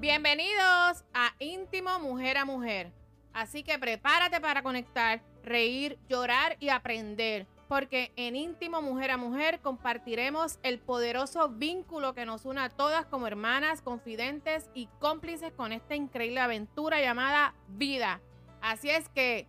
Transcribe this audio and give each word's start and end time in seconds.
Bienvenidos 0.00 1.04
a 1.12 1.34
Íntimo 1.40 1.98
Mujer 1.98 2.38
a 2.38 2.46
Mujer. 2.46 2.90
Así 3.34 3.62
que 3.62 3.78
prepárate 3.78 4.40
para 4.40 4.62
conectar, 4.62 5.20
reír, 5.42 5.98
llorar 6.08 6.56
y 6.58 6.70
aprender, 6.70 7.46
porque 7.68 8.10
en 8.16 8.34
Íntimo 8.34 8.80
Mujer 8.80 9.10
a 9.10 9.18
Mujer 9.18 9.60
compartiremos 9.60 10.58
el 10.62 10.78
poderoso 10.78 11.50
vínculo 11.50 12.14
que 12.14 12.24
nos 12.24 12.46
une 12.46 12.62
a 12.62 12.70
todas 12.70 13.04
como 13.04 13.26
hermanas, 13.26 13.82
confidentes 13.82 14.70
y 14.72 14.86
cómplices 15.00 15.52
con 15.52 15.70
esta 15.70 15.94
increíble 15.94 16.40
aventura 16.40 17.02
llamada 17.02 17.54
vida. 17.68 18.22
Así 18.62 18.88
es 18.88 19.06
que 19.10 19.46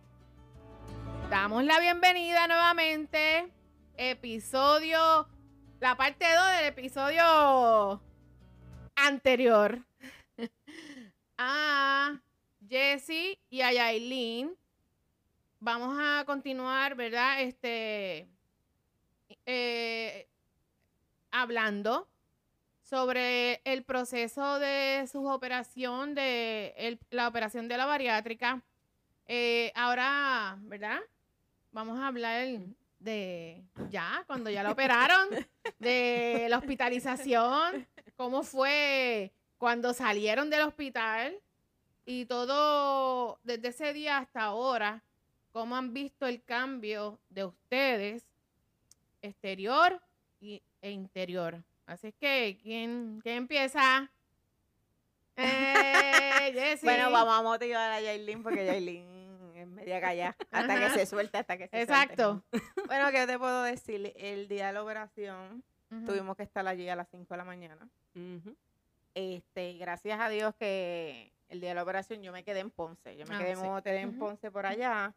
damos 1.30 1.64
la 1.64 1.80
bienvenida 1.80 2.46
nuevamente. 2.46 3.50
Episodio, 3.96 5.26
la 5.80 5.96
parte 5.96 6.26
2 6.30 6.58
del 6.58 6.66
episodio 6.66 8.02
anterior. 8.96 9.82
A 11.42 12.20
Jessie 12.68 13.38
y 13.50 13.60
a 13.62 13.72
Yailin. 13.72 14.56
Vamos 15.58 15.96
a 16.00 16.24
continuar, 16.24 16.94
¿verdad? 16.94 17.40
Este, 17.40 18.28
eh, 19.46 20.28
hablando 21.30 22.08
sobre 22.82 23.60
el 23.64 23.82
proceso 23.84 24.58
de 24.58 25.08
su 25.10 25.26
operación, 25.26 26.14
de 26.14 26.98
la 27.10 27.28
operación 27.28 27.68
de 27.68 27.76
la 27.76 27.86
bariátrica. 27.86 28.62
Eh, 29.26 29.72
ahora, 29.74 30.58
¿verdad? 30.62 31.00
Vamos 31.72 31.98
a 31.98 32.08
hablar 32.08 32.46
de 32.98 33.64
ya, 33.90 34.22
cuando 34.26 34.50
ya 34.50 34.62
la 34.62 34.72
operaron, 34.72 35.28
de 35.78 36.46
la 36.48 36.58
hospitalización, 36.58 37.86
cómo 38.16 38.42
fue 38.42 39.32
cuando 39.62 39.94
salieron 39.94 40.50
del 40.50 40.62
hospital 40.62 41.38
y 42.04 42.24
todo 42.24 43.38
desde 43.44 43.68
ese 43.68 43.92
día 43.92 44.18
hasta 44.18 44.42
ahora, 44.42 45.04
cómo 45.52 45.76
han 45.76 45.94
visto 45.94 46.26
el 46.26 46.42
cambio 46.42 47.20
de 47.28 47.44
ustedes 47.44 48.24
exterior 49.20 50.02
y, 50.40 50.64
e 50.80 50.90
interior. 50.90 51.62
Así 51.86 52.08
es 52.08 52.14
que, 52.14 52.58
¿quién, 52.60 53.20
quién 53.22 53.36
empieza? 53.36 54.10
Eh. 55.36 56.78
Bueno, 56.82 57.12
vamos 57.12 57.32
a 57.32 57.42
motivar 57.42 57.92
a 57.92 58.00
Yailin 58.00 58.42
porque 58.42 58.66
Yailin 58.66 59.54
es 59.54 59.66
media 59.68 60.00
callada 60.00 60.36
hasta 60.50 60.78
que 60.78 60.90
se 60.90 61.06
suelte, 61.06 61.38
hasta 61.38 61.56
que 61.56 61.68
se 61.68 61.86
suelte. 61.86 61.92
Exacto. 61.92 62.42
Bueno, 62.86 63.12
¿qué 63.12 63.26
te 63.28 63.38
puedo 63.38 63.62
decir? 63.62 64.12
El 64.16 64.48
día 64.48 64.66
de 64.66 64.72
la 64.72 64.82
operación 64.82 65.62
tuvimos 66.04 66.36
que 66.36 66.42
estar 66.42 66.66
allí 66.66 66.88
a 66.88 66.96
las 66.96 67.08
5 67.10 67.32
de 67.32 67.38
la 67.38 67.44
mañana. 67.44 67.88
Este, 69.14 69.74
gracias 69.74 70.20
a 70.20 70.28
Dios 70.28 70.54
que 70.54 71.32
el 71.48 71.60
día 71.60 71.70
de 71.70 71.74
la 71.74 71.82
operación 71.82 72.22
yo 72.22 72.32
me 72.32 72.44
quedé 72.44 72.60
en 72.60 72.70
Ponce. 72.70 73.16
Yo 73.16 73.26
me 73.26 73.34
Ah, 73.34 73.38
quedé 73.38 73.50
en 73.52 73.58
un 73.58 73.66
hotel 73.76 73.96
en. 73.96 74.18
Ponce 74.18 74.50
por 74.50 74.66
allá 74.66 75.14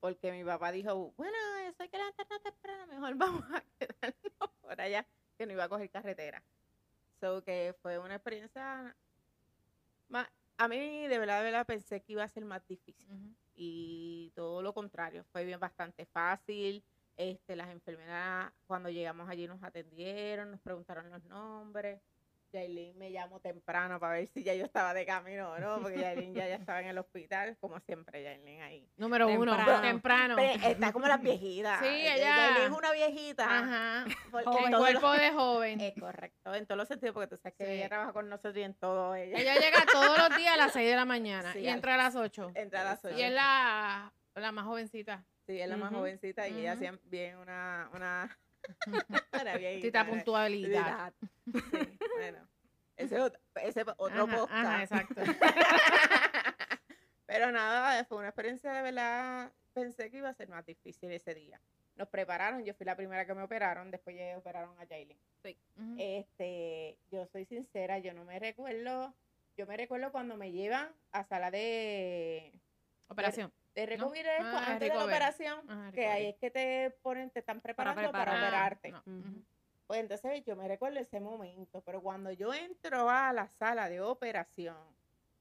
porque 0.00 0.32
mi 0.32 0.42
papá 0.42 0.72
dijo, 0.72 1.12
bueno, 1.16 1.36
eso 1.68 1.80
hay 1.84 1.88
que 1.88 1.96
levantarnos 1.96 2.42
temprano, 2.42 2.86
mejor 2.88 3.14
vamos 3.16 3.44
a 3.52 3.62
quedarnos 3.78 4.50
por 4.60 4.80
allá, 4.80 5.06
que 5.38 5.46
no 5.46 5.52
iba 5.52 5.64
a 5.64 5.68
coger 5.68 5.88
carretera. 5.90 6.42
So 7.20 7.44
que 7.44 7.72
fue 7.80 8.00
una 8.00 8.16
experiencia, 8.16 8.96
a 10.58 10.68
mí 10.68 11.06
de 11.06 11.18
verdad, 11.18 11.38
de 11.38 11.44
verdad 11.44 11.66
pensé 11.66 12.02
que 12.02 12.14
iba 12.14 12.24
a 12.24 12.28
ser 12.28 12.44
más 12.44 12.66
difícil 12.66 13.36
y 13.54 14.32
todo 14.34 14.60
lo 14.60 14.74
contrario, 14.74 15.24
fue 15.30 15.44
bien 15.44 15.60
bastante 15.60 16.04
fácil. 16.04 16.82
Este, 17.16 17.54
las 17.54 17.68
enfermeras 17.68 18.52
cuando 18.66 18.88
llegamos 18.88 19.28
allí 19.28 19.46
nos 19.46 19.62
atendieron, 19.62 20.50
nos 20.50 20.60
preguntaron 20.60 21.10
los 21.10 21.22
nombres. 21.24 22.00
Yailin 22.52 22.96
me 22.98 23.10
llamó 23.10 23.40
temprano 23.40 23.98
para 23.98 24.14
ver 24.14 24.28
si 24.28 24.42
ya 24.44 24.54
yo 24.54 24.64
estaba 24.64 24.92
de 24.94 25.06
camino 25.06 25.50
o 25.52 25.58
no, 25.58 25.80
porque 25.80 25.98
Yailin 25.98 26.34
ya, 26.34 26.46
ya 26.48 26.56
estaba 26.56 26.80
en 26.80 26.88
el 26.88 26.98
hospital, 26.98 27.56
como 27.60 27.80
siempre, 27.80 28.22
Yailin 28.22 28.60
ahí. 28.60 28.88
Número 28.96 29.26
uno, 29.28 29.56
Temprano. 29.56 29.80
temprano. 29.82 30.36
Pero 30.36 30.68
está 30.68 30.92
como 30.92 31.06
las 31.08 31.22
viejitas. 31.22 31.80
Sí, 31.80 31.86
ella- 31.88 32.16
Yailin 32.50 32.72
es 32.72 32.78
una 32.78 32.92
viejita. 32.92 33.44
Ajá. 33.58 34.04
todos 34.30 34.70
cuerpo 34.78 35.08
los- 35.08 35.18
de 35.20 35.30
joven. 35.32 35.80
es 35.80 35.94
correcto, 35.98 36.54
en 36.54 36.66
todos 36.66 36.78
los 36.78 36.88
sentidos, 36.88 37.14
porque 37.14 37.28
tú 37.28 37.36
sabes 37.36 37.54
que 37.56 37.64
Sí. 37.64 37.72
ella 37.72 37.88
trabaja 37.88 38.12
con 38.12 38.28
nosotros 38.28 38.56
y 38.56 38.62
en 38.62 38.74
todo 38.74 39.14
ella. 39.14 39.38
Ella 39.38 39.54
llega 39.54 39.84
todos 39.90 40.18
los 40.18 40.36
días 40.36 40.54
a 40.54 40.56
las 40.58 40.72
6 40.72 40.88
de 40.90 40.96
la 40.96 41.04
mañana 41.04 41.52
Sí, 41.52 41.60
y 41.60 41.68
entra 41.68 41.94
a 41.94 41.96
las 41.96 42.14
8. 42.16 42.50
Entra 42.54 42.82
a 42.82 42.84
las 42.84 43.04
ocho. 43.04 43.16
Y 43.16 43.22
es 43.22 43.32
la, 43.32 44.12
la 44.34 44.52
más 44.52 44.64
jovencita. 44.66 45.24
Sí, 45.46 45.60
es 45.60 45.68
la 45.68 45.76
más 45.76 45.92
jovencita 45.92 46.46
y 46.48 46.60
ella 46.60 46.76
siempre 46.76 47.08
bien 47.10 47.36
una, 47.38 47.90
una, 47.94 48.38
viejita. 49.58 50.00
Eh. 50.02 50.04
puntualidad. 50.04 51.12
Sí, 51.52 51.98
bueno, 52.16 52.48
ese 52.96 53.14
es 53.16 53.20
otro, 53.20 53.40
ese 53.56 53.80
es 53.80 53.86
otro 53.96 54.24
Ajá, 54.24 54.36
podcast. 54.36 54.52
ajá, 54.64 54.82
exacto. 54.82 55.22
Pero 57.26 57.50
nada, 57.52 58.04
fue 58.04 58.18
una 58.18 58.28
experiencia 58.28 58.72
de 58.72 58.82
verdad. 58.82 59.52
Pensé 59.72 60.10
que 60.10 60.18
iba 60.18 60.28
a 60.28 60.34
ser 60.34 60.48
más 60.48 60.66
difícil 60.66 61.10
ese 61.12 61.34
día. 61.34 61.60
Nos 61.96 62.08
prepararon, 62.08 62.64
yo 62.64 62.74
fui 62.74 62.84
la 62.84 62.96
primera 62.96 63.26
que 63.26 63.34
me 63.34 63.42
operaron, 63.42 63.90
después 63.90 64.16
ya 64.16 64.36
operaron 64.36 64.78
a 64.78 64.86
Jailin. 64.86 65.18
Ujú. 65.44 65.96
Este, 65.98 66.98
yo 67.10 67.26
soy 67.26 67.44
sincera, 67.46 67.98
yo 67.98 68.12
no 68.14 68.24
me 68.24 68.38
recuerdo, 68.38 69.14
yo 69.56 69.66
me 69.66 69.76
recuerdo 69.76 70.10
cuando 70.12 70.36
me 70.36 70.52
llevan 70.52 70.88
a 71.12 71.24
sala 71.24 71.50
de, 71.50 72.52
Operación. 73.08 73.52
de 73.74 73.86
recovery 73.86 74.20
es 74.28 74.40
Ah, 74.40 74.50
cu- 74.52 74.70
antes 74.72 74.88
de 74.88 74.94
la 74.98 75.04
operación, 75.04 75.70
Ajá, 75.70 75.92
que 75.92 76.06
ahí 76.06 76.26
es 76.28 76.36
que 76.36 76.50
te 76.50 76.90
ponen, 77.02 77.30
te 77.30 77.40
están 77.40 77.60
preparando 77.60 78.10
para, 78.10 78.24
preparar. 78.32 78.42
operarte. 78.74 78.90
No. 78.90 79.02
Pues 79.92 80.00
entonces 80.00 80.42
yo 80.46 80.56
me 80.56 80.66
recuerdo 80.66 81.00
ese 81.00 81.20
momento, 81.20 81.82
pero 81.82 82.00
cuando 82.00 82.32
yo 82.32 82.54
entro 82.54 83.10
a 83.10 83.30
la 83.34 83.46
sala 83.46 83.90
de 83.90 84.00
operación, 84.00 84.74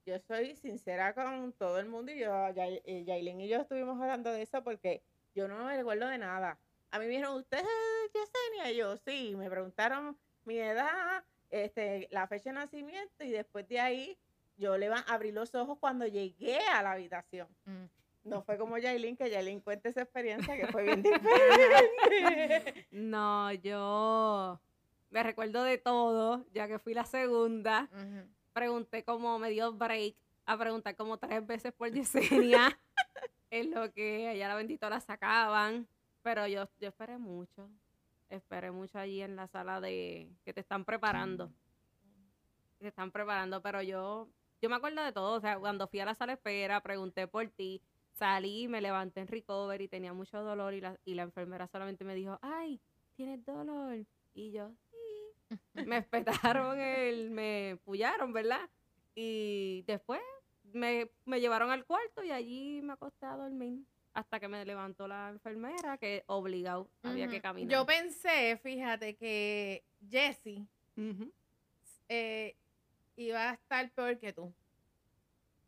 yo 0.05 0.19
soy 0.19 0.57
sincera 0.57 1.13
con 1.13 1.53
todo 1.53 1.79
el 1.79 1.85
mundo 1.85 2.11
y 2.11 2.19
yo, 2.19 2.33
eh, 2.57 3.05
Yailin 3.05 3.39
y 3.39 3.47
yo 3.47 3.61
estuvimos 3.61 3.97
hablando 4.01 4.29
de 4.29 4.41
eso 4.41 4.61
porque 4.61 5.03
yo 5.33 5.47
no 5.47 5.63
me 5.63 5.77
recuerdo 5.77 6.05
de 6.09 6.17
nada. 6.17 6.59
A 6.89 6.99
mí 6.99 7.05
me 7.05 7.11
dijeron, 7.11 7.37
¿usted 7.37 7.59
es 7.59 8.11
Yesenia? 8.11 8.73
Y 8.73 8.75
yo, 8.75 8.97
sí, 8.97 9.35
me 9.37 9.49
preguntaron 9.49 10.17
mi 10.43 10.57
edad, 10.57 11.23
este, 11.49 12.09
la 12.11 12.27
fecha 12.27 12.49
de 12.49 12.55
nacimiento 12.55 13.23
y 13.23 13.31
después 13.31 13.65
de 13.69 13.79
ahí 13.79 14.17
yo 14.57 14.77
le 14.77 14.89
abrí 15.07 15.31
los 15.31 15.55
ojos 15.55 15.77
cuando 15.79 16.05
llegué 16.07 16.59
a 16.73 16.83
la 16.83 16.91
habitación. 16.91 17.47
Mm. 17.63 17.85
No 18.23 18.43
fue 18.43 18.57
como 18.57 18.77
Yailin, 18.77 19.17
que 19.17 19.29
Yailin 19.29 19.61
cuente 19.61 19.89
esa 19.89 20.03
experiencia 20.03 20.55
que 20.55 20.67
fue 20.67 20.83
bien 20.83 21.01
diferente. 21.03 22.87
No, 22.91 23.51
yo 23.53 24.59
me 25.09 25.23
recuerdo 25.23 25.63
de 25.63 25.77
todo, 25.77 26.45
ya 26.53 26.67
que 26.67 26.79
fui 26.79 26.93
la 26.93 27.05
segunda. 27.05 27.89
Pregunté 28.53 29.03
como 29.03 29.39
me 29.39 29.49
dio 29.49 29.73
break 29.73 30.15
a 30.45 30.57
preguntar 30.57 30.95
como 30.95 31.17
tres 31.17 31.45
veces 31.45 31.73
por 31.73 31.91
Yesenia. 31.91 32.77
en 33.51 33.71
lo 33.71 33.91
que 33.91 34.29
allá 34.29 34.47
la 34.47 34.55
bendito 34.55 34.89
la 34.89 34.99
sacaban. 34.99 35.87
Pero 36.23 36.47
yo, 36.47 36.67
yo 36.79 36.87
esperé 36.87 37.17
mucho. 37.17 37.69
Esperé 38.29 38.71
mucho 38.71 38.97
allí 38.97 39.21
en 39.21 39.35
la 39.35 39.47
sala 39.47 39.81
de 39.81 40.29
que 40.45 40.53
te 40.53 40.61
están 40.61 40.85
preparando. 40.85 41.51
Te 42.79 42.87
están 42.87 43.11
preparando, 43.11 43.61
pero 43.61 43.81
yo, 43.81 44.29
yo 44.61 44.69
me 44.69 44.75
acuerdo 44.75 45.03
de 45.03 45.11
todo. 45.11 45.37
O 45.37 45.41
sea, 45.41 45.59
cuando 45.59 45.87
fui 45.87 45.99
a 45.99 46.05
la 46.05 46.15
sala 46.15 46.31
de 46.31 46.35
espera, 46.35 46.81
pregunté 46.81 47.27
por 47.27 47.47
ti, 47.49 47.81
salí, 48.21 48.67
me 48.67 48.81
levanté 48.81 49.21
en 49.21 49.27
recovery, 49.27 49.87
tenía 49.87 50.13
mucho 50.13 50.43
dolor 50.43 50.75
y 50.75 50.81
la, 50.81 50.95
y 51.05 51.15
la 51.15 51.23
enfermera 51.23 51.67
solamente 51.67 52.05
me 52.05 52.13
dijo, 52.13 52.37
ay, 52.43 52.79
tienes 53.15 53.43
dolor. 53.43 54.05
Y 54.35 54.51
yo, 54.51 54.69
sí. 54.91 55.55
Me 55.87 55.97
espetaron, 55.97 56.79
el, 56.79 57.31
me 57.31 57.79
pullaron, 57.83 58.31
¿verdad? 58.31 58.69
Y 59.15 59.83
después 59.87 60.21
me, 60.71 61.09
me 61.25 61.41
llevaron 61.41 61.71
al 61.71 61.83
cuarto 61.83 62.23
y 62.23 62.29
allí 62.29 62.81
me 62.83 62.93
acosté 62.93 63.25
a 63.25 63.37
dormir 63.37 63.79
hasta 64.13 64.39
que 64.39 64.47
me 64.47 64.63
levantó 64.65 65.07
la 65.07 65.29
enfermera, 65.29 65.97
que 65.97 66.23
obligado 66.27 66.87
había 67.01 67.27
que 67.27 67.41
caminar. 67.41 67.71
Yo 67.71 67.87
pensé, 67.87 68.59
fíjate, 68.61 69.15
que 69.15 69.83
Jessie 70.07 70.67
eh, 72.07 72.55
iba 73.15 73.49
a 73.49 73.53
estar 73.53 73.89
peor 73.91 74.19
que 74.19 74.31
tú. 74.31 74.53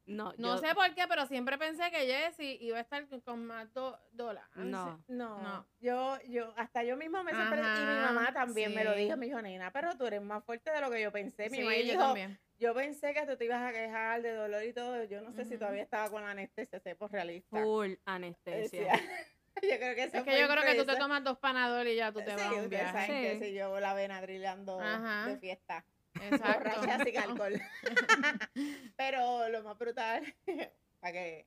No, 0.06 0.34
No 0.38 0.56
yo- 0.56 0.58
sé 0.58 0.76
por 0.76 0.94
qué, 0.96 1.04
pero 1.08 1.26
siempre 1.28 1.58
pensé 1.58 1.90
que 1.90 2.00
Jessie 2.06 2.58
iba 2.62 2.78
a 2.78 2.82
estar 2.82 3.08
con 3.24 3.46
más 3.46 3.74
do- 3.74 3.98
dólares. 4.12 4.50
No. 4.56 5.02
No, 5.08 5.42
No. 5.42 5.68
yo, 5.80 6.18
yo, 6.28 6.54
hasta 6.58 6.84
yo 6.84 6.98
mismo 6.98 7.24
me 7.24 7.32
sorprendí 7.32 7.82
y 7.82 7.86
mi 7.86 8.02
mamá 8.02 8.34
también 8.34 8.76
me 8.76 8.84
lo 8.84 8.94
dijo, 8.96 9.16
me 9.16 9.28
dijo, 9.28 9.42
nena, 9.42 9.72
pero 9.72 9.96
tú 9.98 10.06
eres 10.06 10.22
más 10.22 10.44
fuerte 10.44 10.72
de 10.72 10.82
lo 10.82 10.92
que 10.92 11.02
yo 11.02 11.12
pensé. 11.12 11.50
Mi 11.50 11.58
Sí, 11.58 11.64
mamá 11.64 11.76
yo 11.78 11.84
dijo, 11.84 11.98
también. 12.00 12.40
yo 12.60 12.74
pensé 12.74 13.14
que 13.14 13.26
tú 13.26 13.38
te 13.38 13.46
ibas 13.46 13.62
a 13.64 13.72
quejar 13.72 14.22
de 14.22 14.34
dolor 14.34 14.64
y 14.64 14.74
todo, 14.74 15.04
yo 15.06 15.22
no 15.22 15.32
sé 15.32 15.46
si 15.46 15.52
Ujú. 15.52 15.60
todavía 15.60 15.84
estaba 15.84 16.10
con 16.10 16.22
la 16.22 16.32
anestesia, 16.32 16.82
por 16.98 17.10
realista. 17.10 17.62
full 17.62 17.94
anestesia. 18.04 18.92
Decía, 18.92 18.94
yo 19.62 19.78
creo 19.80 19.96
que 19.96 20.04
eso 20.04 20.18
Es 20.18 20.24
que 20.26 20.38
yo 20.40 20.48
creo 20.50 20.64
que 20.64 20.76
tú 20.76 20.86
te 20.86 20.98
tomas 20.98 21.24
dos 21.24 21.38
panadol 21.40 21.88
y 21.88 21.96
ya 21.96 22.12
tú 22.12 22.20
te 22.20 22.32
Sí, 22.32 22.36
vas 22.36 22.46
a 22.48 22.54
un 22.56 22.68
viaje. 22.70 23.38
Sí. 23.40 23.46
si 23.46 23.54
yo 23.54 23.80
la 23.80 23.94
Benadryl 23.94 24.46
ando 24.48 24.82
Ajá. 24.82 25.28
de 25.30 25.38
fiesta, 25.38 25.86
Exacto. 26.20 26.70
borracha 26.70 27.04
sin 27.06 27.18
alcohol. 27.18 27.62
Pero 28.98 29.50
lo 29.50 29.64
más 29.64 29.78
brutal, 29.78 30.24
para 31.00 31.14
que 31.14 31.46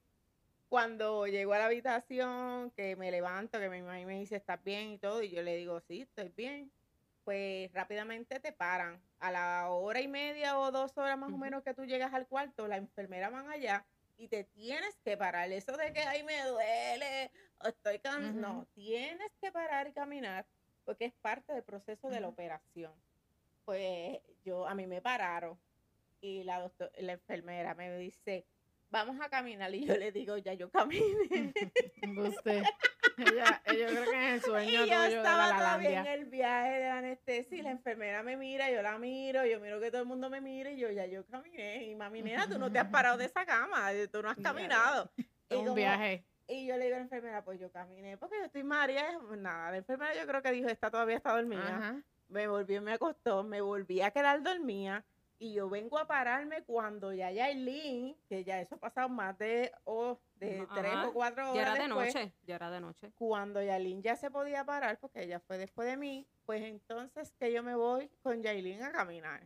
cuando 0.68 1.26
llego 1.26 1.52
a 1.54 1.58
la 1.58 1.66
habitación, 1.66 2.70
que 2.72 2.96
me 2.96 3.10
levanto, 3.10 3.58
que 3.60 3.68
mi 3.70 3.82
mamá 3.82 3.98
me 4.04 4.18
dice, 4.20 4.36
¿estás 4.36 4.62
bien? 4.64 4.90
y 4.90 4.98
todo, 4.98 5.22
y 5.22 5.30
yo 5.30 5.42
le 5.42 5.56
digo, 5.56 5.80
sí, 5.80 6.02
estoy 6.02 6.28
bien. 6.30 6.70
pues 7.24 7.72
rápidamente 7.72 8.40
te 8.40 8.52
paran. 8.52 9.00
A 9.18 9.30
la 9.32 9.68
hora 9.70 10.00
y 10.00 10.08
media 10.08 10.58
o 10.58 10.70
dos 10.70 10.96
horas 10.98 11.18
más 11.18 11.32
o 11.32 11.38
menos 11.38 11.62
que 11.62 11.74
tú 11.74 11.84
llegas 11.84 12.12
al 12.14 12.26
cuarto, 12.26 12.68
la 12.68 12.76
enfermera 12.76 13.30
van 13.30 13.48
allá 13.50 13.86
y 14.18 14.28
te 14.28 14.44
tienes 14.44 14.96
que 15.04 15.16
parar. 15.16 15.50
Eso 15.52 15.76
de 15.76 15.92
que, 15.92 16.00
ay, 16.00 16.22
me 16.24 16.42
duele, 16.44 17.30
o 17.60 17.68
estoy 17.68 17.98
cansado. 17.98 18.32
No, 18.34 18.66
tienes 18.74 19.32
que 19.40 19.50
parar 19.52 19.88
y 19.88 19.92
caminar 19.92 20.46
porque 20.84 21.06
es 21.06 21.14
parte 21.14 21.52
del 21.52 21.64
proceso 21.64 22.08
de 22.08 22.20
la 22.20 22.28
operación. 22.28 22.92
Pues 23.66 24.20
yo, 24.44 24.66
a 24.66 24.74
mí 24.74 24.86
me 24.86 25.02
pararon 25.02 25.58
y 26.20 26.44
la, 26.44 26.60
doctor, 26.60 26.90
la 26.98 27.12
enfermera 27.12 27.74
me 27.74 27.94
dice, 27.98 28.46
vamos 28.90 29.20
a 29.20 29.28
caminar. 29.28 29.74
Y 29.74 29.84
yo 29.84 29.96
le 29.96 30.12
digo, 30.12 30.38
ya 30.38 30.54
yo 30.54 30.70
caminé. 30.70 31.52
Usted. 32.16 32.62
Ella, 33.18 33.62
yo 33.66 33.86
creo 33.86 34.10
que 34.10 34.28
es 34.28 34.34
el 34.34 34.40
sueño 34.50 34.70
Y 34.70 34.76
yo 34.76 34.84
tuyo 34.84 35.00
de 35.00 35.08
la 35.10 35.16
estaba 35.16 35.56
todavía 35.56 36.00
en 36.00 36.06
el 36.06 36.24
viaje 36.26 36.70
de 36.78 36.84
la 36.88 36.98
anestesia 36.98 37.58
y 37.58 37.62
la 37.62 37.70
enfermera 37.70 38.22
me 38.22 38.36
mira, 38.36 38.70
yo 38.70 38.82
la 38.82 38.98
miro, 38.98 39.44
yo 39.46 39.58
miro 39.58 39.80
que 39.80 39.90
todo 39.90 40.02
el 40.02 40.06
mundo 40.06 40.30
me 40.30 40.40
mire 40.40 40.74
y 40.74 40.78
yo 40.78 40.90
ya 40.90 41.06
yo 41.06 41.24
caminé. 41.26 41.84
Y 41.86 41.94
mami, 41.96 42.22
nena, 42.22 42.48
tú 42.48 42.58
no 42.58 42.70
te 42.70 42.78
has 42.78 42.88
parado 42.88 43.16
de 43.18 43.24
esa 43.24 43.44
cama, 43.44 43.90
tú 44.12 44.22
no 44.22 44.30
has 44.30 44.38
caminado. 44.38 45.10
Y, 45.48 45.54
un 45.54 45.60
como- 45.62 45.74
viaje. 45.76 46.24
y 46.48 46.66
yo 46.66 46.76
le 46.76 46.86
digo 46.86 46.96
a 46.96 46.98
la 46.98 47.04
enfermera, 47.04 47.44
pues 47.44 47.60
yo 47.60 47.70
caminé 47.70 48.16
porque 48.16 48.36
yo 48.38 48.46
estoy 48.46 48.64
mareada. 48.64 49.16
Pues 49.28 49.38
nada, 49.38 49.70
la 49.70 49.76
enfermera 49.76 50.12
yo 50.14 50.26
creo 50.26 50.42
que 50.42 50.50
dijo, 50.50 50.68
esta 50.68 50.90
todavía 50.90 51.16
está 51.16 51.32
dormida. 51.36 51.76
Ajá. 51.76 52.02
Me 52.28 52.48
volvió, 52.48 52.82
me 52.82 52.92
acostó, 52.94 53.42
me 53.44 53.60
volví 53.60 54.00
a 54.00 54.10
quedar 54.10 54.42
dormida. 54.42 55.04
Y 55.38 55.52
yo 55.52 55.68
vengo 55.68 55.98
a 55.98 56.06
pararme 56.06 56.62
cuando 56.64 57.12
ya 57.12 57.30
Yailin, 57.30 58.16
que 58.26 58.42
ya 58.42 58.58
eso 58.58 58.76
ha 58.76 58.78
pasado 58.78 59.10
más 59.10 59.36
de, 59.36 59.70
oh, 59.84 60.18
de 60.36 60.60
Ajá. 60.62 60.74
tres 60.74 60.94
o 61.04 61.12
cuatro 61.12 61.42
horas 61.52 61.54
Ya 61.54 61.60
era 61.62 61.72
de 61.74 61.78
después, 61.80 62.14
noche, 62.14 62.32
ya 62.42 62.54
era 62.56 62.70
de 62.70 62.80
noche. 62.80 63.12
cuando 63.16 63.62
Yailin 63.62 64.02
ya 64.02 64.16
se 64.16 64.30
podía 64.30 64.64
parar, 64.64 64.98
porque 64.98 65.24
ella 65.24 65.38
fue 65.40 65.58
después 65.58 65.86
de 65.88 65.98
mí, 65.98 66.26
pues 66.46 66.62
entonces 66.62 67.34
que 67.38 67.52
yo 67.52 67.62
me 67.62 67.74
voy 67.74 68.10
con 68.22 68.42
Yailin 68.42 68.82
a 68.82 68.92
caminar. 68.92 69.42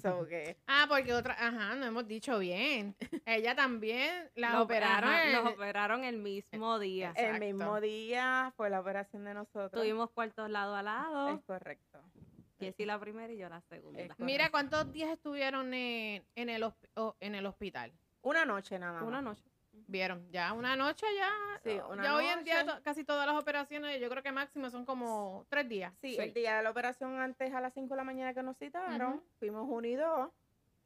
So 0.00 0.24
que 0.28 0.58
Ah, 0.68 0.86
porque 0.88 1.12
otra, 1.12 1.34
ajá, 1.34 1.74
no 1.74 1.86
hemos 1.86 2.06
dicho 2.06 2.38
bien. 2.38 2.94
Ella 3.26 3.56
también 3.56 4.30
la 4.36 4.62
operaron. 4.62 5.10
ajá, 5.10 5.24
el- 5.24 5.32
Los 5.32 5.54
operaron 5.54 6.04
el 6.04 6.18
mismo 6.18 6.78
día. 6.78 7.14
el 7.16 7.40
mismo 7.40 7.80
día 7.80 8.52
fue 8.56 8.70
la 8.70 8.78
operación 8.78 9.24
de 9.24 9.34
nosotros. 9.34 9.72
Tuvimos 9.72 10.08
cuartos 10.12 10.48
lado 10.50 10.76
a 10.76 10.78
Es 10.78 10.84
lado. 10.84 11.42
correcto. 11.48 12.00
Jessy 12.66 12.84
la 12.86 12.98
primera 12.98 13.32
y 13.32 13.36
yo 13.38 13.48
la 13.48 13.60
segunda. 13.62 14.02
Mira 14.18 14.50
cuántos 14.50 14.92
días 14.92 15.10
estuvieron 15.10 15.72
en, 15.74 16.24
en, 16.36 16.48
el, 16.48 16.64
en 17.20 17.34
el 17.34 17.46
hospital. 17.46 17.92
Una 18.22 18.44
noche 18.44 18.78
nada 18.78 19.00
más. 19.00 19.02
Una 19.02 19.20
noche. 19.22 19.42
Vieron, 19.88 20.30
ya 20.30 20.52
una 20.52 20.76
noche 20.76 21.06
ya. 21.16 21.30
Sí, 21.64 21.78
una 21.90 22.04
ya 22.04 22.14
hoy 22.14 22.26
en 22.26 22.44
día 22.44 22.64
to- 22.64 22.82
casi 22.82 23.04
todas 23.04 23.26
las 23.26 23.36
operaciones, 23.36 24.00
yo 24.00 24.08
creo 24.10 24.22
que 24.22 24.30
máximo 24.30 24.68
son 24.70 24.84
como 24.84 25.46
tres 25.48 25.68
días. 25.68 25.92
Sí, 26.00 26.14
Sí. 26.14 26.20
el 26.20 26.34
día 26.34 26.56
de 26.58 26.62
la 26.62 26.70
operación 26.70 27.18
antes 27.18 27.52
a 27.54 27.60
las 27.60 27.72
5 27.74 27.94
de 27.94 27.96
la 27.96 28.04
mañana 28.04 28.34
que 28.34 28.42
nos 28.42 28.56
citaron, 28.58 29.14
Ujú. 29.14 29.22
fuimos 29.38 29.66
uno 29.68 29.86
y 29.86 29.94
dos, 29.96 30.30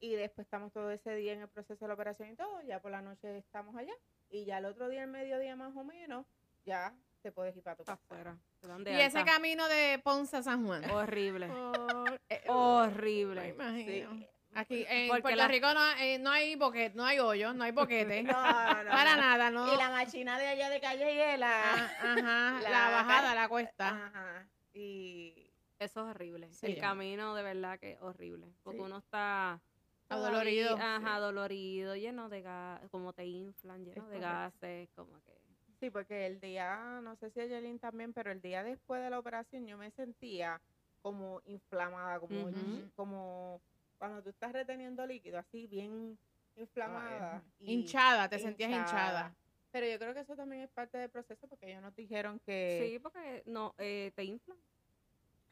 y 0.00 0.14
después 0.14 0.46
estamos 0.46 0.72
todo 0.72 0.90
ese 0.92 1.14
día 1.16 1.32
en 1.32 1.40
el 1.42 1.48
proceso 1.48 1.84
de 1.84 1.88
la 1.88 1.94
operación 1.94 2.30
y 2.30 2.36
todo, 2.36 2.62
ya 2.62 2.80
por 2.80 2.90
la 2.92 3.02
noche 3.02 3.36
estamos 3.38 3.74
allá, 3.76 3.92
y 4.30 4.44
ya 4.44 4.58
el 4.58 4.66
otro 4.66 4.88
día, 4.88 5.02
el 5.02 5.10
mediodía 5.10 5.56
más 5.56 5.74
o 5.76 5.82
menos, 5.84 6.24
ya 6.64 6.94
te 7.26 7.32
puedes 7.32 7.56
ir 7.56 7.62
para 7.64 7.74
tu 7.74 7.82
Está 7.82 7.96
casa. 7.96 8.04
afuera. 8.04 8.38
Y 8.86 9.00
ese 9.00 9.24
camino 9.24 9.66
de 9.68 10.00
Ponce 10.04 10.36
a 10.36 10.42
San 10.44 10.64
Juan. 10.64 10.88
Horrible. 10.90 11.48
Oh, 11.50 12.04
eh, 12.28 12.40
Me 12.46 12.50
Horrible. 12.52 13.48
imagino. 13.48 14.10
Sí. 14.14 14.26
Aquí 14.54 14.86
en 14.88 15.08
Porque 15.08 15.22
Puerto 15.22 15.36
la- 15.38 15.48
Rico 15.48 15.74
no, 15.74 15.80
hay- 15.80 16.18
no 16.20 16.30
hay 16.30 16.54
boquete, 16.54 16.94
no 16.96 17.04
hay 17.04 17.18
hoyo, 17.18 17.52
no 17.52 17.64
hay 17.64 17.72
boquete. 17.72 18.22
No, 18.22 18.32
no, 18.32 18.90
Para 18.90 19.16
no. 19.16 19.22
nada, 19.22 19.50
¿no? 19.50 19.74
Y 19.74 19.76
la 19.76 19.90
machina 19.90 20.38
de 20.38 20.46
allá 20.46 20.70
de 20.70 20.80
calle 20.80 21.34
y 21.34 21.36
la... 21.36 21.62
Ah, 21.74 21.90
ajá, 22.00 22.60
la, 22.62 22.70
la 22.70 22.90
bajada, 22.90 23.34
la 23.34 23.48
cuesta. 23.48 23.88
Ajá. 23.88 24.48
Y 24.72 25.50
Eso 25.80 26.00
es 26.02 26.06
horrible. 26.14 26.52
Sí. 26.52 26.66
El 26.66 26.78
camino 26.80 27.34
de 27.34 27.42
verdad 27.42 27.78
que 27.80 27.92
es 27.94 28.00
horrible. 28.02 28.46
Porque 28.62 28.78
Sí. 28.78 28.84
uno 28.84 28.98
está 28.98 29.60
Adolorido. 30.08 30.76
Ajá, 30.76 31.16
Sí. 31.16 31.20
dolorido, 31.20 31.96
lleno 31.96 32.28
de 32.28 32.42
gas, 32.42 32.80
como 32.92 33.12
te 33.12 33.24
inflan, 33.26 33.80
lleno 33.84 33.90
Es 34.04 34.08
de 34.10 34.18
correcto. 34.20 34.20
gases, 34.28 34.88
como 34.94 35.20
que. 35.24 35.45
Sí, 35.80 35.90
porque 35.90 36.26
el 36.26 36.40
día, 36.40 37.00
no 37.02 37.16
sé 37.16 37.30
si 37.30 37.40
a 37.40 37.46
Yelin 37.46 37.78
también, 37.78 38.12
pero 38.12 38.32
el 38.32 38.40
día 38.40 38.62
después 38.62 39.02
de 39.02 39.10
la 39.10 39.18
operación 39.18 39.66
yo 39.66 39.76
me 39.76 39.90
sentía 39.90 40.60
como 41.02 41.42
inflamada, 41.44 42.18
como, 42.18 42.48
como 42.96 43.60
cuando 43.98 44.22
tú 44.22 44.30
estás 44.30 44.52
reteniendo 44.52 45.06
líquido, 45.06 45.38
así 45.38 45.66
bien 45.66 46.18
inflamada. 46.56 47.42
y 47.60 47.74
hinchada, 47.74 48.28
te 48.28 48.38
sentías 48.38 48.70
hinchada. 48.70 49.34
Pero 49.70 49.86
yo 49.86 49.98
creo 49.98 50.14
que 50.14 50.20
eso 50.20 50.34
también 50.34 50.62
es 50.62 50.70
parte 50.70 50.96
del 50.96 51.10
proceso 51.10 51.46
porque 51.46 51.70
ellos 51.70 51.82
nos 51.82 51.94
dijeron 51.94 52.40
que... 52.46 52.78
Sí, 52.92 52.98
porque 52.98 53.42
no, 53.44 53.74
eh, 53.76 54.10
te 54.14 54.24
inflan. 54.24 54.56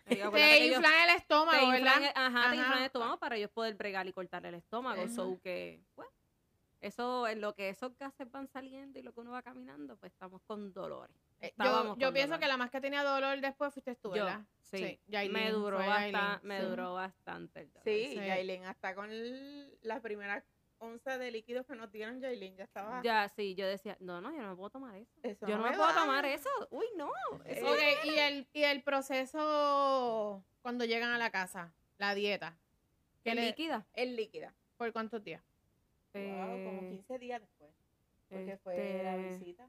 Te 0.06 0.14
ellos- 0.14 0.76
inflan 0.78 1.08
el 1.10 1.16
estómago, 1.16 1.58
te 1.58 1.64
inflan 1.78 2.02
¿verdad? 2.02 2.12
el- 2.16 2.22
ajá, 2.36 2.50
te 2.50 2.56
inflan 2.56 2.78
el 2.78 2.84
estómago 2.86 3.18
para 3.18 3.36
ellos 3.36 3.50
poder 3.50 3.74
bregar 3.74 4.06
y 4.06 4.12
cortarle 4.12 4.48
el 4.48 4.54
estómago. 4.56 5.02
Ajá. 5.02 5.10
So 5.10 5.38
que, 5.42 5.80
pues, 5.94 6.08
eso, 6.86 7.26
en 7.28 7.40
lo 7.40 7.54
que 7.54 7.68
esos 7.68 7.96
gases 7.98 8.30
van 8.30 8.48
saliendo 8.48 8.98
y 8.98 9.02
lo 9.02 9.12
que 9.12 9.20
uno 9.20 9.30
va 9.32 9.42
caminando, 9.42 9.96
pues 9.96 10.12
estamos 10.12 10.42
con 10.42 10.72
dolores. 10.72 11.16
Eh, 11.40 11.48
Estábamos 11.48 11.96
Yo, 11.96 12.00
yo 12.00 12.06
con 12.08 12.14
pienso 12.14 12.28
dolor. 12.34 12.40
que 12.40 12.48
la 12.48 12.56
más 12.56 12.70
que 12.70 12.80
tenía 12.80 13.02
dolor 13.02 13.40
después 13.40 13.72
fuiste 13.72 13.94
tú, 13.96 14.08
Yo, 14.14 14.24
¿verdad? 14.24 14.42
sí. 14.62 15.00
Yailin, 15.06 15.32
me 15.32 15.50
duró 15.50 15.78
Yailin, 15.80 16.20
me 16.42 16.60
sí. 16.60 16.66
duró 16.66 16.94
bastante 16.94 17.60
el 17.60 17.68
dolor. 17.72 17.82
Sí, 17.84 18.06
Sí. 18.08 18.14
Yailin, 18.16 18.64
hasta 18.64 18.94
con 18.94 19.10
el- 19.10 19.78
las 19.82 20.00
primeras 20.00 20.44
once 20.78 21.16
de 21.18 21.30
líquidos 21.30 21.64
que 21.66 21.74
nos 21.74 21.90
dieron 21.90 22.20
Yailin, 22.20 22.56
ya 22.56 22.64
estaba... 22.64 23.00
Ya, 23.02 23.28
sí, 23.30 23.54
yo 23.54 23.66
decía, 23.66 23.96
no, 24.00 24.20
no, 24.20 24.30
yo 24.34 24.42
no 24.42 24.50
me 24.50 24.56
puedo 24.56 24.70
tomar 24.70 24.96
eso. 24.96 25.10
Eso 25.22 25.46
yo 25.46 25.56
no 25.56 25.62
me 25.62 25.70
me 25.70 25.76
puedo 25.76 25.88
va. 25.88 25.94
tomar 25.94 26.26
eso. 26.26 26.48
Uy, 26.70 26.84
no. 26.96 27.10
Eso 27.46 27.66
Ok, 27.72 27.78
y 28.04 28.18
el, 28.18 28.46
y 28.52 28.62
el 28.64 28.82
proceso 28.82 30.44
cuando 30.62 30.84
llegan 30.84 31.10
a 31.10 31.18
la 31.18 31.30
casa, 31.30 31.72
la 31.98 32.14
dieta. 32.14 32.58
¿qué 33.22 33.30
es 33.30 33.36
le- 33.36 33.46
líquida. 33.46 33.86
Es 33.94 34.08
líquida. 34.08 34.54
¿Por 34.76 34.92
cuántos 34.92 35.22
días? 35.24 35.42
Wow, 36.18 36.64
como 36.64 36.80
Eh, 36.82 36.88
15 36.90 37.18
días 37.18 37.40
después. 37.40 37.70
Porque 38.28 38.56
fue 38.58 39.00
la 39.02 39.16
este, 39.16 39.38
visita. 39.38 39.68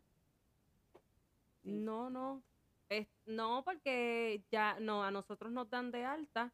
Sí. 1.63 1.71
No, 1.71 2.09
no. 2.09 2.44
Es- 2.89 3.07
no, 3.25 3.63
porque 3.63 4.44
ya, 4.51 4.77
no, 4.80 5.03
a 5.03 5.12
nosotros 5.12 5.51
nos 5.51 5.69
dan 5.69 5.92
de 5.92 6.06
alta 6.06 6.53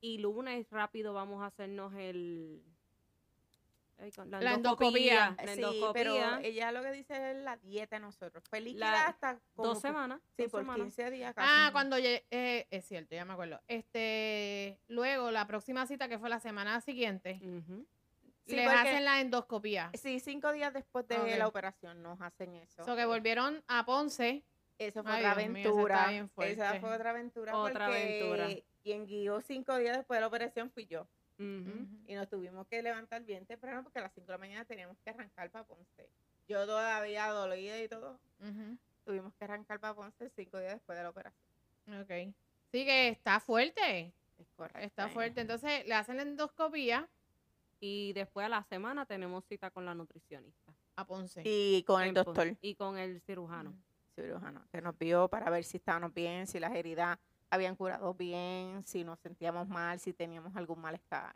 y 0.00 0.18
lunes 0.18 0.68
rápido 0.70 1.12
vamos 1.14 1.42
a 1.42 1.46
hacernos 1.46 1.92
el... 1.94 2.62
La, 4.26 4.40
La 4.40 4.54
endoscopía. 4.54 5.36
Sí, 5.54 5.62
pero 5.94 6.16
ella 6.40 6.72
lo 6.72 6.82
que 6.82 6.90
dice 6.92 7.30
es 7.30 7.36
la 7.38 7.56
dieta 7.56 7.96
de 7.96 8.00
nosotros. 8.00 8.42
Fue 8.50 8.60
líquida 8.60 8.90
La- 8.90 9.06
hasta 9.06 9.40
como 9.54 9.68
dos 9.68 9.80
semanas. 9.80 10.20
Sí, 10.36 10.42
dos 10.42 10.50
por 10.50 10.60
semanas. 10.62 10.84
15 10.86 11.10
días 11.10 11.34
casi. 11.34 11.48
Ah, 11.50 11.70
cuando 11.72 11.96
eh, 11.96 12.66
es 12.70 12.84
cierto, 12.84 13.14
ya 13.14 13.24
me 13.24 13.32
acuerdo. 13.34 13.60
Este, 13.68 14.78
luego 14.88 15.30
la 15.30 15.46
próxima 15.46 15.86
cita 15.86 16.08
que 16.08 16.18
fue 16.18 16.28
la 16.28 16.40
semana 16.40 16.80
siguiente. 16.80 17.40
Sí, 18.46 18.56
les 18.56 18.64
porque- 18.66 18.78
hacen 18.78 19.04
la 19.04 19.20
endoscopía. 19.20 19.90
Sí, 19.94 20.20
cinco 20.20 20.52
días 20.52 20.72
después 20.74 21.06
de 21.08 21.36
la 21.38 21.48
operación 21.48 22.02
nos 22.02 22.20
hacen 22.20 22.54
eso. 22.54 22.82
O 22.82 22.96
que 22.96 23.04
volvieron 23.06 23.62
a 23.68 23.84
Ponce. 23.86 24.42
Eso 24.78 25.02
fue 25.02 25.12
Ay, 25.12 25.20
otra 25.24 25.34
mío, 25.36 25.70
aventura. 25.70 26.28
fuerte. 26.34 26.52
Esa 26.52 26.80
fue 26.80 26.94
otra 26.94 27.10
aventura. 27.10 27.56
Otra 27.56 27.86
porque 27.86 28.20
aventura. 28.26 28.48
Quien 28.82 29.06
guió 29.06 29.40
cinco 29.40 29.76
días 29.78 29.96
después 29.96 30.16
de 30.18 30.20
la 30.22 30.26
operación 30.26 30.70
fui 30.70 30.86
yo. 30.86 31.06
Y 31.38 32.14
nos 32.14 32.28
tuvimos 32.28 32.66
que 32.68 32.82
levantar 32.82 33.22
bien 33.22 33.44
temprano 33.46 33.82
porque 33.82 33.98
a 33.98 34.02
las 34.02 34.12
5 34.14 34.26
de 34.26 34.32
la 34.32 34.38
mañana 34.38 34.64
teníamos 34.64 34.96
que 34.98 35.10
arrancar 35.10 35.50
para 35.50 35.64
Ponce. 35.64 36.08
Yo 36.48 36.64
todavía 36.66 37.26
dolida 37.28 37.80
y 37.82 37.88
todo. 37.88 38.18
Tuvimos 39.04 39.32
que 39.34 39.44
arrancar 39.44 39.80
para 39.80 39.94
Ponce 39.94 40.30
cinco 40.30 40.58
días 40.58 40.74
después 40.74 40.96
de 40.96 41.02
la 41.02 41.10
operación. 41.10 41.42
Ok. 42.02 42.34
Sí 42.70 42.84
que 42.84 43.08
está 43.08 43.40
fuerte. 43.40 44.12
Es 44.38 44.46
correcto. 44.56 44.80
Está 44.80 45.08
fuerte. 45.08 45.40
Entonces 45.40 45.86
le 45.86 45.94
hacen 45.94 46.16
la 46.16 46.22
endoscopía 46.22 47.08
Y 47.80 48.12
después 48.14 48.46
a 48.46 48.48
la 48.48 48.62
semana 48.64 49.06
tenemos 49.06 49.44
cita 49.46 49.70
con 49.70 49.84
la 49.84 49.94
nutricionista. 49.94 50.74
a 50.96 51.06
Ponce. 51.06 51.42
Y 51.44 51.82
con 51.84 52.02
el 52.02 52.14
Ponce, 52.14 52.24
doctor 52.24 52.58
Y 52.60 52.74
con 52.76 52.96
el 52.98 53.20
cirujano. 53.22 53.70
Ujú. 53.70 53.80
cirujano 54.16 54.64
que 54.70 54.80
nos 54.80 54.96
vio 54.96 55.28
para 55.28 55.50
ver 55.50 55.64
si 55.64 55.78
estábamos 55.78 56.14
bien, 56.14 56.46
si 56.46 56.60
las 56.60 56.72
heridas 56.74 57.18
habían 57.50 57.74
curado 57.74 58.14
bien, 58.14 58.84
si 58.84 59.02
nos 59.02 59.18
sentíamos 59.18 59.66
mal, 59.68 59.98
si 59.98 60.12
teníamos 60.12 60.54
algún 60.56 60.80
malestar, 60.80 61.34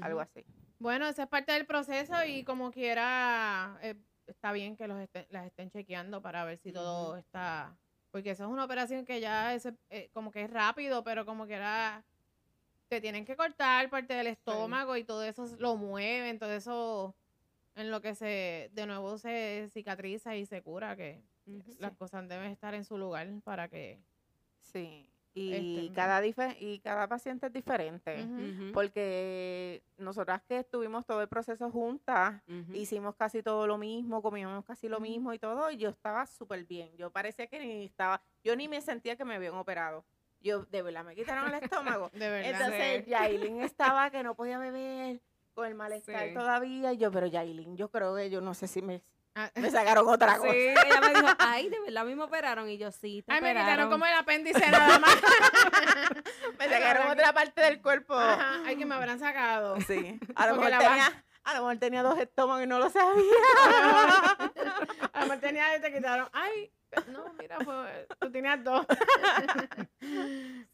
algo 0.00 0.20
así. 0.20 0.44
Bueno, 0.78 1.06
esa 1.08 1.24
es 1.24 1.28
parte 1.28 1.50
del 1.52 1.66
proceso 1.66 2.14
y 2.24 2.44
como 2.44 2.70
quiera, 2.70 3.78
eh, 3.82 3.96
está 4.26 4.52
bien 4.52 4.76
que 4.76 4.86
los 4.86 4.98
estén- 5.00 5.26
las 5.30 5.44
estén 5.46 5.70
chequeando 5.70 6.22
para 6.22 6.44
ver 6.44 6.58
si 6.58 6.72
todo 6.72 7.16
está... 7.16 7.76
Porque 8.12 8.30
eso 8.30 8.44
es 8.44 8.50
una 8.50 8.64
operación 8.64 9.04
que 9.04 9.20
ya 9.20 9.52
es, 9.54 9.66
eh, 9.90 10.08
como 10.12 10.30
que 10.30 10.42
es 10.42 10.50
rápido, 10.50 11.02
pero 11.04 11.24
como 11.26 11.46
quiera 11.46 12.04
te 12.90 13.00
tienen 13.00 13.24
que 13.24 13.36
cortar 13.36 13.88
parte 13.88 14.14
del 14.14 14.26
estómago 14.26 14.96
y 14.96 15.04
todo 15.04 15.22
eso 15.22 15.46
lo 15.58 15.76
mueven, 15.76 16.40
todo 16.40 16.50
eso 16.52 17.14
en 17.76 17.88
lo 17.90 18.00
que 18.02 18.16
se 18.16 18.68
de 18.74 18.84
nuevo 18.86 19.16
se 19.16 19.68
cicatriza 19.72 20.34
y 20.34 20.44
se 20.44 20.60
cura, 20.60 20.96
que 20.96 21.22
las 21.78 21.92
cosas 21.92 22.28
deben 22.28 22.50
estar 22.50 22.74
en 22.74 22.84
su 22.84 22.98
lugar 22.98 23.28
para 23.44 23.68
que... 23.68 24.00
Sí. 24.60 25.06
Y 25.32 25.90
cada 25.94 26.20
dife- 26.20 26.56
y 26.58 26.80
cada 26.80 27.06
paciente 27.06 27.46
es 27.46 27.52
diferente. 27.52 28.26
Porque 28.72 29.82
nosotras 29.96 30.42
que 30.42 30.58
estuvimos 30.58 31.06
todo 31.06 31.22
el 31.22 31.28
proceso 31.28 31.70
juntas, 31.70 32.42
hicimos 32.74 33.14
casi 33.14 33.40
todo 33.40 33.68
lo 33.68 33.78
mismo, 33.78 34.20
comíamos 34.20 34.64
casi 34.64 34.88
lo 34.88 34.98
mismo 34.98 35.32
y 35.32 35.38
todo, 35.38 35.70
y 35.70 35.76
yo 35.76 35.90
estaba 35.90 36.26
súper 36.26 36.64
bien. 36.64 36.90
Yo 36.96 37.10
parecía 37.12 37.46
que 37.46 37.60
ni 37.60 37.84
estaba, 37.84 38.20
yo 38.42 38.56
ni 38.56 38.66
me 38.66 38.80
sentía 38.80 39.14
que 39.14 39.24
me 39.24 39.36
habían 39.36 39.54
operado. 39.54 40.04
Yo, 40.40 40.64
de 40.64 40.82
verdad, 40.82 41.04
me 41.04 41.14
quitaron 41.14 41.52
el 41.52 41.62
estómago. 41.62 42.10
De 42.14 42.28
verdad. 42.30 42.50
Entonces, 42.50 43.04
Sí. 43.04 43.10
Yailin 43.10 43.60
estaba 43.62 44.10
que 44.10 44.22
no 44.22 44.34
podía 44.34 44.58
beber 44.58 45.20
con 45.54 45.66
el 45.66 45.74
malestar 45.74 46.28
Sí. 46.28 46.34
todavía. 46.34 46.92
Y 46.92 46.96
yo, 46.98 47.10
pero 47.10 47.26
Yailin, 47.26 47.76
yo 47.76 47.90
creo 47.90 48.14
que 48.16 48.30
yo 48.30 48.40
no 48.40 48.54
sé 48.54 48.66
si 48.66 48.80
me, 48.82 49.02
Ah, 49.36 49.48
me 49.54 49.70
sacaron 49.70 50.08
otra 50.08 50.34
Sí, 50.34 50.40
cosa. 50.40 50.52
ella 50.54 51.00
me 51.00 51.08
dijo, 51.14 51.26
ay, 51.38 51.68
de 51.68 51.78
verdad 51.80 52.02
a 52.02 52.04
mí 52.04 52.14
me 52.16 52.24
operaron. 52.24 52.68
Y 52.68 52.78
yo, 52.78 52.90
sí, 52.90 53.22
te 53.22 53.32
Ay, 53.32 53.40
me 53.40 53.50
quitaron 53.54 53.88
como 53.88 54.04
el 54.04 54.12
apéndice 54.14 54.68
nada 54.70 54.98
más. 54.98 55.14
Me 56.58 56.68
sacaron 56.68 57.06
otra 57.10 57.32
parte 57.32 57.60
del 57.62 57.80
cuerpo. 57.80 58.14
Ajá, 58.14 58.60
ay, 58.66 58.76
que 58.76 58.84
me 58.84 58.94
habrán 58.96 59.18
sacado. 59.20 59.80
Sí. 59.82 60.18
A 60.34 60.46
lo, 60.48 60.56
mejor 60.56 60.78
tenía, 60.78 61.24
a 61.44 61.54
lo 61.54 61.60
mejor 61.60 61.78
tenía 61.78 62.02
dos 62.02 62.18
estómagos 62.18 62.64
y 62.64 62.66
no 62.66 62.78
lo 62.80 62.90
sabía. 62.90 63.24
A 65.12 65.20
lo 65.20 65.26
mejor 65.26 65.38
tenía 65.40 65.76
y 65.76 65.80
te 65.80 65.92
quitaron. 65.92 66.28
Ay, 66.32 66.70
no, 67.08 67.32
mira, 67.34 67.58
fue- 67.60 68.06
tú 68.20 68.30
tenías 68.30 68.62
dos. 68.64 68.86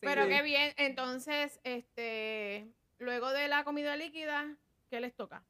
Pero 0.01 0.25
Sí. 0.25 0.29
qué 0.29 0.43
bien. 0.43 0.73
Entonces, 0.77 1.61
este, 1.65 2.73
luego 2.99 3.31
de 3.33 3.49
la 3.49 3.65
comida 3.65 3.97
líquida, 3.97 4.57
¿qué 4.91 5.01
les 5.01 5.15
toca? 5.15 5.45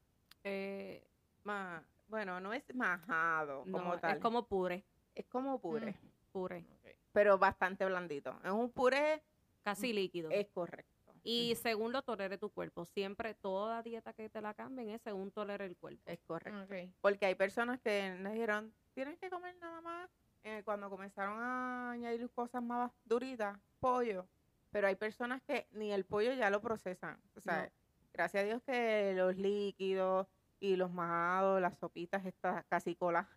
Eh, 0.44 1.06
Ma- 1.44 1.84
bueno, 2.08 2.40
no 2.40 2.52
es 2.52 2.62
majado 2.74 3.64
no, 3.66 3.78
como 3.78 3.98
tal. 3.98 4.16
es 4.16 4.22
como 4.22 4.46
puré, 4.46 4.84
es 5.14 5.26
como 5.26 5.60
puré, 5.60 5.92
Mm. 5.92 6.08
puré, 6.32 6.64
pero 7.12 7.38
bastante 7.38 7.84
blandito. 7.84 8.38
Es 8.44 8.50
un 8.50 8.70
puré, 8.72 9.22
casi 9.62 9.92
líquido. 9.92 10.30
es 10.30 10.48
correcto. 10.48 10.92
Y 11.22 11.56
según 11.56 11.92
lo 11.92 12.02
tolere 12.02 12.38
tu 12.38 12.50
cuerpo, 12.50 12.84
siempre 12.84 13.34
toda 13.34 13.82
dieta 13.82 14.12
que 14.12 14.28
te 14.28 14.40
la 14.40 14.54
cambien 14.54 14.90
es 14.90 15.02
según 15.02 15.32
tolere 15.32 15.64
el 15.66 15.76
cuerpo. 15.76 16.00
Es 16.06 16.20
correcto. 16.20 16.66
Porque 17.00 17.26
hay 17.26 17.34
personas 17.34 17.80
que 17.80 18.10
nos 18.20 18.32
dijeron, 18.32 18.72
tienes 18.94 19.18
que 19.18 19.28
comer 19.28 19.56
nada 19.60 19.80
más. 19.80 20.08
Eh, 20.46 20.62
cuando 20.64 20.88
comenzaron 20.88 21.42
a 21.42 21.90
añadir 21.90 22.30
cosas 22.30 22.62
más 22.62 22.92
duritas, 23.04 23.58
pollo. 23.80 24.28
Pero 24.70 24.86
hay 24.86 24.94
personas 24.94 25.42
que 25.42 25.66
ni 25.72 25.90
el 25.92 26.04
pollo 26.04 26.32
ya 26.34 26.50
lo 26.50 26.60
procesan. 26.60 27.18
O 27.34 27.40
sea, 27.40 27.64
No. 27.64 27.70
gracias 28.12 28.42
a 28.42 28.46
Dios 28.46 28.62
que 28.62 29.12
los 29.16 29.36
líquidos 29.36 30.28
y 30.60 30.76
los 30.76 30.92
majados, 30.92 31.60
las 31.60 31.76
sopitas, 31.78 32.24
estas 32.24 32.64
casi 32.66 32.94
cola, 32.94 33.28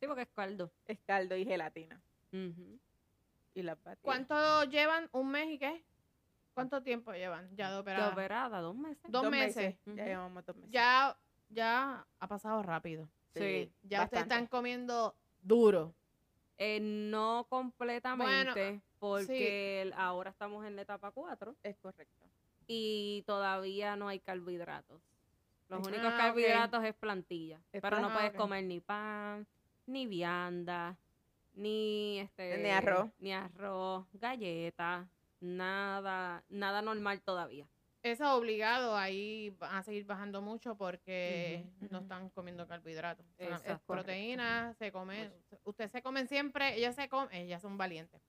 Sí, 0.00 0.06
porque 0.06 0.22
es 0.22 0.28
caldo. 0.28 0.70
es 0.86 1.00
caldo 1.00 1.34
y 1.34 1.44
gelatina. 1.44 2.00
Ujú. 2.32 2.78
Y 3.54 3.62
las 3.62 3.76
batidas. 3.82 3.98
¿Cuánto 4.02 4.62
llevan? 4.64 5.08
¿Un 5.10 5.30
mes 5.32 5.48
y 5.50 5.58
qué? 5.58 5.84
¿Cuánto 6.54 6.82
tiempo 6.84 7.12
llevan 7.12 7.48
ya 7.56 7.66
de 7.68 7.74
De 7.74 7.80
operada? 7.80 8.12
operada, 8.12 8.60
dos 8.60 8.76
meses. 8.76 9.02
Dos 9.10 9.28
meses. 9.28 9.76
Ya 9.86 10.04
llevamos 10.04 10.46
dos 10.46 10.54
meses. 10.54 10.70
Ya, 10.70 11.18
ya 11.48 12.06
ha 12.20 12.28
pasado 12.28 12.62
rápido. 12.62 13.08
Sí, 13.34 13.72
Ya 13.82 14.04
ustedes 14.04 14.10
bastante. 14.10 14.20
están 14.34 14.46
comiendo 14.46 15.16
duro. 15.42 15.94
Eh, 16.58 16.80
no 16.80 17.46
completamente, 17.48 18.80
porque 18.98 19.82
el- 19.82 19.92
ahora 19.94 20.30
estamos 20.30 20.66
en 20.66 20.74
la 20.76 20.82
etapa 20.82 21.10
4 21.12 21.54
Es 21.62 21.76
correcto. 21.76 22.26
y 22.66 23.22
todavía 23.26 23.94
no 23.96 24.08
hay 24.08 24.18
carbohidratos. 24.18 25.00
Los 25.68 25.86
Ah, 25.86 25.88
únicos 25.90 26.12
carbohidratos 26.14 26.84
es 26.84 26.94
plantilla, 26.94 27.60
Es 27.72 27.80
pero 27.80 28.00
no 28.00 28.08
plan- 28.08 28.18
puedes 28.18 28.32
comer 28.32 28.64
ni 28.64 28.80
pan, 28.80 29.46
ni 29.86 30.06
vianda, 30.06 30.96
ni 31.54 32.18
este 32.20 32.58
Ni 32.58 32.70
arroz. 32.70 33.08
ni 33.20 33.32
arroz, 33.32 34.06
galletas, 34.14 35.06
nada, 35.40 36.42
nada 36.48 36.82
normal 36.82 37.20
todavía. 37.20 37.68
Eso 38.02 38.24
es 38.24 38.30
obligado, 38.30 38.96
ahí 38.96 39.50
van 39.58 39.74
a 39.74 39.82
seguir 39.82 40.04
bajando 40.04 40.40
mucho 40.40 40.76
porque 40.76 41.64
no 41.90 41.98
están 41.98 42.30
comiendo 42.30 42.66
carbohidratos. 42.68 43.26
Es 43.38 43.48
Exacto. 43.48 43.82
proteína, 43.86 44.72
se 44.78 44.92
comen, 44.92 45.32
ustedes 45.64 45.90
se 45.90 46.00
comen 46.00 46.28
siempre, 46.28 46.76
ellas 46.76 46.94
se 46.94 47.08
comen, 47.08 47.34
ellas 47.34 47.60
son 47.60 47.76
valientes. 47.76 48.20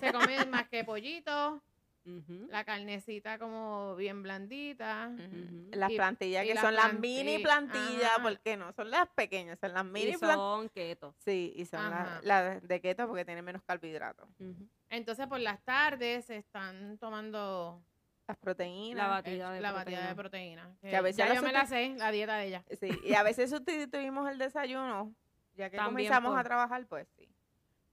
Se 0.00 0.12
comen 0.12 0.48
más 0.50 0.68
que 0.68 0.84
pollito, 0.84 1.60
Ujú. 2.04 2.46
la 2.50 2.64
carnecita 2.64 3.36
como 3.40 3.96
bien 3.96 4.22
blandita. 4.22 5.10
Las 5.72 5.90
Y- 5.90 5.96
plantillas 5.96 6.44
y 6.44 6.48
que 6.48 6.54
las 6.54 6.62
son 6.62 6.74
las 6.76 6.94
mini 6.94 7.40
plantillas, 7.40 8.12
ajá. 8.16 8.22
porque 8.22 8.56
no 8.56 8.72
son 8.74 8.90
las 8.92 9.08
pequeñas, 9.08 9.58
son 9.58 9.72
las 9.74 9.84
mini 9.84 10.10
Y 10.12 10.16
plantillas. 10.18 10.36
son 10.36 10.68
keto. 10.68 11.14
Sí, 11.18 11.52
y 11.56 11.64
son 11.66 11.90
las 11.90 12.22
las 12.24 12.62
de 12.62 12.80
keto 12.80 13.08
porque 13.08 13.24
tienen 13.24 13.44
menos 13.44 13.62
carbohidratos. 13.64 14.28
Entonces 14.88 15.26
por 15.26 15.40
las 15.40 15.60
tardes 15.64 16.26
se 16.26 16.36
están 16.36 16.96
tomando 16.98 17.82
Las 18.26 18.36
proteínas. 18.38 19.04
La 19.06 19.08
batida 19.08 19.50
de 19.52 19.60
la 19.60 19.72
batida 19.72 20.08
de 20.08 20.14
proteína. 20.14 20.76
Que 20.80 20.96
a 20.96 21.00
veces 21.00 21.16
ya 21.16 21.32
yo 21.34 21.42
me 21.42 21.52
la 21.52 21.66
sé, 21.66 21.94
la 21.96 22.10
dieta 22.10 22.36
de 22.36 22.46
ella. 22.46 22.64
Sí, 22.80 22.88
y 23.04 23.14
a 23.14 23.22
veces 23.22 23.50
sustituimos 23.50 24.28
el 24.30 24.38
desayuno, 24.38 25.14
ya 25.54 25.70
que 25.70 25.76
También 25.76 26.08
comenzamos 26.08 26.32
por- 26.32 26.40
a 26.40 26.44
trabajar, 26.44 26.86
pues 26.86 27.06
sí. 27.16 27.28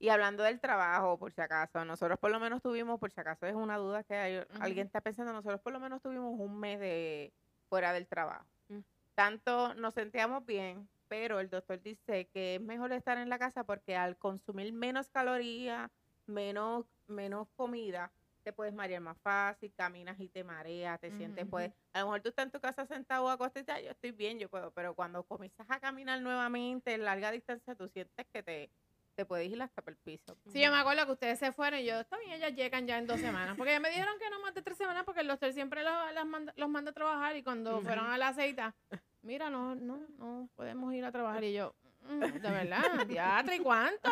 Y 0.00 0.08
hablando 0.08 0.42
del 0.42 0.60
trabajo, 0.60 1.18
por 1.18 1.32
si 1.32 1.40
acaso, 1.40 1.84
nosotros 1.84 2.18
por 2.18 2.30
lo 2.32 2.40
menos 2.40 2.60
tuvimos, 2.62 2.98
por 2.98 3.10
si 3.12 3.20
acaso 3.20 3.46
es 3.46 3.54
una 3.54 3.76
duda 3.78 4.02
que 4.02 4.16
hay- 4.16 4.44
alguien 4.60 4.86
está 4.86 5.00
pensando, 5.00 5.32
nosotros 5.32 5.60
por 5.60 5.72
lo 5.72 5.78
menos 5.80 6.02
tuvimos 6.02 6.34
un 6.38 6.58
mes 6.58 6.80
de 6.80 7.32
fuera 7.68 7.92
del 7.92 8.06
trabajo. 8.08 8.44
Mm. 8.68 8.80
Tanto 9.14 9.72
nos 9.74 9.94
sentíamos 9.94 10.44
bien, 10.44 10.88
pero 11.06 11.38
el 11.38 11.48
doctor 11.48 11.80
dice 11.80 12.26
que 12.34 12.56
es 12.56 12.60
mejor 12.60 12.92
estar 12.92 13.18
en 13.18 13.28
la 13.28 13.38
casa 13.38 13.62
porque 13.62 13.96
al 13.96 14.16
consumir 14.18 14.72
menos 14.72 15.08
calorías, 15.10 15.90
menos, 16.26 16.86
menos 17.06 17.46
comida, 17.54 18.10
te 18.44 18.52
puedes 18.52 18.72
marear 18.74 19.00
más 19.00 19.18
fácil, 19.22 19.72
caminas 19.74 20.20
y 20.20 20.28
te 20.28 20.44
mareas, 20.44 21.00
te 21.00 21.10
sientes, 21.16 21.46
pues, 21.50 21.72
a 21.94 22.00
lo 22.00 22.06
mejor 22.06 22.20
tú 22.20 22.28
estás 22.28 22.44
en 22.44 22.52
tu 22.52 22.60
casa 22.60 22.86
sentado 22.86 23.28
acostado, 23.30 23.80
yo 23.80 23.90
estoy 23.90 24.12
bien, 24.12 24.38
yo 24.38 24.48
puedo, 24.48 24.70
pero 24.72 24.94
cuando 24.94 25.24
comienzas 25.24 25.66
a 25.70 25.80
caminar 25.80 26.20
nuevamente 26.20 26.92
en 26.94 27.04
larga 27.04 27.30
distancia, 27.32 27.74
tú 27.74 27.88
sientes 27.88 28.26
que 28.32 28.42
te, 28.42 28.70
te 29.16 29.24
puedes 29.24 29.50
ir 29.50 29.60
hasta 29.62 29.80
por 29.82 29.92
el 29.94 29.96
piso. 29.98 30.36
Sí, 30.52 30.60
yo 30.60 30.70
me 30.70 30.76
acuerdo 30.76 31.06
que 31.06 31.12
ustedes 31.12 31.38
se 31.38 31.52
fueron 31.52 31.80
y 31.80 31.84
yo, 31.86 31.98
está 32.00 32.18
bien, 32.18 32.32
ellas 32.32 32.54
llegan 32.54 32.86
ya 32.86 32.98
en 32.98 33.06
dos 33.06 33.18
semanas. 33.20 33.56
Porque 33.56 33.80
me 33.80 33.88
dijeron 33.90 34.14
que 34.20 34.28
no 34.30 34.40
más 34.40 34.54
de 34.54 34.62
tres 34.62 34.76
semanas 34.76 35.04
porque 35.04 35.22
el 35.22 35.28
doctor 35.28 35.52
siempre 35.52 35.82
los, 35.82 36.12
las 36.12 36.26
manda, 36.26 36.52
los 36.56 36.68
manda 36.68 36.90
a 36.90 36.94
trabajar 36.94 37.36
y 37.36 37.42
cuando 37.42 37.80
fueron 37.86 38.06
a 38.10 38.18
la 38.18 38.28
aceita, 38.28 38.74
mira, 39.22 39.48
no, 39.50 39.74
no, 39.74 40.06
no 40.18 40.48
podemos 40.54 40.92
ir 40.94 41.04
a 41.04 41.12
trabajar. 41.12 41.42
Y 41.44 41.54
yo, 41.54 41.74
"Mm, 41.82 41.83
de 42.08 42.50
verdad, 42.50 43.06
teatro, 43.06 43.54
¿y 43.54 43.58
cuánto? 43.60 44.10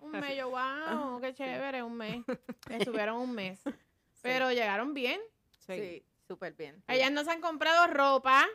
Un 0.00 0.12
mes, 0.12 0.36
yo, 0.36 0.50
wow, 0.50 1.20
qué 1.20 1.34
chévere, 1.34 1.82
un 1.82 1.96
mes. 1.96 2.24
Estuvieron 2.70 3.16
un 3.16 3.34
mes. 3.34 3.60
Pero 4.22 4.50
llegaron 4.50 4.94
bien. 4.94 5.20
Sí, 5.66 6.04
súper 6.26 6.54
bien. 6.54 6.82
Ellas 6.88 7.12
no 7.12 7.24
se 7.24 7.30
han 7.30 7.40
comprado 7.40 7.86
ropa, 7.86 8.46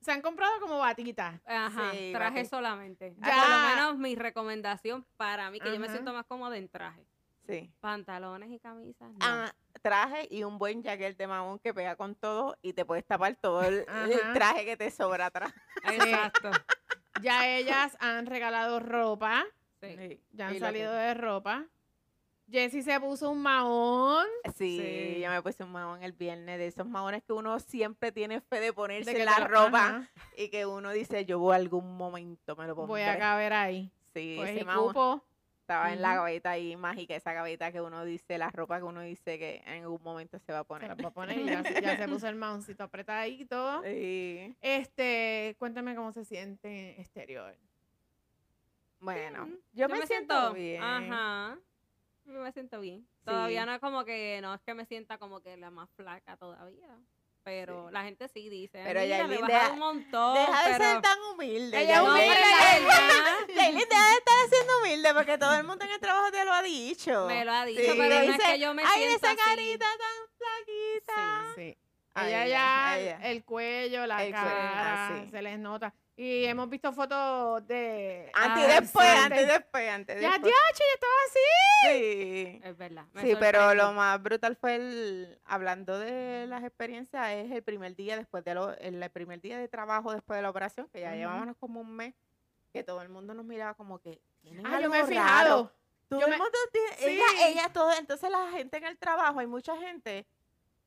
se 0.00 0.12
han 0.12 0.22
comprado 0.22 0.60
como 0.60 0.78
batitas. 0.78 1.40
Ajá, 1.46 1.92
Sí, 1.92 2.10
traje 2.12 2.44
solamente. 2.44 3.14
Ya. 3.18 3.34
Por 3.34 3.50
lo 3.50 3.68
menos 3.68 3.98
mi 3.98 4.14
recomendación 4.14 5.04
para 5.16 5.50
mí, 5.50 5.60
que 5.60 5.72
yo 5.72 5.80
me 5.80 5.88
siento 5.88 6.12
más 6.12 6.26
cómoda 6.26 6.56
en 6.56 6.68
traje. 6.68 7.04
Sí. 7.46 7.72
Pantalones 7.80 8.50
y 8.50 8.58
camisas, 8.60 9.10
no. 9.10 9.18
Ah, 9.20 9.52
traje 9.82 10.28
y 10.30 10.44
un 10.44 10.58
buen 10.58 10.82
jacket 10.82 11.16
de 11.16 11.26
mamón 11.26 11.58
que 11.58 11.74
pega 11.74 11.96
con 11.96 12.14
todo 12.14 12.56
y 12.62 12.72
te 12.72 12.84
puedes 12.84 13.04
tapar 13.04 13.34
todo 13.34 13.62
el, 13.62 13.84
traje 14.32 14.64
que 14.64 14.76
te 14.76 14.90
sobra 14.90 15.26
atrás. 15.26 15.52
Exacto. 15.84 16.50
Ya 17.22 17.48
ellas 17.48 17.96
han 18.00 18.26
regalado 18.26 18.80
ropa, 18.80 19.44
Sí. 19.80 20.20
Ya 20.32 20.48
han 20.48 20.58
salido 20.60 20.92
que- 20.92 20.96
de 20.98 21.14
ropa. 21.14 21.66
Jessie 22.50 22.82
se 22.82 23.00
puso 23.00 23.30
un 23.30 23.40
mahón. 23.40 24.26
Sí, 24.56 24.78
Sí. 25.14 25.20
yo 25.22 25.30
me 25.30 25.40
puse 25.42 25.64
un 25.64 25.72
mahón 25.72 26.02
el 26.02 26.12
viernes, 26.12 26.58
de 26.58 26.66
esos 26.66 26.86
mahones 26.86 27.22
que 27.22 27.32
uno 27.32 27.58
siempre 27.60 28.12
tiene 28.12 28.40
fe 28.40 28.60
de 28.60 28.72
ponerse 28.72 29.10
de 29.12 29.16
que 29.16 29.24
la 29.24 29.36
te- 29.36 29.44
ropa 29.48 29.86
ajá, 29.86 30.10
y 30.36 30.48
que 30.50 30.66
uno 30.66 30.90
dice, 30.92 31.24
yo 31.24 31.38
voy 31.38 31.54
a 31.54 31.56
algún 31.56 31.96
momento, 31.96 32.54
me 32.56 32.66
lo 32.66 32.74
pondré. 32.76 32.88
voy 32.90 33.02
a 33.02 33.18
caber 33.18 33.52
ahí. 33.54 33.90
Sí, 34.14 34.34
Pues 34.36 34.50
ese 34.50 34.60
y 34.60 34.64
mahón 34.64 34.88
cupo. 34.88 35.24
Estaba 35.62 35.92
en 35.92 36.02
la 36.02 36.16
gaveta 36.16 36.50
ahí 36.50 36.76
mágica, 36.76 37.14
esa 37.14 37.32
gaveta 37.32 37.70
que 37.72 37.80
uno 37.80 38.04
dice, 38.04 38.36
la 38.36 38.50
ropa 38.50 38.78
que 38.78 38.84
uno 38.84 39.00
dice 39.00 39.38
que 39.38 39.62
en 39.64 39.82
algún 39.84 40.02
momento 40.02 40.38
se 40.40 40.52
va 40.52 40.58
a 40.58 40.62
Se 40.62 40.66
poner. 40.68 40.88
las 40.88 40.98
va 41.04 41.08
a 41.08 41.12
poner 41.12 41.38
y 41.38 41.44
ya, 41.46 41.62
se- 41.62 41.80
ya 41.80 41.96
se 41.96 42.08
puso 42.08 42.26
el 42.28 42.34
mahoncito 42.36 42.82
apretadito. 42.84 43.82
Sí. 43.84 44.56
Este, 44.60 45.54
cuéntame 45.58 45.94
cómo 45.94 46.12
se 46.12 46.24
siente 46.24 47.00
exterior. 47.00 47.56
Bueno, 49.00 49.46
Bien. 49.46 49.60
yo, 49.72 49.88
me, 49.88 50.06
siento, 50.06 50.52
bien. 50.52 50.82
Ajá. 50.82 51.58
Yo 52.24 52.32
me 52.40 52.52
siento 52.52 52.80
bien. 52.80 53.06
Todavía 53.24 53.64
no 53.66 53.72
es 53.74 53.80
como 53.80 54.04
que, 54.04 54.40
no 54.42 54.54
es 54.54 54.60
que 54.62 54.74
me 54.74 54.84
sienta 54.84 55.18
como 55.18 55.40
que 55.40 55.56
la 55.56 55.70
más 55.70 55.88
flaca 55.90 56.36
todavía. 56.36 56.88
Pero 57.44 57.88
Sí. 57.88 57.92
la 57.94 58.02
gente 58.04 58.28
sí 58.28 58.48
dice. 58.48 58.80
Pero 58.84 59.00
le 59.00 59.08
deja- 59.08 59.26
bajaron 59.26 59.72
un 59.72 59.78
montón. 59.78 60.34
Deja 60.34 60.64
de 60.68 60.72
pero... 60.72 60.84
ser 60.92 61.02
tan 61.02 61.18
humilde. 61.32 61.80
Ella 61.82 61.94
es 61.96 62.02
No, 62.02 62.08
humilde, 62.12 62.28
Yailin. 62.28 63.56
Yailin, 63.56 63.88
deja 63.88 64.06
de 64.10 64.16
estar 64.16 64.48
siendo 64.48 64.78
humilde 64.78 65.14
porque 65.14 65.38
todo 65.38 65.54
el 65.56 65.64
mundo 65.64 65.84
en 65.84 65.90
el 65.90 66.00
trabajo 66.00 66.30
te 66.30 66.44
lo 66.44 66.52
ha 66.52 66.62
dicho. 66.62 67.26
Me 67.26 67.44
lo 67.44 67.52
ha 67.52 67.64
dicho, 67.64 67.80
Sí, 67.82 67.88
pero 67.96 68.02
le 68.08 68.08
no 68.26 68.32
es 68.32 68.38
dice, 68.38 68.52
que 68.52 68.58
yo 68.60 68.74
me 68.74 68.82
Ay, 68.84 69.00
siento 69.02 69.16
esa 69.16 69.30
así". 69.32 69.40
carita 69.44 69.86
tan 69.86 70.28
flaquita. 70.38 71.52
Sí. 71.56 71.78
A 72.14 72.28
ella 72.28 72.44
ella, 72.44 72.48
ya, 72.94 72.98
ella. 72.98 73.30
el 73.30 73.44
cuello, 73.44 74.06
la 74.06 74.22
El 74.24 74.32
cuello, 74.32 74.46
cara, 74.46 75.06
ah, 75.08 75.10
sí. 75.24 75.30
se 75.30 75.42
les 75.42 75.58
nota. 75.58 75.94
Y 76.14 76.44
hemos 76.44 76.68
visto 76.68 76.92
fotos 76.92 77.66
de... 77.66 78.30
Antes 78.34 78.62
y 78.62 78.70
Ay, 78.70 78.80
después, 78.80 79.06
antes 79.08 79.42
y 79.42 79.46
después, 79.46 79.88
antes 79.90 80.16
y 80.16 80.20
después. 80.20 80.42
ya, 80.42 80.78
yo 80.78 80.84
estaba 80.94 81.12
así. 81.26 81.38
Sí. 81.98 82.60
Es 82.62 82.76
verdad. 82.76 83.04
me 83.14 83.22
Sí, 83.22 83.34
pero 83.40 83.74
lo 83.74 83.92
más 83.92 84.22
brutal 84.22 84.54
fue 84.56 84.74
el, 84.76 85.40
hablando 85.46 85.98
de 85.98 86.46
las 86.48 86.62
experiencias, 86.64 87.30
es 87.32 87.50
el 87.50 87.62
primer 87.62 87.96
día 87.96 88.16
después 88.18 88.44
de 88.44 88.54
lo, 88.54 88.76
el 88.76 89.08
primer 89.10 89.40
día 89.40 89.58
de 89.58 89.68
trabajo 89.68 90.12
después 90.12 90.36
de 90.36 90.42
la 90.42 90.50
operación, 90.50 90.86
que 90.92 91.00
ya 91.00 91.14
llevábamos 91.14 91.56
como 91.58 91.80
un 91.80 91.96
mes, 91.96 92.14
que 92.72 92.84
todo 92.84 93.00
el 93.00 93.08
mundo 93.08 93.32
nos 93.32 93.46
miraba 93.46 93.72
como 93.74 93.98
que, 93.98 94.20
"Tienen 94.42 94.66
Ah, 94.66 94.80
yo 94.80 94.90
me 94.90 95.00
he 95.00 95.04
fijado. 95.06 95.26
raro". 95.26 95.72
todo 96.08 96.20
Yo 96.20 96.26
el 96.26 96.32
me- 96.32 96.38
mundo 96.38 96.58
tiene, 96.72 96.88
Sí. 96.98 97.04
ella, 97.06 97.48
ella, 97.48 97.72
todo, 97.72 97.90
entonces 97.98 98.30
la 98.30 98.50
gente 98.50 98.76
en 98.76 98.84
el 98.84 98.98
trabajo, 98.98 99.40
hay 99.40 99.46
mucha 99.46 99.74
gente, 99.78 100.26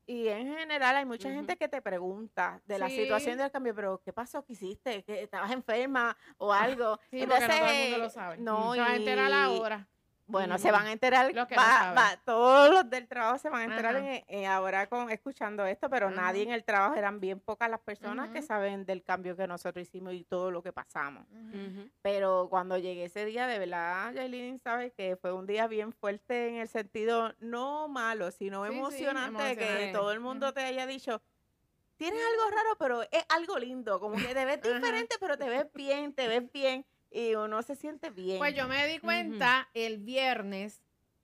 y 0.06 0.28
en 0.28 0.54
general 0.56 0.96
hay 0.96 1.04
mucha 1.04 1.30
gente 1.30 1.56
que 1.56 1.68
te 1.68 1.82
pregunta 1.82 2.60
de 2.66 2.78
la 2.78 2.88
situación 2.88 3.38
del 3.38 3.50
cambio, 3.50 3.74
pero 3.74 4.00
¿qué 4.04 4.12
pasó? 4.12 4.44
¿Qué 4.44 4.52
hiciste? 4.52 5.02
¿Que 5.04 5.22
estabas 5.24 5.50
enferma 5.52 6.16
o 6.38 6.52
algo? 6.52 6.98
Sí, 7.10 7.26
porque 7.26 7.40
no 7.40 7.46
todo 7.46 7.56
el 7.56 7.60
mundo 7.62 7.72
Entonces, 7.72 7.98
lo 7.98 8.10
sabe. 8.10 8.36
no, 8.38 8.72
Se 8.74 8.80
va 8.80 8.86
a 8.90 8.96
enterar 8.96 9.30
y- 9.30 9.32
ahora. 9.34 9.88
Bueno, 10.28 10.58
se 10.58 10.72
van 10.72 10.86
a 10.86 10.92
enterar, 10.92 11.32
Los 11.32 11.46
que 11.46 11.54
no 11.54 11.62
va- 11.62 11.78
saben. 11.78 11.98
va- 11.98 12.20
todos 12.24 12.70
los 12.70 12.90
del 12.90 13.06
trabajo 13.06 13.38
se 13.38 13.48
van 13.48 13.60
a 13.60 13.64
enterar 13.64 13.96
Ajá. 13.96 14.04
en- 14.06 14.24
en 14.26 14.46
ahora 14.46 14.88
con 14.88 15.10
escuchando 15.10 15.64
esto, 15.66 15.88
pero 15.88 16.10
nadie 16.10 16.42
en 16.42 16.50
el 16.50 16.64
trabajo 16.64 16.94
eran 16.96 17.20
bien 17.20 17.38
pocas 17.38 17.70
las 17.70 17.80
personas 17.80 18.30
que 18.30 18.42
saben 18.42 18.84
del 18.84 19.02
cambio 19.04 19.36
que 19.36 19.46
nosotros 19.46 19.86
hicimos 19.86 20.14
y 20.14 20.24
todo 20.24 20.50
lo 20.50 20.62
que 20.62 20.72
pasamos. 20.72 21.24
Pero 22.02 22.48
cuando 22.50 22.76
llegué 22.76 23.04
ese 23.04 23.24
día, 23.24 23.46
de 23.46 23.58
verdad, 23.60 24.12
Yailin 24.14 24.58
sabe 24.58 24.90
que 24.92 25.16
fue 25.16 25.32
un 25.32 25.46
día 25.46 25.66
bien 25.68 25.92
fuerte 25.92 26.48
en 26.48 26.56
el 26.56 26.68
sentido 26.68 27.32
no 27.38 27.88
malo, 27.88 28.30
sino 28.32 28.64
Sí, 28.64 28.70
sí, 28.72 28.76
emocionante 28.78 29.42
de 29.42 29.56
que 29.56 29.62
emocionante. 29.64 29.92
todo 29.92 30.12
el 30.12 30.20
mundo 30.20 30.52
te 30.52 30.62
haya 30.64 30.86
dicho, 30.86 31.22
tienes 31.96 32.20
algo 32.20 32.50
raro, 32.50 32.76
pero 32.78 33.02
es 33.02 33.24
algo 33.28 33.58
lindo, 33.58 34.00
como 34.00 34.16
que 34.16 34.34
te 34.34 34.44
ves 34.44 34.60
diferente, 35.06 35.16
pero 35.20 35.38
te 35.38 35.48
ves 35.48 35.66
bien, 35.72 36.12
te 36.12 36.28
ves 36.28 36.50
bien 36.52 36.84
y 37.10 37.34
uno 37.34 37.62
se 37.62 37.76
siente 37.76 38.10
bien. 38.10 38.38
Pues 38.38 38.54
yo 38.54 38.68
me 38.68 38.86
di 38.86 38.98
cuenta 38.98 39.68
el 39.74 39.98
viernes 39.98 40.82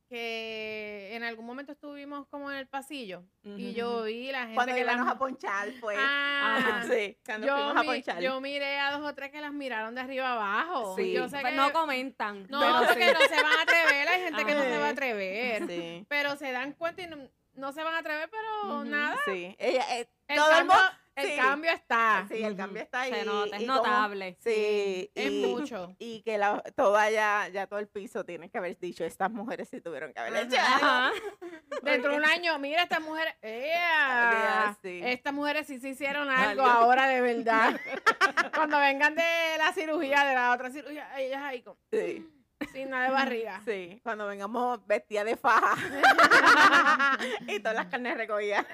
que 0.09 1.09
en 1.17 1.23
algún 1.25 1.47
momento 1.47 1.73
estuvimos 1.73 2.27
como 2.29 2.51
en 2.51 2.59
el 2.59 2.67
pasillo 2.67 3.25
y 3.45 3.73
yo 3.73 4.03
vi 4.03 4.31
la 4.31 4.41
gente 4.41 4.55
cuando 4.57 4.75
que 4.75 4.85
las 4.85 4.95
íbamos 4.97 5.13
a 5.15 5.19
ponchar, 5.19 5.69
pues. 5.81 5.97
Ah, 5.99 6.83
sí, 6.91 7.17
cuando 7.25 7.47
yo, 7.47 7.55
fuimos 7.57 7.77
a 7.77 7.83
ponchar. 7.83 8.21
yo 8.21 8.39
miré 8.43 8.79
a 8.79 8.93
dos 8.93 9.11
o 9.11 9.15
tres 9.15 9.31
que 9.31 9.41
las 9.41 9.55
miraron 9.55 9.95
de 9.95 10.03
arriba 10.03 10.33
abajo. 10.33 10.97
Sí. 10.97 11.13
Yo 11.13 11.31
sé 11.31 11.39
Pero 11.39 11.49
que 11.49 11.57
no 11.57 11.73
comentan. 11.73 12.47
no, 12.51 12.61
pero 12.61 12.89
porque 12.89 13.09
sí. 13.09 13.15
no 13.15 13.21
se 13.21 13.43
van 13.43 13.59
a 13.59 13.63
atrever, 13.63 14.09
hay 14.09 14.21
gente 14.23 14.45
que 14.45 14.55
no 14.55 14.61
se 14.61 14.79
va 14.79 14.87
a 14.87 14.91
atrever, 14.91 15.67
Sí, 15.67 16.07
pero 16.11 16.37
se 16.37 16.53
dan 16.53 16.73
cuenta 16.75 17.03
y 17.03 17.07
no, 17.07 17.17
no 17.55 17.73
se 17.73 17.83
van 17.83 17.95
a 17.95 17.99
atrever, 17.99 18.29
pero 18.29 18.85
nada. 18.85 19.17
sí. 19.25 19.57
Ella, 19.59 19.99
eh, 19.99 20.09
todo 20.35 20.51
el 20.59 20.65
mundo. 20.67 20.83
El 21.15 21.27
sí. 21.31 21.37
cambio 21.37 21.71
está. 21.73 22.27
Sí, 22.29 22.43
el 22.43 22.57
cambio 22.57 22.83
está 22.83 23.03
ahí. 23.03 23.13
Se 23.13 23.25
nota, 23.25 23.57
es 23.57 23.63
y 23.63 23.67
como- 23.67 23.79
notable. 23.79 24.37
sí, 24.41 25.11
Es 25.15 25.31
y- 25.31 25.47
mucho. 25.47 25.95
y 25.99 26.23
que 26.23 26.39
la, 26.39 26.63
toda 26.75 27.11
ya, 27.11 27.49
ya 27.53 27.67
todo 27.67 27.79
el 27.81 27.89
piso 27.89 28.25
tiene 28.25 28.51
que 28.51 28.59
haber 28.59 28.79
dicho, 28.79 29.05
estas 29.05 29.31
mujeres 29.31 29.69
sí 29.69 29.81
tuvieron 29.81 30.13
que 30.13 30.21
haber 30.21 30.47
hecho 30.47 30.57
Ajá. 30.59 30.75
algo". 30.77 30.87
Ajá. 30.87 31.13
Dentro 31.83 32.13
de 32.13 32.17
un 32.19 32.25
año, 32.25 32.59
mira, 32.59 32.83
estas 32.83 33.01
mujeres, 33.03 33.35
¡ea! 33.43 34.77
sí. 34.83 35.01
estas 35.05 35.33
mujeres 35.35 35.67
sí 35.67 35.79
se 35.81 35.91
hicieron 35.91 36.31
algo 36.31 36.63
ahora 36.65 37.07
de 37.09 37.21
verdad. 37.21 37.79
Cuando 38.55 38.79
vengan 38.79 39.15
de 39.15 39.23
la 39.59 39.73
cirugía, 39.73 40.25
de 40.25 40.35
la 40.35 40.53
otra 40.53 40.71
cirugía, 40.71 41.09
ellas 41.19 41.43
ahí 41.43 41.63
con, 41.63 41.77
Sí, 41.91 42.27
sin 42.73 42.91
nada 42.91 43.07
de 43.07 43.11
barriga. 43.11 43.61
sí, 43.65 44.01
cuando 44.05 44.27
vengamos 44.27 44.87
vestidas 44.87 45.25
de 45.25 45.37
faja 45.37 45.75
y 47.49 47.59
todas 47.59 47.75
las 47.77 47.87
carnes 47.87 48.17
recogidas. 48.17 48.65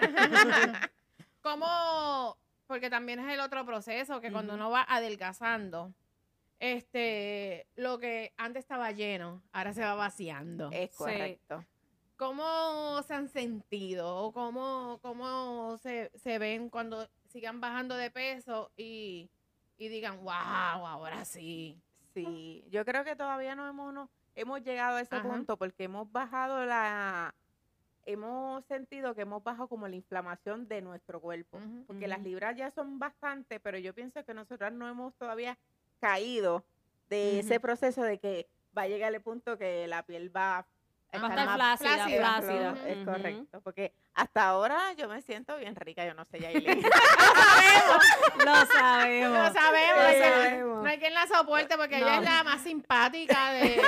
¿Cómo? 1.40 2.36
Porque 2.66 2.90
también 2.90 3.20
es 3.20 3.32
el 3.32 3.40
otro 3.40 3.64
proceso, 3.64 4.20
que 4.20 4.30
cuando 4.30 4.54
uno 4.54 4.70
va 4.70 4.84
adelgazando, 4.88 5.92
este, 6.60 7.66
lo 7.76 7.98
que 7.98 8.32
antes 8.36 8.64
estaba 8.64 8.92
lleno, 8.92 9.42
ahora 9.52 9.72
se 9.72 9.82
va 9.82 9.94
vaciando. 9.94 10.70
Es 10.72 10.90
Sí. 10.90 10.96
correcto. 10.96 11.64
¿Cómo 12.16 13.00
se 13.06 13.14
han 13.14 13.28
sentido? 13.28 14.16
¿O 14.16 14.32
cómo, 14.32 14.98
cómo 15.02 15.78
se, 15.78 16.10
se 16.16 16.38
ven 16.38 16.68
cuando 16.68 17.08
sigan 17.28 17.60
bajando 17.60 17.94
de 17.94 18.10
peso 18.10 18.72
y, 18.76 19.30
y 19.78 19.88
digan, 19.88 20.24
wow, 20.24 20.32
ahora 20.32 21.24
sí? 21.24 21.80
Sí, 22.14 22.64
yo 22.70 22.84
creo 22.84 23.04
que 23.04 23.14
todavía 23.14 23.54
no 23.54 23.68
hemos, 23.68 23.94
no, 23.94 24.10
hemos 24.34 24.62
llegado 24.62 24.96
a 24.96 25.00
ese 25.00 25.14
Ajá. 25.14 25.28
punto 25.28 25.56
porque 25.56 25.84
hemos 25.84 26.10
bajado 26.10 26.64
la, 26.66 27.32
hemos 28.12 28.64
sentido 28.64 29.14
que 29.14 29.22
hemos 29.22 29.44
bajado 29.44 29.68
como 29.68 29.86
la 29.86 29.94
inflamación 29.96 30.66
de 30.66 30.80
nuestro 30.80 31.20
cuerpo. 31.20 31.60
Porque 31.86 32.08
las 32.08 32.22
libras 32.22 32.56
ya 32.56 32.70
son 32.70 32.98
bastantes, 32.98 33.60
pero 33.62 33.76
yo 33.78 33.94
pienso 33.94 34.24
que 34.24 34.32
nosotras 34.34 34.72
no 34.72 34.88
hemos 34.88 35.14
todavía 35.14 35.58
caído 36.00 36.64
de 37.10 37.40
ese 37.40 37.60
proceso 37.60 38.02
de 38.02 38.18
que 38.18 38.46
va 38.76 38.82
a 38.82 38.88
llegar 38.88 39.14
el 39.14 39.20
punto 39.20 39.58
que 39.58 39.86
la 39.86 40.02
piel 40.04 40.34
va 40.34 40.58
a 40.58 40.66
Va 41.14 41.26
a 41.26 41.30
estar 41.30 41.46
más. 41.58 41.80
Ujú, 42.72 42.86
Es 42.86 43.04
correcto, 43.06 43.60
porque 43.62 43.92
hasta 44.12 44.46
ahora 44.46 44.92
yo 44.92 45.08
me 45.08 45.22
siento 45.22 45.56
bien 45.56 45.74
rica, 45.74 46.04
yo 46.04 46.12
no 46.12 46.24
sé, 46.26 46.38
Yailin. 46.40 46.82
Lo 48.44 48.66
sabemos. 48.66 49.38
Lo 49.38 49.52
sabemos. 49.52 50.02
Lo 50.02 50.18
sabemos. 50.18 50.82
No 50.82 50.88
hay 50.88 50.98
quien 50.98 51.14
la 51.14 51.26
soporte 51.26 51.76
porque 51.78 51.96
ella 51.96 52.16
es 52.16 52.22
la 52.24 52.44
más 52.44 52.62
simpática 52.62 53.52
de... 53.52 53.80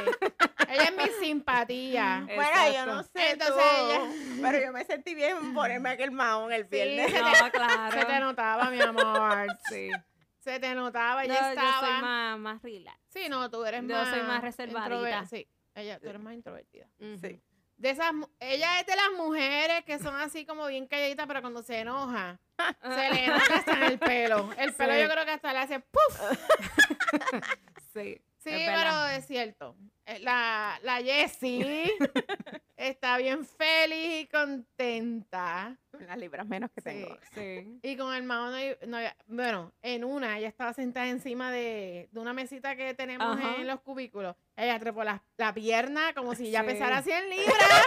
ella 0.71 0.85
es 0.85 0.97
mi 0.97 1.25
simpatía. 1.27 2.27
Bueno, 2.35 2.73
yo 2.73 2.87
no 2.87 3.03
sé 3.03 3.31
Entonces 3.33 3.55
tú, 3.57 3.91
ella- 3.91 4.11
pero 4.43 4.59
yo 4.67 4.73
me 4.73 4.85
sentí 4.85 5.15
bien 5.15 5.53
ponerme 5.55 5.91
aquel 5.91 6.11
mahón 6.13 6.53
el 6.53 6.63
Sí, 6.65 6.69
viernes. 6.71 7.11
se 7.13 7.19
te, 7.19 7.23
No, 7.23 7.51
claro. 7.51 7.99
se 7.99 8.05
te 8.05 8.21
notaba, 8.21 8.71
mi 8.71 8.81
amor. 8.81 9.47
Sí. 9.71 9.91
Se 10.39 10.59
te 10.59 10.75
notaba, 10.75 11.25
Yo, 11.27 11.33
ella 11.33 11.41
yo 11.43 11.49
estaba... 11.51 11.81
soy 11.81 12.01
más, 12.03 12.39
más 12.39 12.63
relax. 12.63 12.99
Sí, 13.09 13.29
no, 13.29 13.51
tú 13.51 13.63
eres 13.65 13.83
Yo 13.83 13.89
más... 13.95 14.09
soy 14.09 14.23
más 14.23 14.41
reservadita. 14.43 14.95
introver- 14.97 15.27
Sí, 15.29 15.47
ella, 15.75 16.01
tú 16.01 16.09
eres 16.09 16.21
más 16.23 16.33
introvertida. 16.35 16.87
Sí. 17.21 17.43
De 17.77 17.91
esas, 17.91 18.13
ella 18.41 18.81
es 18.81 18.87
de 18.87 18.95
las 18.97 19.11
mujeres 19.17 19.85
que 19.87 19.99
son 19.99 20.15
así 20.17 20.45
como 20.45 20.67
bien 20.67 20.87
calladitas, 20.87 21.27
pero 21.27 21.41
cuando 21.41 21.63
se 21.63 21.79
enoja, 21.81 22.39
se 22.83 23.11
le 23.15 23.27
nota 23.27 23.55
hasta 23.57 23.73
en 23.73 23.83
el 23.85 23.99
pelo. 23.99 24.51
El 24.59 24.75
pelo 24.75 24.93
Sí. 24.95 25.01
yo 25.03 25.09
creo 25.11 25.25
que 25.25 25.31
hasta 25.31 25.53
le 25.55 25.59
hace 25.61 25.81
¡puf! 25.81 26.21
Sí. 27.95 28.21
Sí, 28.43 28.51
Es 28.51 28.69
pero 28.69 29.07
es 29.07 29.27
cierto. 29.27 29.77
Eh, 30.07 30.19
La, 30.21 30.79
la 30.83 30.97
Jessie 31.03 31.93
está 32.77 33.19
bien 33.19 33.45
feliz 33.45 34.23
y 34.23 34.27
contenta. 34.27 35.77
Las 36.07 36.17
libras 36.19 36.47
menos 36.47 36.71
que 36.71 36.81
Sí. 36.81 36.89
tengo. 36.89 37.19
Sí. 37.35 37.79
Y 37.83 37.97
con 37.97 38.15
el 38.15 38.23
mamá 38.23 38.51
no, 38.87 38.99
no 38.99 39.09
bueno, 39.27 39.73
en 39.83 40.05
una, 40.05 40.39
ella 40.39 40.49
estaba 40.49 40.73
sentada 40.73 41.09
encima 41.09 41.53
de, 41.53 42.09
de 42.11 42.21
una 42.21 42.33
mesita 42.33 42.75
que 42.77 42.95
tenemos 42.95 43.39
en 43.59 43.67
los 43.67 43.81
cubículos. 43.81 44.35
Ella 44.57 44.79
trepó 44.79 45.05
la, 45.05 45.23
la 45.37 45.53
pierna 45.53 46.15
como 46.15 46.35
si 46.35 46.51
ya 46.51 46.61
Sí. 46.61 46.67
pesara 46.69 47.03
100 47.03 47.29
libras. 47.37 47.87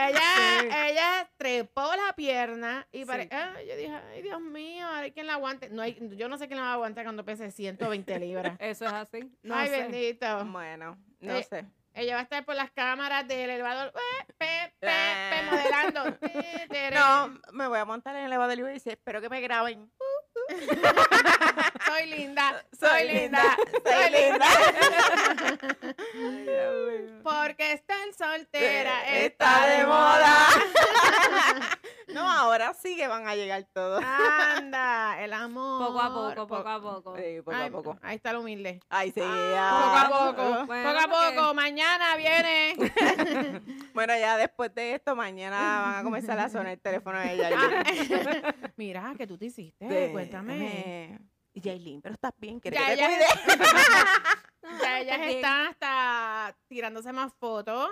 Ella, 0.00 0.20
Sí. 0.60 0.68
ella 0.90 1.30
trepó 1.36 1.82
la 1.96 2.12
pierna 2.14 2.86
y 2.92 3.04
pare- 3.04 3.24
Sí. 3.24 3.28
ah, 3.32 3.54
yo 3.66 3.76
dije, 3.76 3.94
ay 4.12 4.22
Dios 4.22 4.40
mío, 4.40 4.86
hay 4.88 5.12
quien 5.12 5.26
la 5.26 5.34
aguante. 5.34 5.68
No 5.70 5.82
hay, 5.82 5.96
yo 6.16 6.28
no 6.28 6.36
sé 6.38 6.46
quién 6.46 6.58
la 6.58 6.64
va 6.64 6.70
a 6.70 6.74
aguantar 6.74 7.04
cuando 7.04 7.24
pese 7.24 7.50
120 7.50 8.18
libras. 8.18 8.56
Eso 8.60 8.84
es 8.86 8.92
así. 8.92 9.30
No 9.42 9.54
ay, 9.54 9.68
sé. 9.68 9.78
bendito. 9.82 10.44
Bueno, 10.46 10.98
no 11.20 11.36
Eh, 11.36 11.42
sé. 11.44 11.64
Ella 11.96 12.14
va 12.14 12.20
a 12.20 12.22
estar 12.24 12.44
por 12.44 12.56
las 12.56 12.72
cámaras 12.72 13.28
del 13.28 13.50
elevador, 13.50 13.92
eh, 13.94 14.24
pe, 14.36 14.74
pe, 14.80 14.86
pe, 14.86 14.90
Ah. 14.90 15.42
modelando. 15.50 16.18
No, 16.94 17.40
me 17.52 17.68
voy 17.68 17.78
a 17.78 17.84
montar 17.84 18.14
en 18.16 18.22
el 18.22 18.26
elevador 18.26 18.58
y 18.58 18.62
voy 18.62 18.70
a 18.72 18.74
decir, 18.74 18.92
espero 18.92 19.20
que 19.20 19.28
me 19.28 19.40
graben. 19.40 19.90
Soy 21.86 22.06
linda, 22.06 22.64
Soy 22.78 23.08
linda, 23.08 23.56
soy 23.84 24.10
linda. 24.10 24.46
Porque 27.22 27.72
estar 27.72 28.12
soltera 28.16 29.04
Está 29.16 29.66
de 29.66 29.86
moda. 29.86 30.48
No, 32.14 32.30
ahora 32.30 32.72
sí 32.74 32.96
que 32.96 33.06
van 33.08 33.26
a 33.26 33.34
llegar 33.34 33.64
todos. 33.72 34.02
Anda, 34.02 35.16
el 35.24 35.32
amor. 35.32 35.86
Poco 35.86 36.00
a 36.00 36.12
poco, 36.14 36.46
poco 36.46 36.68
a 36.68 36.80
poco. 36.80 37.16
Sí, 37.16 37.40
poco 37.44 37.56
Ay, 37.56 37.68
a 37.68 37.70
poco. 37.72 37.98
Ahí 38.02 38.16
está 38.16 38.30
el 38.30 38.36
humilde. 38.38 38.80
Ay, 38.88 39.10
sí. 39.12 39.20
Poco 39.20 39.34
ya. 39.34 40.02
a 40.02 40.08
poco, 40.08 40.66
Bueno, 40.66 40.90
poco 40.92 41.04
a 41.04 41.08
porque- 41.08 41.36
poco. 41.40 41.54
Mañana 41.54 42.16
viene. 42.16 42.74
Bueno, 43.94 44.12
ya 44.18 44.36
después 44.36 44.74
de 44.74 44.94
esto, 44.96 45.14
mañana 45.14 45.80
van 45.82 45.94
a 46.00 46.02
comenzar 46.02 46.36
a 46.40 46.48
sonar 46.48 46.72
el 46.72 46.80
teléfono 46.80 47.16
de 47.20 47.32
ella. 47.34 47.50
Ah, 47.56 48.54
Mira, 48.76 49.14
¿qué 49.16 49.24
tú 49.26 49.38
te 49.38 49.44
hiciste? 49.46 50.10
Cuéntame. 50.10 50.56
eh, 51.14 51.18
Yailin, 51.54 52.02
pero 52.02 52.14
estás 52.14 52.32
bien, 52.36 52.58
¿quieres 52.58 52.80
Ya 52.80 52.86
que 52.88 52.96
te 52.96 53.04
ellas, 53.04 53.40
cuide? 53.44 54.78
ya 54.82 55.00
ellas 55.00 55.18
están 55.20 55.66
hasta 55.68 56.56
tirándose 56.66 57.12
más 57.12 57.32
fotos. 57.38 57.88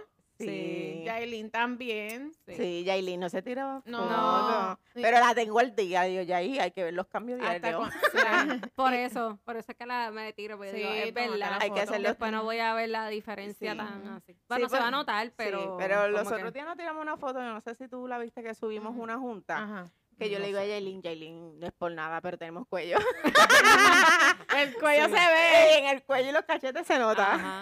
Sí. 0.47 1.03
Yailin 1.05 1.51
también. 1.51 2.33
Sí. 2.47 2.55
Sí, 2.57 2.85
Yailin 2.85 3.21
no 3.21 3.29
se 3.29 3.43
tiraba 3.43 3.83
No. 3.87 4.79
Ni- 4.95 5.03
Pero 5.03 5.19
la 5.21 5.35
tengo 5.35 5.59
al 5.59 5.75
día, 5.75 6.03
digo, 6.03 6.23
ya 6.23 6.37
ahí 6.39 6.59
hay 6.59 6.71
que 6.71 6.85
ver 6.85 6.95
los 6.95 7.07
cambios 7.07 7.39
diarios. 7.41 7.89
Por 8.75 8.93
eso, 8.95 9.39
por 9.45 9.57
eso 9.57 9.73
es 9.73 9.77
que 9.79 9.87
la 9.87 10.11
me 10.11 10.33
tiro, 10.33 10.57
porque 10.57 10.73
Sí, 10.73 10.77
digo, 10.79 10.91
es 10.91 11.15
verdad. 11.15 11.59
Hay 11.61 11.71
que 11.71 11.81
hacerlo. 11.81 12.09
Después 12.09 12.31
no 12.33 12.45
voy 12.45 12.59
a 12.59 12.75
ver 12.75 12.89
la 12.91 13.09
diferencia 13.09 13.73
Sí. 13.73 13.79
tan 13.79 14.09
así. 14.09 14.37
Bueno, 14.49 14.67
se 14.67 14.71
pues, 14.71 14.83
va 14.83 14.89
a 14.89 14.91
notar, 14.91 15.27
Sí, 15.29 15.33
pero. 15.37 15.77
pero 15.79 16.09
los 16.09 16.29
que- 16.29 16.35
otros 16.35 16.53
días 16.53 16.67
nos 16.67 16.77
tiramos 16.77 17.03
una 17.03 17.17
foto, 17.17 17.41
yo 17.41 17.53
no 17.53 17.61
sé 17.61 17.75
si 17.75 17.89
tú 17.89 18.07
la 18.09 18.19
viste 18.19 18.43
que 18.43 18.55
subimos 18.55 18.95
una 18.97 19.19
junta, 19.19 19.59
Ajá. 19.63 19.91
que 20.19 20.29
yo 20.31 20.39
No 20.39 20.43
le 20.43 20.47
digo 20.49 20.59
a. 20.61 20.65
Yailin, 20.67 21.03
Yailin, 21.03 21.59
no 21.59 21.67
es 21.67 21.73
por 21.73 21.91
nada, 21.93 22.21
pero 22.21 22.37
tenemos 22.39 22.67
cuello. 22.69 22.97
El 24.57 24.75
cuello 24.75 25.07
Sí. 25.07 25.11
se 25.13 25.19
ve. 25.33 25.79
en 25.79 25.87
el 25.87 26.03
cuello 26.03 26.31
y 26.31 26.33
los 26.33 26.45
cachetes 26.45 26.87
se 26.87 26.99
nota. 26.99 27.35
Ajá. 27.35 27.61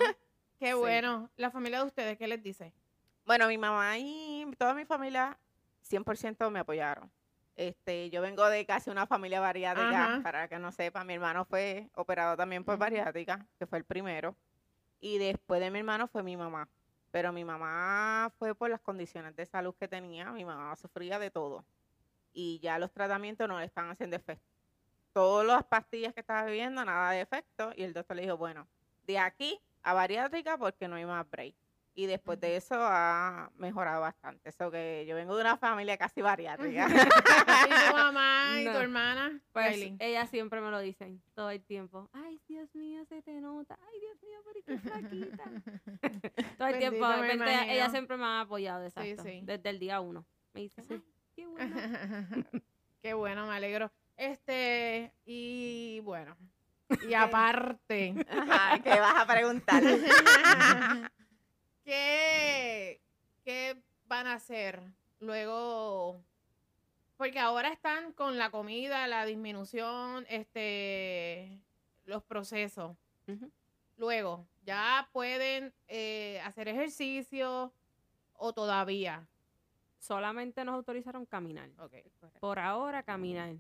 Qué 0.61 0.69
Sí. 0.69 0.75
bueno. 0.75 1.29
La 1.37 1.51
familia 1.51 1.79
de 1.81 1.87
ustedes, 1.87 2.19
¿qué 2.19 2.29
les 2.29 2.43
dice? 2.43 2.73
Bueno, 3.25 3.49
mi 3.49 3.59
mamá 3.59 3.97
y 3.99 4.47
toda 4.59 4.75
mi 4.75 4.85
familia 4.85 5.37
100% 5.83 6.51
me 6.51 6.61
apoyaron. 6.61 7.11
Este, 7.57 8.11
yo 8.11 8.23
vengo 8.23 8.47
de 8.49 8.65
casi 8.67 8.91
una 8.91 9.07
familia 9.07 9.41
bariátrica, 9.41 10.05
Ajá. 10.15 10.23
para 10.23 10.49
que 10.49 10.59
no 10.59 10.71
sepa, 10.71 11.03
mi 11.05 11.15
hermano 11.15 11.45
fue 11.47 11.89
operado 11.95 12.37
también 12.37 12.63
por 12.65 12.77
bariátrica, 12.79 13.47
que 13.59 13.67
fue 13.67 13.79
el 13.79 13.85
primero, 13.85 14.37
y 15.01 15.19
después 15.19 15.61
de 15.61 15.71
mi 15.71 15.79
hermano 15.81 16.07
fue 16.09 16.23
mi 16.23 16.37
mamá. 16.37 16.69
Pero 17.11 17.33
mi 17.33 17.45
mamá 17.45 18.31
fue 18.39 18.55
por 18.55 18.71
las 18.71 18.81
condiciones 18.81 19.35
de 19.37 19.45
salud 19.47 19.75
que 19.75 19.89
tenía, 19.89 20.31
mi 20.31 20.45
mamá 20.45 20.77
sufría 20.77 21.19
de 21.19 21.31
todo. 21.31 21.65
Y 22.33 22.61
ya 22.61 22.79
los 22.79 22.93
tratamientos 22.93 23.49
no 23.49 23.59
le 23.59 23.65
están 23.65 23.91
haciendo 23.91 24.15
efecto. 24.17 24.45
Todas 25.13 25.47
las 25.47 25.65
pastillas 25.65 26.15
que 26.15 26.21
estaba 26.21 26.45
bebiendo, 26.45 26.85
nada 26.85 27.11
de 27.11 27.23
efecto. 27.23 27.73
Y 27.77 27.83
el 27.83 27.93
doctor 27.93 28.15
le 28.17 28.23
dijo, 28.23 28.37
bueno, 28.37 28.69
de 29.07 29.19
aquí 29.19 29.61
a 29.83 29.95
bariátrica 29.95 30.57
porque 30.59 30.89
no 30.89 30.97
hay 30.97 31.05
más 31.07 31.29
break. 31.31 31.55
Y 31.93 32.07
después 32.07 32.39
de 32.41 32.57
eso 32.57 32.77
ha 32.79 33.51
mejorado 33.57 34.01
bastante. 34.01 34.49
Eso 34.49 34.71
que 34.71 35.05
yo 35.09 35.17
vengo 35.17 35.35
de 35.35 35.41
una 35.43 35.57
familia 35.57 35.99
casi 35.99 36.23
bariátrica. 36.23 36.87
¿Y 36.89 36.89
tu 37.91 37.97
mamá 37.97 38.61
y 38.61 38.65
tu 38.65 38.79
hermana? 38.79 39.41
Pues 39.53 39.77
ellas 39.99 40.31
siempre 40.31 40.61
me 40.61 40.71
lo 40.71 40.79
dicen 40.79 41.21
todo 41.35 41.51
el 41.51 41.63
tiempo. 41.63 42.09
Ay, 42.13 42.41
Dios 42.49 42.73
mío, 42.77 43.05
se 43.07 43.21
te 43.23 43.41
nota. 43.41 43.77
Ay, 43.83 44.01
Dios 44.01 44.23
mío, 44.23 44.39
pero 44.47 44.61
qué 44.65 44.79
flaquita. 44.79 45.45
todo 46.59 46.69
el 46.69 46.79
tiempo. 46.79 47.09
Bendito, 47.09 47.45
ellas 47.69 47.91
siempre 47.91 48.17
me 48.17 48.25
han 48.25 48.41
apoyado, 48.43 48.85
exacto. 48.85 49.25
sí. 49.25 49.41
Desde 49.43 49.69
el 49.69 49.79
día 49.81 50.01
uno. 50.01 50.25
Me 50.55 50.61
dicen, 50.63 50.85
Sí. 50.87 50.95
"Ay, 50.95 51.03
qué 51.35 51.47
bueno. 51.47 51.77
Qué 53.03 53.15
bueno, 53.15 53.47
me 53.47 53.55
alegro. 53.55 53.91
Este, 54.17 55.11
y 55.25 56.01
bueno, 56.05 56.37
y 57.09 57.15
aparte, 57.15 58.15
Ajá, 58.29 58.79
¿qué 58.83 59.01
vas 59.01 59.15
a 59.17 59.27
preguntar? 59.27 59.83
¿qué, 61.85 63.01
¿qué 63.45 63.83
van 64.07 64.27
a 64.27 64.35
hacer 64.35 64.83
luego? 65.21 66.21
Porque 67.17 67.39
ahora 67.39 67.69
están 67.69 68.13
con 68.13 68.39
la 68.39 68.51
comida, 68.51 69.07
la 69.07 69.27
disminución, 69.27 70.27
este, 70.29 71.61
los 72.07 72.23
procesos. 72.23 72.97
Luego, 73.97 74.49
¿ya 74.63 75.09
pueden 75.13 75.75
eh, 75.87 76.41
hacer 76.45 76.69
ejercicio 76.69 77.73
o 78.33 78.53
todavía? 78.53 79.29
Solamente 79.99 80.65
nos 80.65 80.75
autorizaron 80.75 81.27
caminar. 81.27 81.69
Por 82.41 82.59
ahora, 82.59 83.03
caminar. 83.03 83.57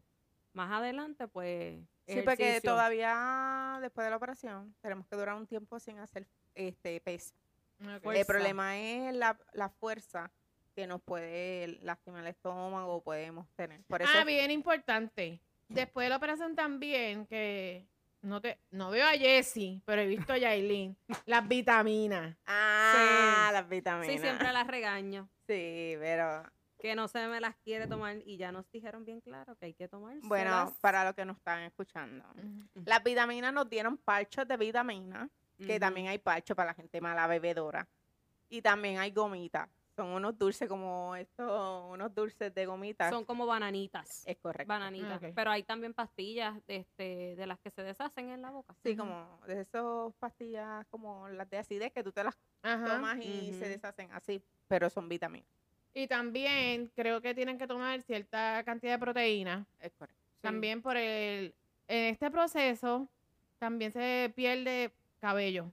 Más 0.54 0.72
adelante, 0.72 1.28
pues. 1.28 1.78
Sí, 2.14 2.22
porque 2.22 2.60
todavía 2.60 3.78
después 3.80 4.04
de 4.04 4.10
la 4.10 4.16
operación 4.16 4.74
tenemos 4.80 5.06
que 5.06 5.16
durar 5.16 5.36
un 5.36 5.46
tiempo 5.46 5.78
sin 5.80 5.98
hacer 5.98 6.26
este 6.54 7.00
peso. 7.00 7.34
ok. 7.80 8.12
El 8.14 8.26
problema 8.26 8.78
es 8.78 9.14
la, 9.14 9.38
la 9.52 9.68
fuerza 9.68 10.30
que 10.74 10.86
nos 10.86 11.02
puede 11.02 11.78
lastimar 11.82 12.22
el 12.22 12.28
estómago 12.28 12.94
o 12.96 13.02
podemos 13.02 13.48
tener. 13.56 13.82
Por 13.84 14.02
eso 14.02 14.10
Ah, 14.14 14.24
bien 14.24 14.50
importante. 14.50 15.40
Después 15.68 16.04
de 16.06 16.10
la 16.10 16.16
operación 16.16 16.54
también, 16.56 17.26
que 17.26 17.86
no 18.22 18.40
te 18.40 18.58
no 18.70 18.90
veo 18.90 19.06
a 19.06 19.12
Jessie, 19.12 19.82
pero 19.84 20.02
he 20.02 20.06
visto 20.06 20.32
a 20.32 20.38
Yailin, 20.38 20.96
las 21.26 21.46
vitaminas. 21.46 22.36
Ah, 22.46 23.50
las 23.52 23.68
vitaminas. 23.68 24.12
Sí, 24.12 24.18
siempre 24.18 24.52
las 24.52 24.66
regaño. 24.66 25.28
Sí, 25.46 25.94
pero 25.98 26.42
Que 26.80 26.94
no 26.94 27.08
se 27.08 27.26
me 27.28 27.40
las 27.40 27.56
quiere 27.56 27.86
tomar 27.86 28.16
y 28.24 28.36
ya 28.36 28.52
nos 28.52 28.70
dijeron 28.70 29.04
bien 29.04 29.20
claro 29.20 29.54
que 29.56 29.66
hay 29.66 29.74
que 29.74 29.86
tomar. 29.86 30.16
bueno, 30.22 30.74
para 30.80 31.04
los 31.04 31.14
que 31.14 31.24
nos 31.24 31.36
están 31.36 31.62
escuchando. 31.62 32.24
Las 32.86 33.02
vitaminas 33.04 33.52
nos 33.52 33.68
dieron 33.68 33.98
parchos 33.98 34.48
de 34.48 34.56
vitamina, 34.56 35.28
que 35.58 35.78
también 35.78 36.08
hay 36.08 36.18
parchos 36.18 36.56
para 36.56 36.70
la 36.70 36.74
gente 36.74 37.00
mala 37.00 37.26
bebedora. 37.26 37.86
Y 38.48 38.62
también 38.62 38.98
hay 38.98 39.10
gomitas. 39.12 39.68
Son 39.94 40.08
unos 40.08 40.38
dulces 40.38 40.66
como 40.68 41.14
estos, 41.14 41.92
unos 41.92 42.14
dulces 42.14 42.54
de 42.54 42.64
gomitas. 42.64 43.10
Son 43.10 43.24
como 43.24 43.44
bananitas. 43.44 44.26
es 44.26 44.38
correcto. 44.38 44.68
Bananitas. 44.68 45.22
Ok. 45.22 45.32
Pero 45.34 45.50
hay 45.50 45.62
también 45.62 45.92
pastillas 45.92 46.54
de, 46.66 46.76
este, 46.76 47.36
de 47.36 47.46
las 47.46 47.58
que 47.58 47.70
se 47.70 47.82
deshacen 47.82 48.30
en 48.30 48.40
la 48.40 48.50
boca. 48.50 48.74
Sí, 48.82 48.96
como 48.96 49.38
de 49.46 49.60
esas 49.60 50.14
pastillas 50.18 50.86
como 50.86 51.28
las 51.28 51.50
de 51.50 51.58
acidez 51.58 51.92
que 51.92 52.02
tú 52.02 52.12
te 52.12 52.24
las 52.24 52.38
tomas 52.62 53.18
y 53.18 53.52
se 53.52 53.68
deshacen 53.68 54.10
así, 54.12 54.42
pero 54.66 54.88
son 54.88 55.08
vitaminas. 55.08 55.50
Y 55.94 56.06
también 56.06 56.90
creo 56.94 57.20
que 57.20 57.34
tienen 57.34 57.58
que 57.58 57.66
tomar 57.66 58.00
cierta 58.02 58.62
cantidad 58.64 58.92
de 58.92 58.98
proteína. 58.98 59.66
Es 59.80 59.92
correcto. 59.92 60.20
También 60.40 60.80
por 60.82 60.96
el 60.96 61.54
en 61.90 62.04
este 62.04 62.30
proceso 62.30 63.08
también 63.58 63.92
se 63.92 64.32
pierde 64.34 64.92
cabello. 65.20 65.72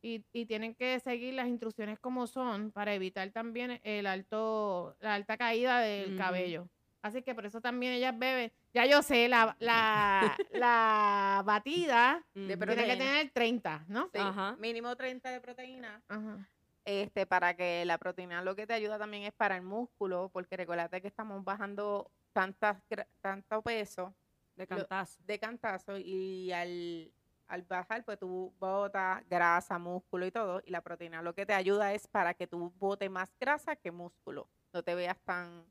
Y, 0.00 0.24
y 0.32 0.46
tienen 0.46 0.74
que 0.74 1.00
seguir 1.00 1.34
las 1.34 1.48
instrucciones 1.48 1.98
como 1.98 2.28
son 2.28 2.70
para 2.70 2.94
evitar 2.94 3.28
también 3.30 3.80
el 3.82 4.06
alto, 4.06 4.96
la 5.00 5.14
alta 5.14 5.36
caída 5.36 5.80
del 5.80 6.16
cabello. 6.16 6.68
Así 7.02 7.22
que 7.22 7.34
por 7.34 7.44
eso 7.44 7.60
también 7.60 7.92
ellas 7.92 8.16
beben. 8.16 8.52
Ya 8.72 8.86
yo 8.86 9.02
sé, 9.02 9.28
la, 9.28 9.56
la, 9.58 10.36
la 10.52 11.42
batida 11.44 12.24
De 12.34 12.56
tiene 12.56 12.86
que 12.86 12.96
tener 12.96 13.30
30, 13.30 13.84
¿no? 13.88 14.10
Sí, 14.12 14.18
Ajá. 14.18 14.56
mínimo 14.58 14.94
30 14.96 15.30
de 15.30 15.40
proteína. 15.40 16.02
Ajá. 16.08 16.48
Este, 16.86 17.26
para 17.26 17.54
que 17.56 17.84
la 17.84 17.98
proteína 17.98 18.42
lo 18.42 18.54
que 18.54 18.64
te 18.64 18.72
ayuda 18.72 18.96
también 18.96 19.24
es 19.24 19.32
para 19.32 19.56
el 19.56 19.62
músculo, 19.62 20.30
porque 20.32 20.56
recuérdate 20.56 21.02
que 21.02 21.08
estamos 21.08 21.42
bajando 21.44 22.12
tantas, 22.32 22.80
tanto 23.20 23.60
peso 23.62 24.14
De 24.54 24.68
cantazo. 24.68 25.20
de 25.24 25.38
cantazo 25.40 25.98
y 25.98 26.52
al, 26.52 27.12
al 27.48 27.62
bajar, 27.62 28.04
pues 28.04 28.20
tú 28.20 28.54
botas 28.60 29.28
grasa, 29.28 29.78
músculo 29.80 30.26
y 30.26 30.30
todo, 30.30 30.62
y 30.64 30.70
la 30.70 30.80
proteína 30.80 31.22
lo 31.22 31.34
que 31.34 31.44
te 31.44 31.54
ayuda 31.54 31.92
es 31.92 32.06
para 32.06 32.34
que 32.34 32.46
tú 32.46 32.72
botes 32.78 33.10
más 33.10 33.30
grasa 33.40 33.74
que 33.74 33.90
músculo, 33.90 34.48
no 34.72 34.84
te 34.84 34.94
veas 34.94 35.18
tan, 35.24 35.64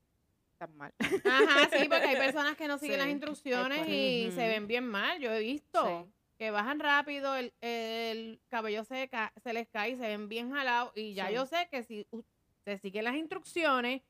tan 0.58 0.76
mal. 0.76 0.94
Ajá, 1.00 1.70
sí, 1.72 1.88
porque 1.88 2.08
hay 2.08 2.18
personas 2.34 2.58
que 2.58 2.68
no 2.68 2.78
siguen 2.78 3.00
las 3.00 3.08
instrucciones 3.08 3.88
y 3.88 4.32
se 4.34 4.50
ven 4.50 4.68
bien 4.68 4.86
mal. 4.86 5.18
Yo 5.22 5.32
he 5.32 5.40
visto 5.40 5.82
Sí. 5.88 6.12
Que 6.38 6.52
bajan 6.52 6.80
rápido, 6.80 7.36
el, 7.36 7.54
el 7.62 8.40
cabello 8.50 8.84
se, 8.84 9.10
se 9.44 9.54
les 9.54 9.68
cae 9.70 9.92
y 9.92 9.96
se 9.96 10.08
ven 10.08 10.28
bien 10.30 10.52
jalados. 10.52 10.92
Y 10.96 11.14
ya 11.14 11.28
Sí. 11.28 11.34
yo 11.36 11.46
sé 11.46 11.68
que 11.72 11.84
si 11.84 12.06
se 12.66 12.78
siguen 12.78 13.04
las 13.06 13.16
instrucciones, 13.16 14.02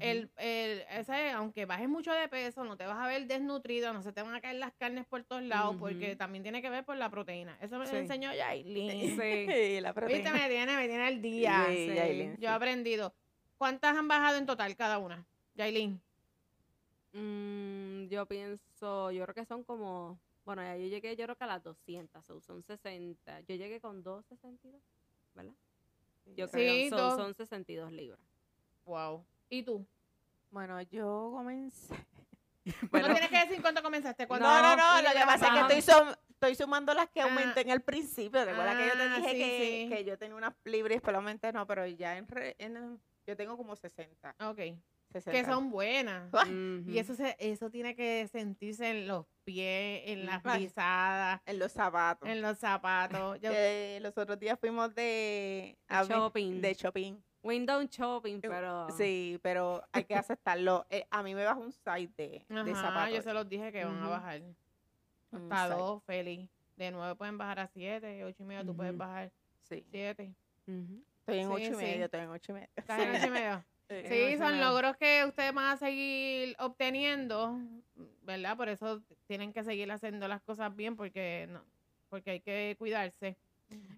el, 0.00 0.28
el, 0.38 0.84
ese, 0.90 1.30
aunque 1.30 1.64
bajes 1.64 1.88
mucho 1.88 2.12
de 2.12 2.28
peso, 2.28 2.64
no 2.64 2.76
te 2.76 2.84
vas 2.86 2.98
a 2.98 3.06
ver 3.06 3.24
desnutrido, 3.28 3.92
no 3.92 4.02
se 4.02 4.12
te 4.12 4.20
van 4.20 4.34
a 4.34 4.40
caer 4.40 4.56
las 4.56 4.72
carnes 4.74 5.06
por 5.06 5.22
todos 5.22 5.42
lados, 5.44 5.76
porque 5.78 6.16
también 6.16 6.42
tiene 6.42 6.60
que 6.60 6.70
ver 6.70 6.84
por 6.84 6.96
la 6.96 7.08
proteína. 7.08 7.56
Eso 7.60 7.78
me 7.78 7.86
Sí. 7.86 7.92
lo 7.92 7.98
enseñó 7.98 8.34
Yailin. 8.34 9.16
Sí. 9.16 9.80
la 9.80 9.92
Viste, 9.92 9.92
proteína. 9.94 10.32
me 10.32 10.48
tiene, 10.48 10.76
me 10.76 10.88
tiene 10.88 11.04
al 11.06 11.22
día. 11.22 11.66
Yailin, 11.72 12.36
Yo 12.36 12.48
he 12.48 12.52
aprendido. 12.52 13.14
¿Cuántas 13.58 13.96
han 13.96 14.08
bajado 14.08 14.38
en 14.38 14.46
total 14.46 14.74
cada 14.76 14.98
una? 14.98 15.24
Yailin. 15.54 16.00
Mm, 17.12 18.08
yo 18.08 18.26
pienso, 18.26 19.10
yo 19.12 19.22
creo 19.22 19.34
que 19.34 19.44
son 19.46 19.62
como, 19.64 20.18
bueno, 20.46 20.62
ya 20.62 20.76
yo 20.76 20.86
llegué, 20.86 21.14
yo 21.16 21.24
creo 21.24 21.36
que 21.36 21.44
a 21.44 21.48
las 21.48 21.62
200, 21.62 22.24
so, 22.24 22.40
son 22.40 22.62
60. 22.62 23.40
Yo 23.40 23.54
llegué 23.56 23.80
con 23.80 24.02
262, 24.02 24.80
¿verdad? 25.34 25.52
Yo 26.34 26.46
Sí, 26.46 26.52
creo, 26.52 26.90
so, 26.90 26.96
dos. 26.96 27.16
son 27.16 27.34
62 27.34 27.92
libras. 27.92 28.18
Wow. 28.86 29.24
¿Y 29.50 29.62
tú? 29.62 29.84
Bueno, 30.50 30.80
yo 30.82 31.32
comencé. 31.34 31.94
no 32.64 32.88
Bueno, 32.90 33.08
tienes 33.12 33.28
que 33.28 33.36
decir 33.46 33.60
cuánto 33.60 33.82
comenzaste. 33.82 34.22
no, 34.24 34.28
¿Cuándo- 34.28 34.46
no, 34.46 34.76
no, 34.76 35.00
y 35.00 35.02
lo 35.02 35.10
que 35.10 35.26
pasa 35.26 35.46
es 35.46 35.52
que 35.68 35.74
estoy, 35.78 35.94
sum- 35.94 36.14
estoy 36.30 36.54
sumando 36.54 36.94
las 36.94 37.08
que 37.10 37.20
Ah. 37.20 37.24
aumenté 37.24 37.60
en 37.60 37.70
el 37.70 37.80
principio. 37.82 38.44
Recuerda 38.44 38.76
que 38.76 38.86
yo 38.86 38.92
te 38.94 39.02
Ah, 39.02 39.16
dije 39.16 39.30
sí, 39.30 39.38
que, 39.38 39.82
sí. 39.84 39.88
que 39.96 40.04
yo 40.04 40.18
tenía 40.18 40.36
unas 40.36 40.54
libres, 40.64 41.00
pero 41.04 41.18
aumenté 41.18 41.52
no, 41.52 41.66
pero 41.66 41.86
ya 41.86 42.16
en, 42.16 42.26
re- 42.28 42.56
en- 42.58 43.00
yo 43.26 43.36
tengo 43.36 43.56
como 43.56 43.74
60. 43.76 44.34
Ok. 44.48 44.60
60. 45.20 45.32
Que 45.32 45.44
son 45.44 45.70
buenas. 45.70 46.30
Y 46.88 46.98
eso 46.98 47.14
se, 47.14 47.36
eso 47.38 47.70
tiene 47.70 47.94
que 47.94 48.26
sentirse 48.28 48.90
en 48.90 49.06
los 49.08 49.26
pies, 49.44 50.02
en 50.06 50.26
las 50.26 50.44
Ay. 50.44 50.66
pisadas, 50.66 51.40
en 51.46 51.58
los 51.58 51.72
zapatos. 51.72 52.28
en 52.28 52.42
los 52.42 52.58
zapatos. 52.58 53.40
Yo- 53.40 53.50
Que 53.50 53.98
los 54.02 54.16
otros 54.18 54.38
días 54.38 54.58
fuimos 54.58 54.94
de, 54.94 55.76
shopping. 56.08 56.60
de 56.60 56.74
shopping. 56.74 57.14
Window 57.42 57.80
shopping, 57.88 58.40
pero... 58.40 58.88
Sí, 58.96 59.38
pero 59.42 59.82
hay 59.92 60.02
que 60.04 60.14
aceptarlo. 60.16 60.84
Eh, 60.90 61.06
a 61.10 61.22
mí 61.22 61.34
me 61.34 61.44
bajó 61.44 61.60
un 61.60 61.72
site 61.72 62.12
de, 62.16 62.44
de 62.48 62.74
zapatos. 62.74 63.14
yo 63.14 63.22
se 63.22 63.32
los 63.32 63.48
dije 63.48 63.70
que 63.70 63.84
van 63.84 64.02
a 64.02 64.08
bajar. 64.08 64.42
Hasta 65.32 65.68
dos, 65.76 66.02
feliz. 66.04 66.48
De 66.76 66.90
nueve 66.90 67.14
pueden 67.14 67.38
bajar 67.38 67.60
a 67.60 67.66
siete, 67.68 68.22
ocho 68.24 68.42
y 68.42 68.46
medio 68.46 68.64
tú 68.64 68.76
puedes 68.76 68.96
bajar 68.96 69.30
Sí, 69.62 69.84
siete. 69.90 70.34
Estoy 70.66 71.38
en 71.38 71.46
Sí, 71.46 71.52
ocho 71.52 71.62
y 71.62 71.66
sí. 71.66 71.76
medio, 71.76 72.04
estoy 72.04 72.20
en 72.20 72.28
ocho 72.30 72.52
y 72.52 72.54
medio. 72.54 72.68
¿Estás 72.76 73.00
en 73.00 73.14
ocho 73.16 73.26
y 73.26 73.30
medio? 73.30 73.64
Eh, 73.88 74.30
Sí, 74.32 74.38
son 74.38 74.60
logros 74.60 74.96
que 74.96 75.24
ustedes 75.26 75.52
van 75.54 75.66
a 75.66 75.76
seguir 75.76 76.56
obteniendo, 76.58 77.58
¿verdad? 78.22 78.56
Por 78.56 78.68
eso 78.68 79.02
tienen 79.26 79.52
que 79.52 79.62
seguir 79.62 79.90
haciendo 79.92 80.26
las 80.26 80.42
cosas 80.42 80.74
bien 80.74 80.96
porque 80.96 81.46
no, 81.48 81.62
porque 82.08 82.30
hay 82.32 82.40
que 82.40 82.74
cuidarse. 82.78 83.36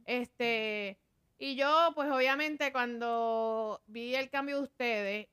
Este, 0.04 0.98
y 1.38 1.54
yo, 1.56 1.92
pues 1.94 2.10
obviamente 2.10 2.72
cuando 2.72 3.80
vi 3.86 4.14
el 4.14 4.28
cambio 4.28 4.56
de 4.58 4.62
ustedes, 4.64 5.28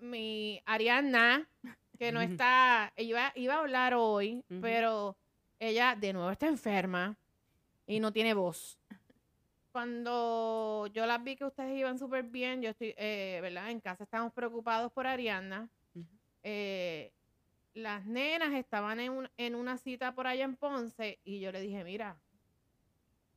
mi 0.00 0.62
Ariana, 0.64 1.48
que 1.98 2.12
no 2.12 2.20
está, 2.42 2.92
iba, 2.96 3.32
iba 3.34 3.54
a 3.54 3.58
hablar 3.58 3.94
hoy, 3.94 4.42
pero 4.60 5.16
ella 5.58 5.94
de 5.94 6.12
nuevo 6.12 6.30
está 6.30 6.46
enferma 6.46 7.16
y 7.86 8.00
no 8.00 8.12
tiene 8.12 8.32
voz. 8.34 8.77
Cuando 9.72 10.86
yo 10.92 11.06
las 11.06 11.22
vi 11.22 11.36
que 11.36 11.44
ustedes 11.44 11.76
iban 11.78 11.98
súper 11.98 12.24
bien, 12.24 12.62
yo 12.62 12.70
estoy, 12.70 12.94
eh, 12.96 13.38
¿verdad? 13.42 13.70
En 13.70 13.80
casa 13.80 14.04
estamos 14.04 14.32
preocupados 14.32 14.90
por 14.92 15.06
Ariana. 15.06 15.68
Eh, 16.42 17.12
las 17.74 18.04
nenas 18.06 18.54
estaban 18.54 18.98
en, 19.00 19.12
un- 19.12 19.30
en 19.36 19.54
una 19.54 19.76
cita 19.76 20.14
por 20.14 20.26
allá 20.26 20.44
en 20.44 20.56
Ponce 20.56 21.20
y 21.24 21.40
yo 21.40 21.52
le 21.52 21.60
dije, 21.60 21.84
mira, 21.84 22.16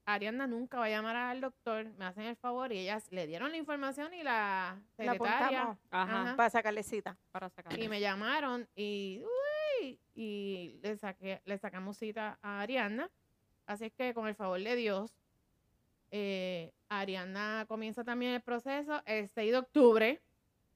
Ariana 0.05 0.47
nunca 0.47 0.79
va 0.79 0.85
a 0.85 0.89
llamar 0.89 1.15
al 1.15 1.41
doctor, 1.41 1.85
me 1.97 2.05
hacen 2.05 2.23
el 2.23 2.35
favor 2.35 2.71
y 2.71 2.79
ellas 2.79 3.05
le 3.11 3.27
dieron 3.27 3.51
la 3.51 3.57
información 3.57 4.13
y 4.13 4.23
la 4.23 4.81
La 4.97 5.11
secretaria 5.13 5.77
Ajá, 5.91 6.21
Ajá. 6.21 6.35
para 6.35 6.49
sacarle 6.49 6.83
cita. 6.83 7.17
para 7.31 7.51
y 7.77 7.87
me 7.87 7.99
llamaron 7.99 8.67
y 8.75 9.23
uy, 9.81 9.99
y 10.15 10.79
le 10.81 10.97
saqué, 10.97 11.41
le 11.45 11.57
sacamos 11.57 11.97
cita 11.97 12.39
a 12.41 12.61
Ariana. 12.61 13.09
Así 13.67 13.85
es 13.85 13.93
que 13.93 14.13
con 14.13 14.27
el 14.27 14.35
favor 14.35 14.59
de 14.59 14.75
Dios, 14.75 15.13
eh, 16.11 16.73
Ariana 16.89 17.65
comienza 17.67 18.03
también 18.03 18.33
el 18.33 18.41
proceso 18.41 19.01
el 19.05 19.29
6 19.29 19.51
de 19.51 19.57
octubre. 19.57 20.21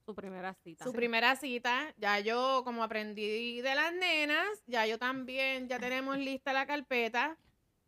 su 0.05 0.15
primera 0.15 0.53
cita. 0.53 0.83
Su 0.83 0.93
primera 0.93 1.35
cita, 1.35 1.93
ya 1.97 2.19
yo 2.19 2.61
como 2.63 2.83
aprendí 2.83 3.61
de 3.61 3.75
las 3.75 3.93
nenas, 3.93 4.47
ya 4.65 4.85
yo 4.85 4.97
también, 4.97 5.67
ya 5.67 5.79
tenemos 5.79 6.17
lista 6.17 6.53
la 6.53 6.65
carpeta 6.65 7.37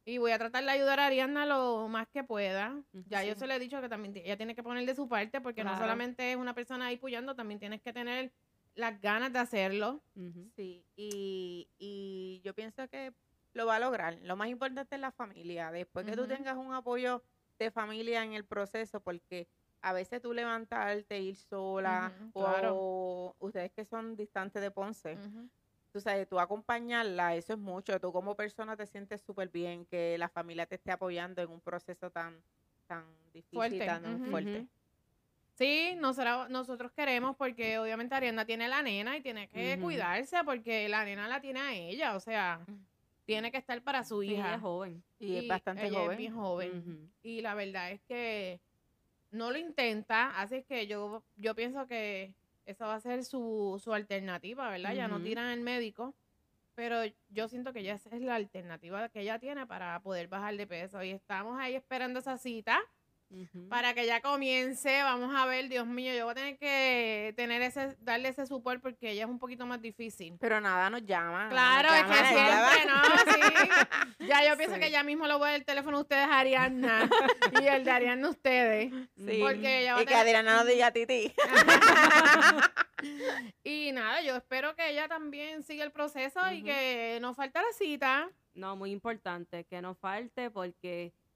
y 0.03 0.17
voy 0.19 0.31
a 0.31 0.37
tratar 0.37 0.63
de 0.63 0.71
ayudar 0.71 0.99
a 0.99 1.07
Ariana 1.07 1.45
lo 1.45 1.87
más 1.87 2.07
que 2.07 2.23
pueda. 2.23 2.81
Ya 2.93 3.23
yo 3.23 3.35
se 3.35 3.47
le 3.47 3.55
he 3.55 3.59
dicho 3.59 3.81
que 3.81 3.89
también 3.89 4.15
ella 4.17 4.37
tiene 4.37 4.55
que 4.55 4.63
poner 4.63 4.85
de 4.85 4.95
su 4.95 5.07
parte 5.07 5.41
porque 5.41 5.63
no 5.63 5.77
solamente 5.77 6.31
es 6.31 6.37
una 6.37 6.53
persona 6.53 6.87
ahí 6.87 6.97
puyando, 6.97 7.35
también 7.35 7.59
tienes 7.59 7.81
que 7.81 7.93
tener 7.93 8.31
las 8.75 9.01
ganas 9.01 9.33
de 9.33 9.39
hacerlo. 9.39 10.01
Sí, 10.55 10.85
y, 10.95 11.67
y 11.77 12.41
yo 12.43 12.53
pienso 12.53 12.87
que 12.87 13.13
lo 13.53 13.65
va 13.65 13.75
a 13.75 13.79
lograr. 13.79 14.17
Lo 14.21 14.37
más 14.37 14.47
importante 14.49 14.95
es 14.95 15.01
la 15.01 15.11
familia. 15.11 15.71
Después 15.71 16.05
que 16.05 16.15
tú 16.15 16.27
tengas 16.27 16.55
un 16.55 16.73
apoyo 16.73 17.21
de 17.57 17.71
familia 17.71 18.23
en 18.23 18.33
el 18.33 18.45
proceso, 18.45 18.99
porque 19.01 19.47
a 19.81 19.93
veces 19.93 20.21
tú 20.21 20.33
levantarte, 20.33 21.19
ir 21.19 21.35
sola, 21.35 22.11
o 22.33 23.35
ustedes 23.39 23.71
que 23.71 23.85
son 23.85 24.15
distantes 24.15 24.61
de 24.61 24.71
Ponce, 24.71 25.15
Ujú. 25.15 25.49
tú 25.91 25.99
sabes, 25.99 26.27
tú 26.27 26.39
acompañarla, 26.39 27.35
eso 27.35 27.53
es 27.53 27.59
mucho. 27.59 27.99
Tú 27.99 28.11
como 28.11 28.35
persona 28.35 28.75
te 28.75 28.85
sientes 28.85 29.21
súper 29.21 29.49
bien 29.49 29.85
que 29.85 30.17
la 30.17 30.29
familia 30.29 30.65
te 30.65 30.75
esté 30.75 30.91
apoyando 30.91 31.41
en 31.41 31.49
un 31.49 31.61
proceso 31.61 32.09
tan, 32.11 32.41
tan 32.87 33.05
difícil, 33.31 33.55
Fuerte, 33.57 33.85
tan 33.85 34.05
ujú. 34.05 34.29
fuerte. 34.29 34.67
Sí, 35.57 35.95
nosotros, 35.97 36.49
nosotros 36.49 36.91
queremos 36.91 37.35
porque 37.35 37.79
obviamente 37.79 38.13
Ariana 38.13 38.45
tiene 38.45 38.67
la 38.67 38.83
nena 38.83 39.17
y 39.17 39.21
tiene 39.21 39.47
que 39.47 39.79
cuidarse 39.81 40.37
porque 40.43 40.87
la 40.87 41.03
nena 41.03 41.27
la 41.27 41.41
tiene 41.41 41.59
a 41.59 41.73
ella, 41.73 42.15
o 42.15 42.19
sea. 42.19 42.63
Tiene 43.27 43.51
que 43.51 43.57
estar 43.57 43.83
para 43.83 44.05
su 44.05 44.21
Sí, 44.21 44.29
ella 44.29 44.39
hija. 44.39 44.55
es 44.55 44.61
joven. 44.61 45.03
Y, 45.19 45.35
es 45.35 45.47
bastante 45.47 45.85
ella 45.85 45.99
joven. 45.99 46.11
Es 46.11 46.17
bien 46.17 46.33
joven. 46.33 46.77
Ujú. 46.79 47.09
Y 47.21 47.41
la 47.41 47.55
verdad 47.55 47.91
es 47.91 48.01
que 48.03 48.61
no 49.31 49.51
lo 49.51 49.57
intenta, 49.57 50.39
así 50.39 50.63
que 50.63 50.87
yo, 50.87 51.23
yo 51.35 51.53
pienso 51.53 51.85
que 51.87 52.33
esa 52.65 52.87
va 52.87 52.95
a 52.95 53.01
ser 53.01 53.25
su, 53.25 53.79
su 53.83 53.93
alternativa, 53.93 54.69
¿verdad? 54.69 54.93
Ya 54.93 55.09
no 55.09 55.21
tiran 55.21 55.51
el 55.51 55.59
médico, 55.59 56.15
pero 56.73 57.01
yo 57.27 57.49
siento 57.49 57.73
que 57.73 57.83
ya 57.83 57.95
esa 57.95 58.15
es 58.15 58.21
la 58.21 58.35
alternativa 58.35 59.09
que 59.09 59.21
ella 59.21 59.39
tiene 59.39 59.67
para 59.67 59.99
poder 59.99 60.29
bajar 60.29 60.55
de 60.55 60.65
peso. 60.65 61.03
Y 61.03 61.11
estamos 61.11 61.59
ahí 61.59 61.75
esperando 61.75 62.19
esa 62.19 62.37
cita 62.37 62.79
Para 63.69 63.93
que 63.93 64.05
ya 64.05 64.21
comience. 64.21 65.03
Vamos 65.03 65.35
a 65.35 65.45
ver, 65.45 65.67
Dios 65.67 65.85
mío, 65.85 66.13
yo 66.15 66.23
voy 66.25 66.31
a 66.31 66.35
tener 66.35 66.57
que 66.57 67.33
tener 67.35 67.61
ese, 67.61 67.97
darle 67.99 68.29
ese 68.29 68.45
support 68.45 68.81
porque 68.81 69.11
ella 69.11 69.25
es 69.25 69.29
un 69.29 69.37
poquito 69.39 69.65
más 69.65 69.81
difícil. 69.81 70.37
Pero 70.39 70.61
nada, 70.61 70.89
nos 70.89 71.05
llaman. 71.05 71.49
Claro, 71.49 71.89
nos 71.89 71.97
es 71.99 72.05
que 72.05 72.13
siempre, 72.27 72.85
¿no? 72.87 73.01
Sí. 73.33 73.41
Ya 74.27 74.43
yo 74.45 74.57
pienso 74.57 74.75
Sí. 74.75 74.81
que 74.81 74.91
ya 74.91 75.03
mismo 75.03 75.25
le 75.27 75.33
voy 75.35 75.43
a 75.43 75.45
dar 75.51 75.55
el 75.55 75.63
teléfono 75.65 75.97
a 75.97 76.01
ustedes 76.01 76.27
a 76.27 76.39
Ariana 76.39 77.09
y 77.61 77.65
el 77.65 77.83
de 77.85 77.91
Ariana 77.91 78.27
a 78.27 78.31
ustedes. 78.31 78.91
Sí. 79.15 79.39
Porque 79.41 79.79
ella 79.81 79.93
va 79.93 79.99
a 79.99 80.03
Y 80.03 80.05
que 80.05 80.13
tener- 80.13 80.21
Adriana 80.21 80.55
no 80.57 80.65
diga 80.65 80.91
titi. 80.91 81.33
Y 83.63 83.91
nada, 83.91 84.21
yo 84.21 84.35
espero 84.35 84.75
que 84.75 84.89
ella 84.89 85.07
también 85.07 85.61
siga 85.63 85.83
el 85.83 85.91
proceso 85.91 86.39
y 86.51 86.63
que 86.63 87.19
no 87.21 87.33
falta 87.35 87.61
la 87.61 87.71
cita. 87.77 88.27
No, 88.55 88.75
muy 88.75 88.89
importante 88.91 89.65
que 89.65 89.81
no 89.83 89.93
falte 89.93 90.49
porque 90.49 91.11
po- 91.13 91.26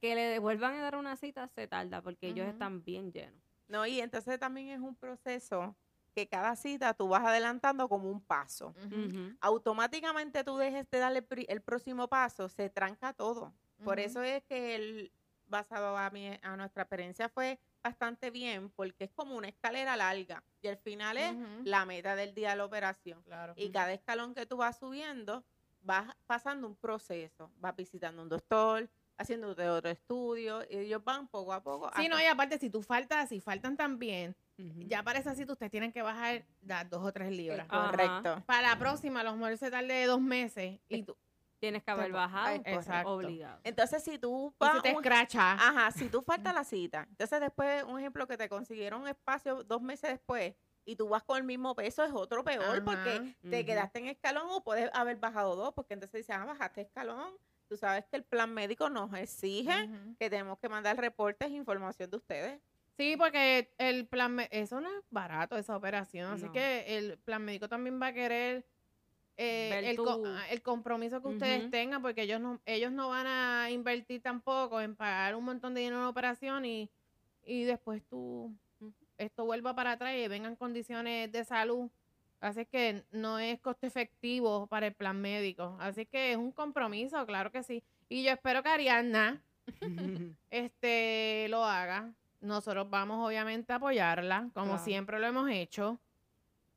que 0.00 0.14
le 0.14 0.38
vuelvan 0.38 0.74
a 0.74 0.82
dar 0.82 0.96
una 0.96 1.16
cita 1.16 1.48
se 1.48 1.66
tarda 1.66 2.02
porque 2.02 2.28
ellos 2.28 2.46
están 2.46 2.84
bien 2.84 3.12
llenos. 3.12 3.40
No, 3.68 3.86
y 3.86 4.00
entonces 4.00 4.38
también 4.38 4.68
es 4.68 4.80
un 4.80 4.96
proceso 4.96 5.76
que 6.14 6.28
cada 6.28 6.56
cita 6.56 6.94
tú 6.94 7.08
vas 7.08 7.24
adelantando 7.24 7.88
como 7.88 8.10
un 8.10 8.20
paso. 8.20 8.74
Automáticamente 9.40 10.42
tú 10.44 10.56
dejes 10.56 10.90
de 10.90 10.98
darle 10.98 11.26
el 11.48 11.62
próximo 11.62 12.08
paso, 12.08 12.48
se 12.48 12.68
tranca 12.68 13.12
todo. 13.12 13.54
Por 13.84 13.98
eso 13.98 14.22
es 14.22 14.42
que 14.44 14.74
el, 14.74 15.12
basado 15.46 15.96
a, 15.96 16.10
mi, 16.10 16.30
a 16.42 16.56
nuestra 16.56 16.82
experiencia 16.82 17.28
fue 17.28 17.58
bastante 17.82 18.30
bien, 18.30 18.70
porque 18.70 19.04
es 19.04 19.10
como 19.12 19.36
una 19.36 19.48
escalera 19.48 19.96
larga 19.96 20.42
y 20.62 20.68
al 20.68 20.76
final 20.76 21.16
es 21.16 21.34
la 21.64 21.84
meta 21.84 22.14
del 22.14 22.34
día 22.34 22.50
de 22.50 22.56
la 22.56 22.64
operación. 22.64 23.22
Claro. 23.22 23.54
Y 23.56 23.70
cada 23.70 23.92
escalón 23.92 24.34
que 24.34 24.46
tú 24.46 24.58
vas 24.58 24.78
subiendo, 24.78 25.44
vas 25.82 26.14
pasando 26.26 26.66
un 26.66 26.76
proceso, 26.76 27.50
vas 27.58 27.74
visitando 27.74 28.22
un 28.22 28.28
doctor, 28.28 28.88
haciéndote 29.20 29.68
otro 29.68 29.90
estudio, 29.90 30.62
y 30.70 30.76
ellos 30.78 31.04
van 31.04 31.28
poco 31.28 31.52
a 31.52 31.62
poco. 31.62 31.86
Sí, 31.96 32.02
hasta- 32.04 32.08
no, 32.16 32.20
y 32.20 32.24
aparte, 32.24 32.58
si 32.58 32.70
tú 32.70 32.82
faltas, 32.82 33.28
si 33.28 33.40
faltan 33.40 33.76
también, 33.76 34.34
ya 34.56 35.02
para 35.02 35.18
esa 35.18 35.34
cita 35.34 35.52
ustedes 35.52 35.70
tienen 35.70 35.92
que 35.92 36.02
bajar 36.02 36.44
las 36.62 36.88
dos 36.90 37.02
o 37.04 37.12
tres 37.12 37.30
libras. 37.30 37.66
Correcto. 37.68 38.42
Para 38.46 38.68
la 38.70 38.78
próxima, 38.78 39.20
a 39.20 39.24
lo 39.24 39.34
mejor 39.36 39.56
se 39.56 39.70
tarde 39.70 40.04
dos 40.06 40.20
meses 40.20 40.80
y, 40.88 41.02
tú, 41.02 41.16
Tienes 41.58 41.82
que 41.82 41.90
haber 41.90 42.10
bajado 42.10 42.62
exacto. 42.64 43.10
obligado. 43.10 43.60
Entonces, 43.64 44.02
si 44.02 44.18
tú 44.18 44.54
y 44.58 44.64
vas 44.64 44.76
si 44.76 44.80
te 44.82 44.88
un- 44.90 44.96
escracha. 44.96 45.52
Ajá, 45.52 45.90
si 45.90 46.08
tú 46.08 46.22
faltas 46.22 46.54
la 46.54 46.64
cita, 46.64 47.06
entonces 47.10 47.38
después, 47.40 47.84
un 47.84 47.98
ejemplo 47.98 48.26
que 48.26 48.38
te 48.38 48.48
consiguieron 48.48 49.06
espacio 49.06 49.62
dos 49.64 49.82
meses 49.82 50.10
después 50.10 50.54
y 50.86 50.96
tú 50.96 51.08
vas 51.10 51.22
con 51.22 51.36
el 51.36 51.44
mismo 51.44 51.74
peso, 51.74 52.02
es 52.02 52.12
otro 52.14 52.42
peor 52.44 52.82
porque 52.82 53.36
te 53.42 53.66
quedaste 53.66 53.98
en 53.98 54.06
escalón 54.06 54.46
o 54.48 54.64
puedes 54.64 54.90
haber 54.94 55.16
bajado 55.18 55.54
dos, 55.54 55.74
porque 55.74 55.92
entonces 55.94 56.20
dices, 56.20 56.34
ah, 56.34 56.46
bajaste 56.46 56.80
escalón. 56.80 57.34
Tú 57.70 57.76
sabes 57.76 58.04
que 58.10 58.16
el 58.16 58.24
plan 58.24 58.52
médico 58.52 58.90
nos 58.90 59.14
exige 59.14 59.88
que 60.18 60.28
tenemos 60.28 60.58
que 60.58 60.68
mandar 60.68 60.96
reportes 60.98 61.48
e 61.48 61.54
información 61.54 62.10
de 62.10 62.16
ustedes. 62.16 62.60
Sí, 62.96 63.14
porque 63.16 63.72
el 63.78 64.08
plan, 64.08 64.40
eso 64.50 64.80
no 64.80 64.88
es 64.88 65.04
barato, 65.08 65.56
esa 65.56 65.76
operación. 65.76 66.32
Así 66.32 66.46
No. 66.46 66.52
que 66.52 66.98
el 66.98 67.16
plan 67.18 67.44
médico 67.44 67.68
también 67.68 68.02
va 68.02 68.08
a 68.08 68.12
querer 68.12 68.66
eh, 69.36 69.82
el, 69.84 69.96
tu- 69.96 70.26
ah, 70.26 70.44
el 70.50 70.62
compromiso 70.62 71.22
que 71.22 71.28
ustedes 71.28 71.70
tengan, 71.70 72.02
porque 72.02 72.22
ellos 72.22 72.40
no, 72.40 72.60
ellos 72.66 72.90
no 72.90 73.08
van 73.08 73.28
a 73.28 73.70
invertir 73.70 74.20
tampoco 74.20 74.80
en 74.80 74.96
pagar 74.96 75.36
un 75.36 75.44
montón 75.44 75.72
de 75.72 75.80
dinero 75.82 75.96
en 75.96 76.00
una 76.00 76.10
operación 76.10 76.66
y, 76.66 76.90
y 77.44 77.62
después 77.62 78.02
tú, 78.04 78.52
esto 79.16 79.44
vuelva 79.44 79.74
para 79.76 79.92
atrás 79.92 80.14
y 80.16 80.26
vengan 80.26 80.56
condiciones 80.56 81.30
de 81.30 81.44
salud. 81.44 81.88
Así 82.40 82.64
que 82.66 83.04
no 83.10 83.38
es 83.38 83.60
costo 83.60 83.86
efectivo 83.86 84.66
para 84.66 84.86
el 84.86 84.94
plan 84.94 85.20
médico. 85.20 85.76
Así 85.78 86.06
que 86.06 86.32
es 86.32 86.36
un 86.38 86.52
compromiso, 86.52 87.24
claro 87.26 87.50
que 87.52 87.62
sí. 87.62 87.82
Y 88.08 88.22
yo 88.24 88.32
espero 88.32 88.62
que 88.62 88.70
Ariana 88.70 89.42
este 90.50 91.46
lo 91.48 91.64
haga. 91.64 92.12
Nosotros 92.40 92.88
vamos 92.88 93.26
obviamente 93.26 93.72
a 93.72 93.76
apoyarla, 93.76 94.48
como 94.54 94.66
Claro. 94.68 94.82
siempre 94.84 95.18
lo 95.18 95.26
hemos 95.26 95.50
hecho. 95.50 96.00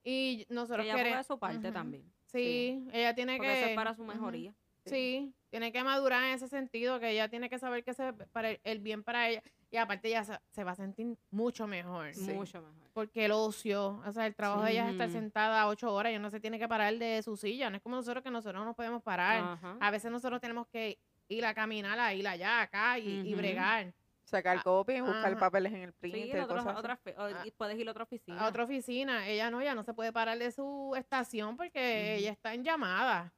Y 0.03 0.45
nosotros 0.49 0.83
que 0.85 0.89
ella 0.91 0.97
queremos 0.97 1.19
de 1.19 1.23
su 1.33 1.39
parte 1.39 1.71
también. 1.71 2.03
Sí, 2.25 2.85
ella 2.91 3.15
tiene 3.15 3.37
Porque 3.37 3.51
que 3.53 3.59
eso 3.61 3.69
es 3.69 3.75
para 3.75 3.95
su 3.95 4.03
mejoría. 4.03 4.53
Sí, 4.85 5.33
tiene 5.49 5.71
que 5.71 5.81
madurar 5.83 6.23
en 6.25 6.31
ese 6.33 6.49
sentido, 6.49 6.99
que 6.99 7.11
ella 7.11 7.29
tiene 7.29 7.49
que 7.49 7.57
saber 7.57 7.85
que 7.85 7.91
ese 7.91 8.11
para 8.33 8.49
el, 8.51 8.59
el 8.65 8.79
bien 8.79 9.01
para 9.03 9.29
ella 9.29 9.41
y 9.73 9.77
aparte 9.77 10.07
ella 10.07 10.23
se, 10.23 10.39
se 10.51 10.63
va 10.63 10.71
a 10.71 10.75
sentir 10.75 11.17
mucho 11.31 11.65
mejor. 11.65 12.15
Mucho 12.17 12.61
mejor. 12.61 12.89
Porque 12.93 13.25
el 13.25 13.31
ocio, 13.31 13.99
o 14.05 14.11
sea, 14.11 14.27
el 14.27 14.35
trabajo 14.35 14.61
de 14.61 14.71
ella 14.73 14.85
es 14.85 14.91
estar 14.91 15.07
Sí. 15.07 15.15
sentada 15.15 15.67
ocho 15.67 15.91
horas 15.91 16.13
y 16.13 16.19
no 16.19 16.29
se 16.29 16.39
tiene 16.39 16.59
que 16.59 16.67
parar 16.67 16.93
de 16.95 17.23
su 17.23 17.35
silla. 17.35 17.71
No 17.71 17.77
es 17.77 17.81
como 17.81 17.95
nosotros 17.95 18.23
que 18.23 18.29
nosotros 18.29 18.59
no 18.59 18.65
nos 18.65 18.75
podemos 18.75 19.01
parar. 19.01 19.41
Ajá. 19.43 19.77
A 19.79 19.89
veces 19.89 20.11
nosotros 20.11 20.39
tenemos 20.39 20.67
que 20.67 20.99
ir 21.27 21.43
a 21.43 21.55
caminar, 21.55 21.99
a 21.99 22.13
ir 22.13 22.27
allá, 22.27 22.61
acá 22.61 22.99
y, 22.99 23.27
y 23.27 23.33
bregar. 23.33 23.91
Sacar 24.25 24.57
Ah, 24.59 24.63
copia 24.63 24.97
y 24.97 25.01
buscar 25.01 25.31
ajá. 25.31 25.39
papeles 25.39 25.73
en 25.73 25.81
el 25.81 25.91
Sí, 25.91 25.97
printer, 26.01 26.41
otras- 26.41 26.63
cosas 26.63 26.99
o- 27.17 27.21
Ah. 27.23 27.41
y 27.43 27.49
puedes 27.51 27.77
ir 27.77 27.87
a 27.87 27.91
otra 27.91 28.03
oficina. 28.03 28.39
a 28.41 28.47
otra 28.47 28.63
oficina. 28.65 29.27
Ella 29.27 29.49
no, 29.49 29.59
ella 29.59 29.73
no 29.73 29.83
se 29.83 29.93
puede 29.95 30.13
parar 30.13 30.37
de 30.37 30.51
su 30.51 30.93
estación 30.95 31.57
porque 31.57 32.15
ella 32.17 32.31
está 32.31 32.53
en 32.53 32.63
llamada. 32.63 33.33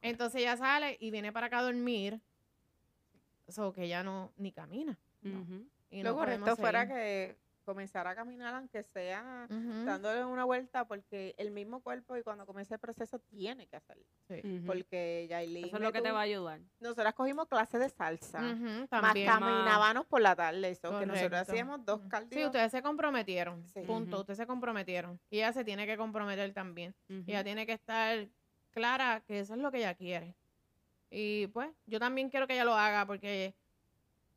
Entonces 0.00 0.40
ella 0.40 0.56
sale 0.56 0.96
y 1.00 1.10
viene 1.10 1.32
para 1.32 1.48
acá 1.48 1.58
a 1.58 1.62
dormir. 1.64 2.20
Eso 3.46 3.72
que 3.72 3.84
ella 3.84 4.02
no 4.02 4.32
ni 4.36 4.52
camina. 4.52 4.96
Y 5.90 6.02
Lo 6.02 6.10
no 6.10 6.16
correcto 6.16 6.56
fuera 6.56 6.86
que 6.88 7.36
comenzara 7.64 8.10
a 8.10 8.14
caminar, 8.14 8.54
aunque 8.54 8.82
sea 8.82 9.46
dándole 9.86 10.22
una 10.24 10.44
vuelta, 10.44 10.84
porque 10.86 11.34
el 11.38 11.50
mismo 11.50 11.80
cuerpo 11.80 12.14
y 12.16 12.22
cuando 12.22 12.44
comienza 12.44 12.74
el 12.74 12.80
proceso 12.80 13.18
tiene 13.20 13.66
que 13.66 13.76
hacerlo. 13.76 14.04
sí. 14.28 14.62
Porque 14.66 15.26
Yailin, 15.30 15.66
Eso 15.66 15.76
es 15.76 15.82
lo 15.82 15.90
que 15.92 16.02
te 16.02 16.10
va 16.10 16.18
a 16.18 16.22
ayudar. 16.22 16.60
Nosotras 16.80 17.14
cogimos 17.14 17.48
clases 17.48 17.80
de 17.80 17.88
salsa. 17.88 18.40
Más 18.40 18.88
también. 18.90 19.26
caminábamos 19.26 20.04
por 20.06 20.20
la 20.20 20.36
tarde, 20.36 20.68
eso, 20.68 20.98
que 20.98 21.06
nosotros 21.06 21.40
hacíamos 21.40 21.82
dos 21.86 22.00
Ujú. 22.00 22.08
cardios. 22.10 22.34
Sí, 22.34 22.44
ustedes 22.44 22.70
se 22.70 22.82
comprometieron. 22.82 23.66
Sí. 23.68 23.80
Punto. 23.86 24.20
Ustedes 24.20 24.36
se 24.38 24.46
comprometieron. 24.46 25.18
Y 25.30 25.38
ella 25.38 25.52
se 25.54 25.64
tiene 25.64 25.86
que 25.86 25.96
comprometer 25.96 26.52
también. 26.52 26.94
Ella 27.08 27.42
tiene 27.44 27.64
que 27.64 27.72
estar 27.72 28.28
clara 28.72 29.22
que 29.26 29.38
eso 29.40 29.54
es 29.54 29.60
lo 29.60 29.70
que 29.70 29.78
ella 29.78 29.94
quiere. 29.94 30.34
Y 31.08 31.46
pues, 31.46 31.70
yo 31.86 31.98
también 31.98 32.28
quiero 32.28 32.46
que 32.46 32.54
ella 32.54 32.64
lo 32.64 32.74
haga 32.74 33.06
porque 33.06 33.54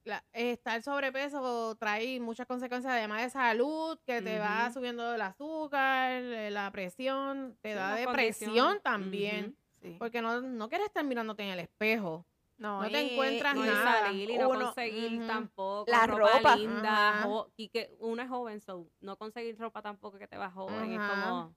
la- 0.07 0.23
estar 0.33 0.81
sobrepeso 0.81 1.75
trae 1.75 2.19
muchas 2.19 2.47
consecuencias 2.47 2.93
además 2.93 3.21
de 3.23 3.29
salud, 3.29 3.99
que 4.05 4.21
te 4.21 4.39
va 4.39 4.71
subiendo 4.71 5.13
el 5.13 5.21
azúcar, 5.21 6.11
eh, 6.23 6.49
la 6.49 6.71
presión, 6.71 7.57
te 7.61 7.69
Sí, 7.71 7.75
da 7.75 7.95
depresión 7.95 8.79
también. 8.81 9.55
Sí. 9.81 9.95
Porque 9.99 10.21
no, 10.21 10.41
no 10.41 10.69
quieres 10.69 10.87
estar 10.87 11.03
mirándote 11.03 11.43
en 11.43 11.49
el 11.49 11.59
espejo. 11.59 12.25
No, 12.57 12.81
No 12.81 12.89
te 12.89 13.03
y- 13.03 13.11
encuentras 13.11 13.53
No 13.55 13.65
nada. 13.65 13.99
salir 14.05 14.29
y 14.31 14.37
no 14.39 14.49
Uno- 14.49 14.65
conseguir 14.65 15.27
tampoco. 15.27 15.91
La 15.91 16.07
ropa, 16.07 16.37
ropa. 16.37 16.55
linda. 16.55 17.27
Y 17.55 17.69
que 17.69 17.95
uno 17.99 18.23
es 18.23 18.29
joven, 18.29 18.59
so 18.61 18.87
no 19.01 19.15
conseguir 19.17 19.55
ropa 19.59 19.81
tampoco 19.83 20.17
que 20.17 20.27
te 20.27 20.37
va 20.37 20.49
joven. 20.49 20.91
Es 20.93 20.99
como. 21.09 21.53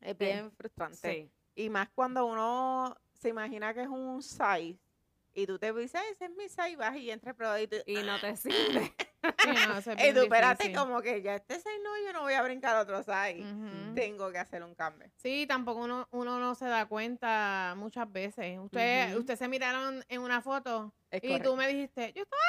es 0.00 0.18
bien 0.18 0.50
frustrante. 0.50 0.96
Sí. 1.12 1.30
Y 1.54 1.70
más 1.70 1.88
cuando 1.94 2.26
uno 2.26 2.96
se 3.12 3.28
imagina 3.28 3.72
que 3.72 3.82
es 3.82 3.88
un 3.88 4.20
size 4.20 4.78
y 5.34 5.46
tú 5.46 5.58
te 5.58 5.72
dices, 5.72 5.94
"Ah, 6.00 6.04
ese 6.12 6.24
es 6.26 6.30
mi 6.32 6.48
size, 6.48 6.76
vas 6.76 6.96
y 6.96 7.10
entras 7.10 7.34
pero 7.36 7.58
y 7.58 7.66
tú, 7.66 7.76
Y 7.86 7.96
no 8.02 8.18
te 8.20 8.36
sirve. 8.36 8.92
Sí, 9.38 9.50
no, 9.68 9.78
eso 9.78 9.92
es 9.92 10.04
y 10.08 10.12
tú 10.14 10.22
espérate 10.22 10.72
como 10.72 11.00
que 11.00 11.22
ya 11.22 11.36
este 11.36 11.54
size 11.54 11.78
no, 11.84 11.90
yo 12.04 12.12
no 12.12 12.22
voy 12.22 12.32
a 12.32 12.42
brincar 12.42 12.76
otro 12.76 13.04
size. 13.04 13.40
Ujú. 13.40 13.94
Tengo 13.94 14.32
que 14.32 14.38
hacer 14.38 14.64
un 14.64 14.74
cambio. 14.74 15.08
Sí, 15.16 15.46
tampoco 15.46 15.80
uno, 15.82 16.08
uno 16.10 16.40
no 16.40 16.56
se 16.56 16.64
da 16.64 16.86
cuenta 16.86 17.74
muchas 17.76 18.10
veces. 18.10 18.58
Usted, 18.58 19.10
Ujú. 19.10 19.20
usted 19.20 19.36
se 19.36 19.46
miraron 19.46 20.04
en 20.08 20.20
una 20.22 20.42
foto 20.42 20.92
Es 21.08 21.22
y 21.22 21.28
correcto. 21.28 21.50
tú 21.50 21.56
me 21.56 21.68
dijiste, 21.68 22.12
yo 22.14 22.24
estaba 22.24 22.42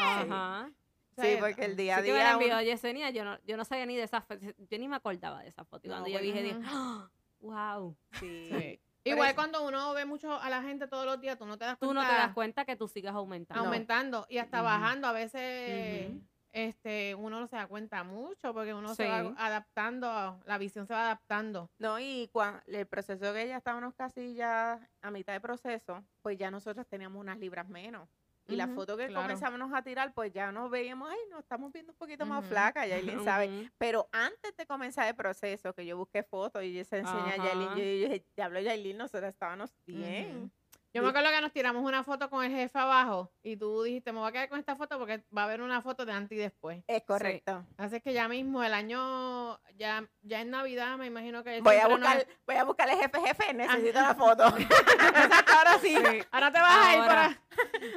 Ajá. 0.00 0.70
o 1.16 1.22
Sí, 1.22 1.36
porque 1.40 1.64
el 1.64 1.76
día 1.76 1.96
a 1.96 2.00
Sí 2.00 2.06
que 2.06 2.12
me 2.12 2.18
la 2.18 2.24
día 2.24 2.32
envió 2.32 2.48
uno- 2.48 2.62
Yesenia, 2.62 3.10
yo 3.10 3.24
no, 3.24 3.38
yo 3.44 3.56
no 3.56 3.64
sabía 3.64 3.86
ni 3.86 3.96
de 3.96 4.02
esa 4.04 4.20
foto, 4.20 4.44
yo 4.56 4.78
ni 4.78 4.88
me 4.88 4.96
acordaba 4.96 5.42
de 5.42 5.48
esa 5.48 5.64
foto. 5.64 5.86
Y 5.86 5.90
No, 5.90 5.94
cuando 5.96 6.08
yo 6.08 6.14
pues, 6.18 6.22
dije, 6.24 6.42
dije. 6.42 6.58
"Ah, 6.66 7.08
wow. 7.40 7.96
sí. 8.18 8.48
Sí. 8.50 8.80
Igual 9.04 9.34
cuando 9.34 9.66
uno 9.66 9.94
ve 9.94 10.04
mucho 10.04 10.38
a 10.38 10.50
la 10.50 10.62
gente 10.62 10.86
todos 10.88 11.06
los 11.06 11.20
días, 11.20 11.38
tú 11.38 11.46
no 11.46 11.56
te 11.56 11.64
das 11.64 11.78
Tú 11.78 11.86
cuenta. 11.86 12.02
no 12.02 12.08
te 12.08 12.14
das 12.14 12.32
cuenta 12.34 12.64
que 12.64 12.76
tú 12.76 12.88
sigas 12.88 13.14
aumentando. 13.14 13.64
aumentando 13.64 14.26
y 14.28 14.38
hasta 14.38 14.62
bajando. 14.62 15.06
A 15.08 15.12
veces 15.12 16.10
este, 16.52 17.14
uno 17.14 17.40
no 17.40 17.46
se 17.46 17.56
da 17.56 17.66
cuenta 17.66 18.04
mucho 18.04 18.52
porque 18.52 18.74
uno 18.74 18.94
se 18.94 19.06
va 19.06 19.34
adaptando, 19.36 20.40
la 20.44 20.58
visión 20.58 20.86
se 20.86 20.94
va 20.94 21.02
adaptando. 21.02 21.70
No, 21.78 21.98
y 22.00 22.28
cuando 22.32 22.60
el 22.66 22.86
proceso 22.86 23.32
que 23.32 23.46
ya 23.48 23.58
estábamos 23.58 23.94
casi 23.94 24.34
ya 24.34 24.88
a 25.02 25.10
mitad 25.10 25.32
de 25.32 25.40
proceso, 25.40 26.04
pues 26.22 26.38
ya 26.38 26.50
nosotros 26.50 26.86
teníamos 26.88 27.20
unas 27.20 27.38
libras 27.38 27.68
menos. 27.68 28.08
Y 28.48 28.56
la 28.56 28.66
foto 28.68 28.96
que 28.96 29.08
claro. 29.08 29.22
comenzamos 29.22 29.72
a 29.74 29.82
tirar, 29.82 30.12
pues 30.14 30.32
ya 30.32 30.50
nos 30.50 30.70
veíamos, 30.70 31.10
ay, 31.10 31.18
nos 31.30 31.40
estamos 31.40 31.70
viendo 31.70 31.92
un 31.92 31.98
poquito 31.98 32.24
más 32.24 32.40
Ujú. 32.40 32.48
flacas, 32.48 32.88
Yailin 32.88 33.22
sabe. 33.22 33.70
Pero 33.76 34.08
antes 34.10 34.56
de 34.56 34.66
comenzar 34.66 35.06
el 35.06 35.14
proceso, 35.14 35.74
que 35.74 35.84
yo 35.84 35.98
busqué 35.98 36.22
fotos 36.22 36.64
y 36.64 36.72
yo 36.72 36.84
se 36.84 36.98
enseñé 36.98 37.32
a 37.32 37.36
Yailin, 37.36 37.68
yo, 37.70 37.76
yo 37.76 38.08
dije, 38.08 38.26
diablo 38.34 38.60
Yailin, 38.60 38.96
nosotros 38.96 39.28
estábamos 39.28 39.74
bien. 39.86 40.50
Yo 40.98 41.02
Sí. 41.02 41.12
me 41.12 41.18
acuerdo 41.18 41.30
que 41.36 41.40
nos 41.42 41.52
tiramos 41.52 41.84
una 41.84 42.02
foto 42.02 42.28
con 42.28 42.44
el 42.44 42.50
jefe 42.50 42.78
abajo 42.78 43.32
y 43.42 43.56
tú 43.56 43.82
dijiste, 43.82 44.12
me 44.12 44.18
voy 44.18 44.28
a 44.28 44.32
quedar 44.32 44.48
con 44.48 44.58
esta 44.58 44.74
foto 44.76 44.98
porque 44.98 45.22
va 45.36 45.42
a 45.42 45.44
haber 45.44 45.60
una 45.62 45.80
foto 45.80 46.04
de 46.04 46.12
antes 46.12 46.36
y 46.36 46.40
después. 46.40 46.82
Es 46.88 47.02
correcto. 47.04 47.64
Así 47.76 48.00
que 48.00 48.12
ya 48.12 48.26
mismo, 48.28 48.62
el 48.64 48.74
año, 48.74 49.60
ya, 49.76 50.04
ya 50.22 50.40
en 50.40 50.50
Navidad, 50.50 50.96
me 50.98 51.06
imagino 51.06 51.44
que... 51.44 51.60
Voy 51.60 51.76
a 51.76 51.86
buscar, 51.88 52.26
voy 52.46 52.56
a 52.56 52.64
buscarle 52.64 52.96
jefe, 52.96 53.20
jefe, 53.20 53.54
necesito 53.54 54.00
la 54.00 54.14
foto. 54.16 54.44
Exacto, 54.58 55.52
ahora 55.52 55.78
sí. 55.80 55.94
Ahora 56.30 56.52
te 56.52 56.60
vas 56.60 56.86
a 56.86 56.92
ir 56.94 57.00
Ahora. 57.00 57.08
para... 57.08 57.24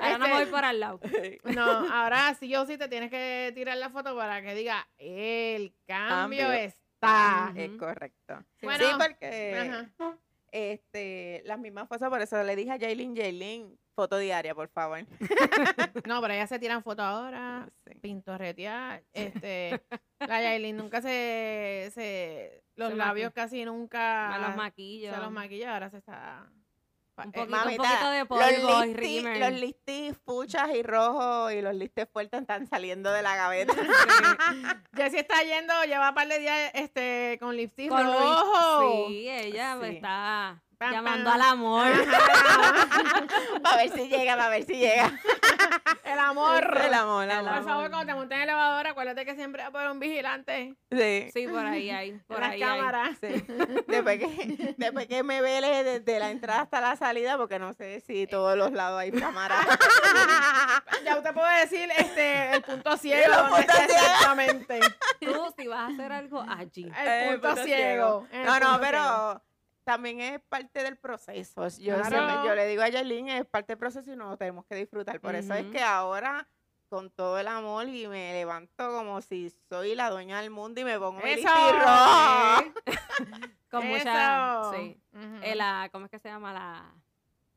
Ahora 0.02 0.18
no 0.20 0.26
Este- 0.26 0.38
voy 0.44 0.46
para 0.52 0.70
el 0.72 0.80
lado. 0.80 1.00
No, 1.44 1.64
ahora 1.94 2.34
sí 2.36 2.56
o 2.56 2.66
sí 2.66 2.78
te 2.78 2.88
tienes 2.88 3.10
que 3.10 3.52
tirar 3.56 3.78
la 3.78 3.90
foto 3.90 4.16
para 4.16 4.42
que 4.42 4.54
diga, 4.54 4.88
el 4.98 5.74
cambio, 5.88 6.40
Cambio. 6.46 6.52
está. 6.52 7.52
Es 7.56 7.72
correcto. 7.80 8.44
Bueno, 8.62 8.86
sí, 8.86 8.92
porque 8.98 9.90
Ajá. 10.00 10.18
Este, 10.52 11.42
las 11.46 11.58
mismas 11.60 11.88
fotos, 11.88 12.10
por 12.10 12.22
eso 12.22 12.42
le 12.44 12.56
dije 12.56 12.72
a 12.72 12.76
Yailin, 12.78 13.16
Yailin, 13.16 13.78
foto 13.96 14.18
diaria, 14.18 14.54
por 14.56 14.70
favor. 14.70 15.00
No, 16.08 16.22
pero 16.22 16.34
ellas 16.34 16.50
se 16.50 16.60
tiran 16.60 16.84
fotos 16.84 17.06
ahora, 17.06 17.70
Sí. 17.86 17.96
pintorretear. 18.02 19.04
Este, 19.14 19.82
la 20.20 20.42
Yailin 20.42 20.78
nunca 20.78 21.02
se, 21.02 21.90
se 21.94 22.64
los 22.76 22.90
Se 22.92 22.96
labios 22.96 23.28
maquilla. 23.30 23.44
casi 23.44 23.66
nunca 23.66 24.38
los 24.40 24.56
maquillo. 24.56 25.12
se 25.14 25.18
los 25.20 25.32
maquilla, 25.32 25.74
ahora 25.74 25.90
se 25.90 25.98
está... 25.98 26.50
Un 27.17 27.24
eh, 27.28 27.32
poquito, 27.34 27.47
Mamita, 27.52 27.84
un 27.84 27.88
poquito 27.89 28.10
de 28.10 28.19
Los 28.19 28.28
polvo 28.28 28.84
y 28.84 28.88
listis, 28.88 28.95
rímel. 28.95 29.39
los 29.39 29.52
listis 29.60 30.19
puchas 30.26 30.69
y 30.76 30.82
rojos 30.82 31.54
y 31.54 31.62
los 31.62 31.76
listes 31.76 32.08
fuertes 32.12 32.41
están 32.41 32.67
saliendo 32.67 33.12
de 33.12 33.21
la 33.21 33.36
gaveta. 33.36 33.74
Jessie 34.95 35.19
está 35.19 35.41
yendo, 35.43 35.74
lleva 35.84 36.10
un 36.10 36.15
par 36.15 36.28
de 36.28 36.39
días 36.39 36.71
este, 36.74 37.38
con 37.39 37.56
lipstick 37.56 37.91
rojo. 37.91 39.08
Sí, 39.10 39.30
ella 39.30 39.78
Sí. 39.82 39.88
está 39.95 40.62
Pam, 40.82 40.91
llamando 40.94 41.30
pam. 41.30 41.41
al 41.41 41.48
amor. 41.50 41.88
para 43.63 43.78
ver 43.78 43.89
si 43.94 44.08
llega, 44.08 44.36
para 44.36 44.50
ver 44.50 44.63
si 44.65 44.74
llega. 44.78 45.12
El 46.04 46.20
amor. 46.20 46.78
El 46.86 46.94
amor, 46.94 47.24
el 47.24 47.32
El 47.32 47.39
Por 47.39 47.48
amor. 47.50 47.63
favor, 47.63 47.89
cuando 47.89 48.06
te 48.08 48.13
montes 48.15 48.36
en 48.36 48.41
el 48.44 48.50
elevador, 48.50 48.88
acuérdate 48.88 49.26
que 49.26 49.36
siempre 49.36 49.62
va 49.62 49.70
a 49.70 49.72
poner 49.72 49.89
un 49.91 50.00
vigilante 50.00 50.76
Sí. 50.91 51.30
Sí, 51.34 51.48
por 51.48 51.65
ahí 51.65 51.89
hay. 51.89 52.12
Por 52.28 52.39
las 52.39 52.52
ahí 52.52 52.62
hay. 52.63 52.70
cámaras. 52.80 53.10
Sí. 53.22 53.46
Después 53.88 54.20
que, 54.20 54.76
después 54.78 55.08
que 55.08 55.24
me 55.24 55.41
vele 55.41 55.84
desde 55.84 56.20
la 56.20 56.32
entrada 56.32 56.62
hasta 56.62 56.82
la 56.82 56.96
salida, 56.98 57.38
porque 57.38 57.60
no 57.60 57.74
sé 57.74 58.02
si 58.02 58.28
todos 58.28 58.58
los 58.58 58.72
lados 58.72 59.00
hay 59.00 59.12
cámaras. 59.12 59.65
Ya 61.06 61.15
usted 61.17 61.34
puede 61.34 61.62
decir 61.62 61.89
este, 61.98 62.56
el 62.56 62.62
punto 62.63 62.98
ciego, 62.98 63.34
exactamente. 63.58 64.80
Tú, 65.22 65.54
si 65.58 65.67
vas 65.67 65.80
a 65.89 65.94
hacer 65.94 66.12
algo 66.12 66.44
allí. 66.48 66.84
El 67.00 67.08
Eh, 67.08 67.30
punto 67.39 67.56
ciego. 67.63 68.28
el 68.32 68.46
No, 68.46 68.60
no, 68.60 68.80
ciego. 68.80 69.41
También 69.84 70.22
es 70.22 70.39
parte 70.41 70.84
del 70.84 70.98
proceso. 70.98 71.67
Yo, 71.80 71.96
Claro. 71.96 72.10
siempre- 72.10 72.48
yo 72.48 72.56
le 72.56 72.67
digo 72.67 72.82
a 72.84 72.89
Yailin, 72.89 73.30
es 73.30 73.46
parte 73.46 73.74
del 73.74 73.78
proceso 73.80 74.12
y 74.12 74.15
nos 74.15 74.30
lo 74.30 74.38
tenemos 74.38 74.65
que 74.65 74.76
disfrutar. 74.76 75.20
Por 75.20 75.36
eso 75.36 75.54
es 75.54 75.65
que 75.67 75.82
ahora, 75.82 76.48
con 76.89 77.10
todo 77.10 77.39
el 77.39 77.48
amor, 77.48 77.88
y 77.88 78.08
me 78.08 78.34
levanto 78.34 78.91
como 78.91 79.22
si 79.22 79.50
soy 79.70 79.96
la 79.96 80.10
dueña 80.10 80.41
del 80.41 80.50
mundo 80.52 80.82
y 80.82 80.84
me 80.84 81.00
pongo 81.00 81.20
Eso. 81.22 81.48
listirrojo. 81.48 82.74
Con 83.72 83.86
mucha. 83.88 84.72
Sí. 84.76 85.00
Ujú. 85.13 85.36
Eh, 85.44 85.56
la- 85.56 85.89
¿Cómo 85.91 86.06
es 86.06 86.12
que 86.12 86.20
se 86.20 86.28
llama? 86.30 86.54
La. 86.54 86.94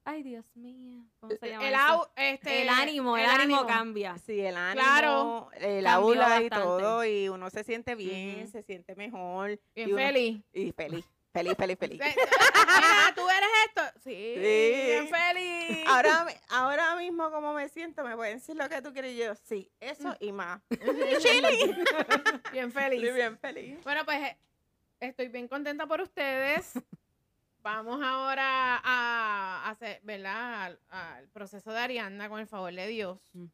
Ay, 0.06 0.22
Dios 0.22 0.44
mío. 0.54 1.02
¿Cómo 1.18 1.32
se 1.34 1.48
llama? 1.48 1.66
el, 1.66 1.74
au- 1.74 2.08
este, 2.14 2.62
el 2.62 2.68
ánimo, 2.68 3.16
el, 3.16 3.24
ánimo, 3.24 3.66
cambia. 3.66 4.18
Sí, 4.18 4.38
el 4.38 4.54
ánimo, 4.56 4.84
Claro. 4.84 5.48
el 5.54 5.82
Cambió 5.84 5.90
aula 6.10 6.42
y 6.42 6.50
todo, 6.50 7.04
y 7.06 7.28
uno 7.30 7.48
se 7.50 7.64
siente 7.64 7.94
bien, 7.94 8.46
se 8.48 8.62
siente 8.62 8.94
mejor. 8.96 9.58
Bien 9.74 9.88
y 9.88 9.92
uno- 9.94 10.02
feliz. 10.02 10.42
Y 10.52 10.72
feliz, 10.72 11.06
feliz, 11.34 11.54
feliz, 11.58 11.78
feliz. 11.78 12.00
Mira, 12.00 13.12
tú 13.14 13.28
eres 13.28 13.48
esto. 13.66 13.82
Sí, 14.04 14.34
Sí. 14.34 14.40
bien 14.86 15.08
feliz. 15.08 15.84
Ahora, 15.86 16.26
ahora 16.48 16.96
mismo, 16.96 17.30
como 17.30 17.52
me 17.52 17.68
siento, 17.68 18.02
me 18.04 18.16
pueden 18.16 18.38
decir 18.38 18.56
lo 18.56 18.68
que 18.70 18.80
tú 18.80 18.92
quieres 18.92 19.12
y 19.12 19.16
yo, 19.18 19.34
sí, 19.34 19.70
Mm. 19.80 19.84
eso 19.84 20.16
y 20.20 20.32
más. 20.32 20.62
Chile. 21.20 21.58
bien 22.52 22.72
feliz. 22.72 23.02
Estoy 23.02 23.14
bien 23.14 23.38
feliz. 23.38 23.84
Bueno, 23.84 24.04
pues 24.06 24.18
eh, 24.22 24.36
estoy 25.00 25.28
bien 25.28 25.48
contenta 25.48 25.86
por 25.86 26.00
ustedes. 26.00 26.72
Vamos 27.58 28.00
ahora 28.02 28.80
a 28.84 29.70
hacer, 29.70 29.98
¿verdad? 30.02 30.64
Al, 30.64 30.78
al 30.90 31.28
proceso 31.28 31.72
de 31.72 31.78
Arianda, 31.80 32.28
con 32.28 32.38
el 32.40 32.46
favor 32.46 32.72
de 32.72 32.86
Dios. 32.86 33.18
Ujú. 33.34 33.50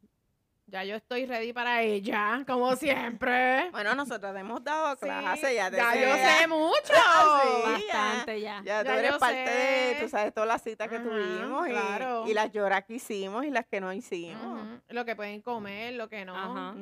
Ya 0.71 0.85
yo 0.85 0.95
estoy 0.95 1.25
ready 1.25 1.51
para 1.51 1.81
ella, 1.81 2.43
como 2.47 2.73
siempre. 2.77 3.69
Bueno, 3.71 3.93
nosotros 3.93 4.33
hemos 4.37 4.63
dado 4.63 4.93
Sí, 4.95 4.99
clases, 5.01 5.53
ya 5.53 5.69
te 5.69 5.75
ya 5.75 5.91
sé. 5.91 6.01
yo 6.01 6.15
sé 6.15 6.47
mucho. 6.47 6.93
Sí. 7.73 7.83
Bastante 7.91 8.39
ya. 8.39 8.61
Ya 8.63 8.79
tú 8.81 8.87
Ya 8.87 8.99
eres 8.99 9.17
parte 9.17 9.35
de, 9.37 9.95
sé. 9.95 9.97
tú 10.01 10.07
sabes, 10.09 10.33
todas 10.33 10.47
las 10.47 10.61
citas 10.63 10.87
que 10.87 10.95
Ajá, 10.95 11.03
tuvimos 11.03 11.67
y, 11.67 11.71
claro. 11.71 12.23
y 12.25 12.33
las 12.33 12.51
lloras 12.53 12.85
que 12.85 12.93
hicimos 12.95 13.43
y 13.45 13.49
las 13.49 13.65
que 13.65 13.81
no 13.81 13.91
hicimos. 13.91 14.61
Lo 14.87 15.03
que 15.03 15.15
pueden 15.17 15.41
comer, 15.41 15.93
lo 15.95 16.07
que 16.07 16.23
no. 16.23 16.37
Ajá. 16.37 16.73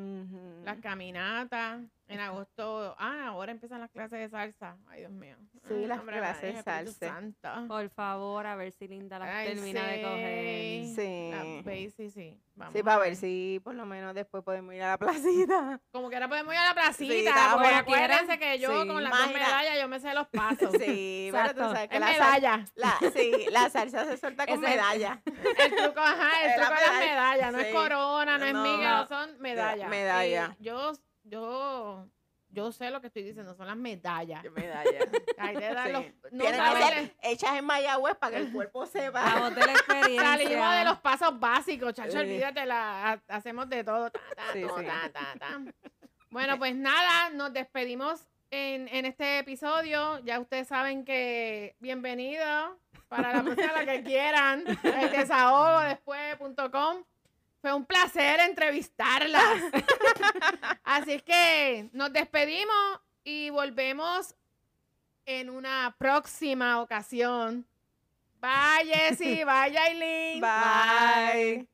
Las 0.63 0.77
caminatas. 0.81 1.81
En 2.09 2.19
agosto. 2.19 2.95
Ah, 2.97 3.27
ahora 3.27 3.51
empiezan 3.51 3.79
las 3.81 3.91
clases 3.91 4.19
de 4.19 4.29
salsa. 4.29 4.75
Ay, 4.87 5.01
Dios 5.01 5.11
mío. 5.11 5.37
Sí, 5.67 5.73
Ay, 5.75 5.85
las 5.85 5.99
hombre, 5.99 6.17
clases 6.17 6.55
de 6.55 6.63
salsa. 6.63 7.65
Por 7.67 7.89
favor, 7.91 8.45
a 8.47 8.55
ver 8.55 8.71
si 8.71 8.87
Linda 8.87 9.19
las 9.19 9.29
Ay, 9.29 9.47
termina 9.53 9.85
de 9.85 10.01
coger. 10.01 10.85
sí. 10.85 10.93
Sí. 10.95 11.29
La 11.31 12.09
sí. 12.09 12.41
Vamos 12.55 12.73
Sí, 12.73 12.83
para 12.83 12.97
ver 12.97 13.15
si 13.15 13.61
por 13.63 13.73
lo 13.75 13.85
menos 13.85 14.13
después 14.15 14.43
podemos 14.43 14.73
ir 14.73 14.81
a 14.81 14.89
la 14.89 14.97
placita. 14.97 15.79
Como 15.93 16.09
que 16.09 16.15
ahora 16.15 16.27
podemos 16.27 16.53
ir 16.53 16.59
a 16.59 16.65
la 16.65 16.73
placita. 16.73 17.13
está, 17.29 17.53
porque 17.53 17.67
acuérdense 17.75 18.39
que 18.39 18.59
yo 18.59 18.81
Sí. 18.81 18.87
con 18.87 19.03
las 19.03 19.11
dos 19.17 19.27
medallas 19.31 19.79
yo 19.79 19.87
me 19.87 19.99
sé 19.99 20.13
los 20.13 20.27
pasos. 20.27 20.71
Sí, 20.79 21.29
pero 21.31 21.53
tú 21.53 21.59
sabes 21.61 21.87
que 21.89 21.95
Es 21.95 22.01
la, 22.01 22.07
medalla. 22.07 22.65
la, 22.75 22.97
sí, 23.13 23.45
la 23.51 23.69
salsa 23.69 24.05
se 24.05 24.17
suelta 24.17 24.45
con 24.47 24.59
medalla. 24.61 25.21
El 25.25 25.75
truco, 25.75 25.99
ajá, 25.99 26.43
el 26.43 26.51
Es 26.51 26.57
la 26.57 26.65
truco 26.65 26.81
de 26.81 26.87
las 26.87 26.99
medalla. 26.99 27.11
medallas. 27.13 27.51
No 27.53 27.59
es 27.59 27.67
Sí. 27.67 27.73
corona, 27.73 28.37
no 28.39 28.45
es 28.45 28.53
miga, 28.53 28.89
No. 28.91 28.97
no 28.97 29.07
son 29.07 29.39
medallas. 29.39 29.89
medalla. 29.89 30.55
Y 30.59 30.63
yo, 30.63 30.91
yo, 31.29 32.07
yo 32.49 32.71
sé 32.71 32.89
lo 32.91 32.99
que 33.01 33.07
estoy 33.07 33.23
diciendo, 33.23 33.53
son 33.55 33.67
las 33.67 33.77
medallas. 33.77 34.41
Qué 34.41 34.49
medalla. 34.49 34.99
Ahí 35.37 35.55
te 35.55 35.73
dan 35.73 35.85
Sí. 35.87 35.91
los... 35.93 36.31
No 36.33 36.43
Tienen 36.43 36.61
que 36.73 36.83
ser 36.83 37.15
hechas 37.21 37.55
en 37.57 37.65
Mayagüez 37.65 38.15
para 38.15 38.35
que 38.37 38.41
el 38.43 38.51
cuerpo 38.51 38.83
A 38.83 38.87
sepa. 38.87 39.39
vos 39.39 39.55
de 39.55 39.65
la 39.65 39.71
experiencia. 39.73 40.21
Salimos 40.23 40.75
de 40.75 40.83
los 40.85 40.99
pasos 40.99 41.39
básicos, 41.39 41.93
chacho, 41.93 42.11
Sí. 42.11 42.17
olvídate, 42.17 42.65
la, 42.65 43.11
ha- 43.13 43.21
hacemos 43.29 43.69
de 43.69 43.83
todo. 43.83 44.09
ta, 44.11 44.19
ta, 44.35 44.43
Sí, 44.53 44.61
todo, 44.61 44.79
sí. 44.79 44.85
ta, 44.85 45.09
ta, 45.11 45.33
ta. 45.39 45.59
Bueno, 46.31 46.59
pues 46.59 46.75
nada, 46.75 47.31
nos 47.31 47.51
despedimos 47.53 48.27
en, 48.51 48.87
en 48.89 49.05
este 49.05 49.39
episodio. 49.39 50.19
Ya 50.25 50.39
ustedes 50.39 50.67
saben 50.67 51.03
que 51.03 51.75
bienvenido 51.79 52.77
para 53.07 53.33
la 53.33 53.41
próxima 53.41 53.73
la 53.73 53.85
que 53.85 54.03
quieran. 54.03 54.63
El 54.83 55.09
desahogo 55.11 55.79
después.com. 55.81 57.03
Fue 57.61 57.73
un 57.73 57.85
placer 57.85 58.39
entrevistarlas. 58.39 59.61
Así 60.83 61.13
es 61.13 61.23
que 61.23 61.89
nos 61.91 62.13
despedimos 62.13 63.01
y 63.23 63.49
volvemos 63.49 64.35
en 65.25 65.49
una 65.49 65.95
próxima 65.97 66.81
ocasión 66.81 67.67
Bye, 68.41 68.85
Jessy. 68.85 69.43
Bye, 69.43 69.71
Yailin. 69.71 70.41
Bye. 70.41 71.67